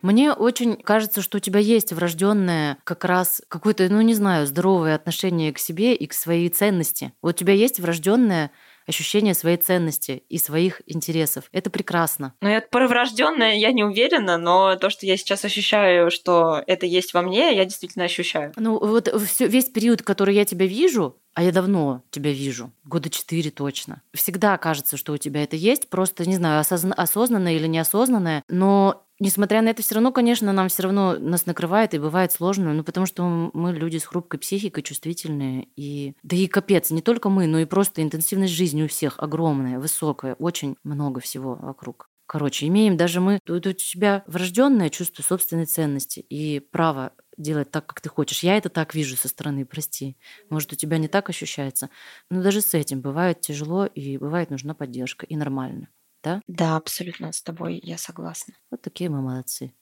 Мне 0.00 0.32
очень 0.32 0.76
кажется, 0.76 1.22
что 1.22 1.36
у 1.36 1.40
тебя 1.40 1.60
есть 1.60 1.92
врожденное 1.92 2.78
как 2.82 3.04
раз 3.04 3.42
какое-то, 3.48 3.88
ну 3.88 4.00
не 4.00 4.14
знаю, 4.14 4.46
здоровое 4.46 4.96
отношение 4.96 5.52
к 5.52 5.58
себе 5.58 5.94
и 5.94 6.06
к 6.06 6.12
своей 6.12 6.48
ценности. 6.48 7.12
Вот 7.22 7.34
у 7.34 7.38
тебя 7.38 7.52
есть 7.52 7.78
врожденное 7.78 8.50
ощущение 8.86 9.34
своей 9.34 9.56
ценности 9.56 10.22
и 10.28 10.38
своих 10.38 10.82
интересов. 10.86 11.44
Это 11.52 11.70
прекрасно. 11.70 12.34
Ну, 12.40 12.48
это 12.48 12.66
про 12.70 12.88
врожденное 12.88 13.54
я 13.54 13.72
не 13.72 13.84
уверена, 13.84 14.38
но 14.38 14.76
то, 14.76 14.90
что 14.90 15.06
я 15.06 15.16
сейчас 15.16 15.44
ощущаю, 15.44 16.10
что 16.10 16.62
это 16.66 16.86
есть 16.86 17.14
во 17.14 17.22
мне, 17.22 17.54
я 17.56 17.64
действительно 17.64 18.04
ощущаю. 18.04 18.52
Ну, 18.56 18.78
вот 18.78 19.08
всё, 19.26 19.46
весь 19.46 19.66
период, 19.66 20.02
который 20.02 20.34
я 20.34 20.44
тебя 20.44 20.66
вижу, 20.66 21.16
а 21.34 21.42
я 21.42 21.50
давно 21.52 22.02
тебя 22.10 22.30
вижу, 22.30 22.72
года 22.84 23.08
четыре 23.08 23.50
точно. 23.50 24.02
Всегда 24.12 24.58
кажется, 24.58 24.96
что 24.98 25.12
у 25.12 25.16
тебя 25.16 25.42
это 25.42 25.56
есть, 25.56 25.88
просто, 25.88 26.28
не 26.28 26.36
знаю, 26.36 26.60
осозна- 26.60 26.94
осознанное 26.94 27.54
или 27.54 27.66
неосознанное, 27.66 28.42
но 28.48 29.01
несмотря 29.22 29.62
на 29.62 29.68
это, 29.68 29.82
все 29.82 29.94
равно, 29.94 30.12
конечно, 30.12 30.52
нам 30.52 30.68
все 30.68 30.82
равно 30.82 31.16
нас 31.18 31.46
накрывает 31.46 31.94
и 31.94 31.98
бывает 31.98 32.32
сложно, 32.32 32.74
ну, 32.74 32.84
потому 32.84 33.06
что 33.06 33.50
мы 33.54 33.72
люди 33.72 33.98
с 33.98 34.04
хрупкой 34.04 34.40
психикой, 34.40 34.82
чувствительные. 34.82 35.68
И... 35.76 36.14
Да 36.22 36.36
и 36.36 36.46
капец, 36.48 36.90
не 36.90 37.02
только 37.02 37.28
мы, 37.28 37.46
но 37.46 37.60
и 37.60 37.64
просто 37.64 38.02
интенсивность 38.02 38.52
жизни 38.52 38.82
у 38.82 38.88
всех 38.88 39.18
огромная, 39.18 39.78
высокая, 39.78 40.34
очень 40.34 40.76
много 40.82 41.20
всего 41.20 41.54
вокруг. 41.54 42.08
Короче, 42.26 42.66
имеем 42.66 42.96
даже 42.96 43.20
мы, 43.20 43.38
тут 43.44 43.66
у 43.66 43.72
тебя 43.72 44.24
врожденное 44.26 44.90
чувство 44.90 45.22
собственной 45.22 45.66
ценности 45.66 46.20
и 46.20 46.60
право 46.60 47.12
делать 47.36 47.70
так, 47.70 47.86
как 47.86 48.00
ты 48.00 48.08
хочешь. 48.08 48.42
Я 48.42 48.56
это 48.56 48.68
так 48.68 48.94
вижу 48.94 49.16
со 49.16 49.28
стороны, 49.28 49.66
прости. 49.66 50.16
Может, 50.48 50.72
у 50.72 50.76
тебя 50.76 50.98
не 50.98 51.08
так 51.08 51.28
ощущается. 51.28 51.90
Но 52.30 52.42
даже 52.42 52.60
с 52.60 52.74
этим 52.74 53.00
бывает 53.00 53.40
тяжело 53.40 53.86
и 53.86 54.16
бывает 54.16 54.50
нужна 54.50 54.74
поддержка. 54.74 55.26
И 55.26 55.36
нормально 55.36 55.88
да? 56.22 56.40
Да, 56.46 56.76
абсолютно 56.76 57.32
с 57.32 57.42
тобой 57.42 57.80
я 57.82 57.98
согласна. 57.98 58.54
Вот 58.70 58.82
такие 58.82 59.10
мы 59.10 59.20
молодцы. 59.20 59.72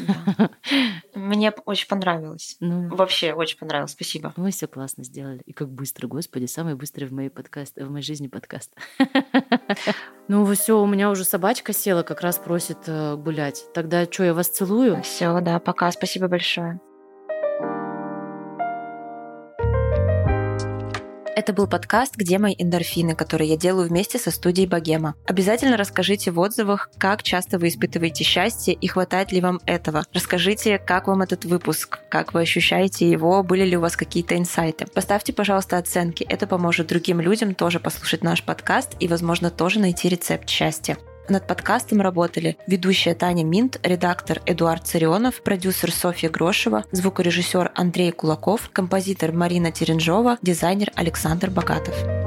Да. 0.00 0.50
Мне 1.14 1.50
очень 1.64 1.88
понравилось. 1.88 2.56
Ну, 2.60 2.88
Вообще 2.94 3.32
очень 3.32 3.58
понравилось. 3.58 3.92
Спасибо. 3.92 4.32
Мы 4.36 4.50
все 4.50 4.66
классно 4.66 5.04
сделали. 5.04 5.42
И 5.44 5.52
как 5.52 5.70
быстро, 5.70 6.06
господи, 6.06 6.46
самый 6.46 6.74
быстрый 6.74 7.04
в 7.04 7.12
моей 7.12 7.28
подкаст, 7.28 7.76
в 7.76 7.90
моей 7.90 8.04
жизни 8.04 8.28
подкаст. 8.28 8.74
Ну 10.30 10.44
все, 10.54 10.78
у 10.78 10.86
меня 10.86 11.10
уже 11.10 11.24
собачка 11.24 11.72
села, 11.72 12.02
как 12.02 12.20
раз 12.20 12.36
просит 12.36 12.80
э, 12.86 13.16
гулять. 13.16 13.64
Тогда 13.72 14.04
что, 14.04 14.24
я 14.24 14.34
вас 14.34 14.48
целую? 14.48 15.02
Все, 15.02 15.40
да, 15.40 15.58
пока. 15.58 15.90
Спасибо 15.90 16.28
большое. 16.28 16.80
Это 21.48 21.54
был 21.54 21.66
подкаст 21.66 22.14
«Где 22.14 22.38
мои 22.38 22.54
эндорфины», 22.58 23.14
который 23.14 23.48
я 23.48 23.56
делаю 23.56 23.88
вместе 23.88 24.18
со 24.18 24.30
студией 24.30 24.68
Богема. 24.68 25.14
Обязательно 25.26 25.78
расскажите 25.78 26.30
в 26.30 26.38
отзывах, 26.38 26.90
как 26.98 27.22
часто 27.22 27.58
вы 27.58 27.68
испытываете 27.68 28.22
счастье 28.22 28.74
и 28.74 28.86
хватает 28.86 29.32
ли 29.32 29.40
вам 29.40 29.58
этого. 29.64 30.04
Расскажите, 30.12 30.78
как 30.78 31.06
вам 31.06 31.22
этот 31.22 31.46
выпуск, 31.46 32.00
как 32.10 32.34
вы 32.34 32.42
ощущаете 32.42 33.10
его, 33.10 33.42
были 33.42 33.64
ли 33.64 33.78
у 33.78 33.80
вас 33.80 33.96
какие-то 33.96 34.36
инсайты. 34.36 34.84
Поставьте, 34.92 35.32
пожалуйста, 35.32 35.78
оценки. 35.78 36.22
Это 36.22 36.46
поможет 36.46 36.88
другим 36.88 37.18
людям 37.18 37.54
тоже 37.54 37.80
послушать 37.80 38.22
наш 38.22 38.42
подкаст 38.42 38.96
и, 39.00 39.08
возможно, 39.08 39.48
тоже 39.48 39.80
найти 39.80 40.10
рецепт 40.10 40.50
счастья. 40.50 40.98
Над 41.28 41.46
подкастом 41.46 42.00
работали 42.00 42.56
ведущая 42.66 43.14
Таня 43.14 43.44
Минт, 43.44 43.78
редактор 43.82 44.40
Эдуард 44.46 44.86
Царионов, 44.86 45.42
продюсер 45.42 45.92
Софья 45.92 46.30
Грошева, 46.30 46.84
звукорежиссер 46.90 47.72
Андрей 47.74 48.12
Кулаков, 48.12 48.70
композитор 48.72 49.32
Марина 49.32 49.70
Теренжова, 49.70 50.38
дизайнер 50.40 50.90
Александр 50.94 51.50
Богатов. 51.50 52.17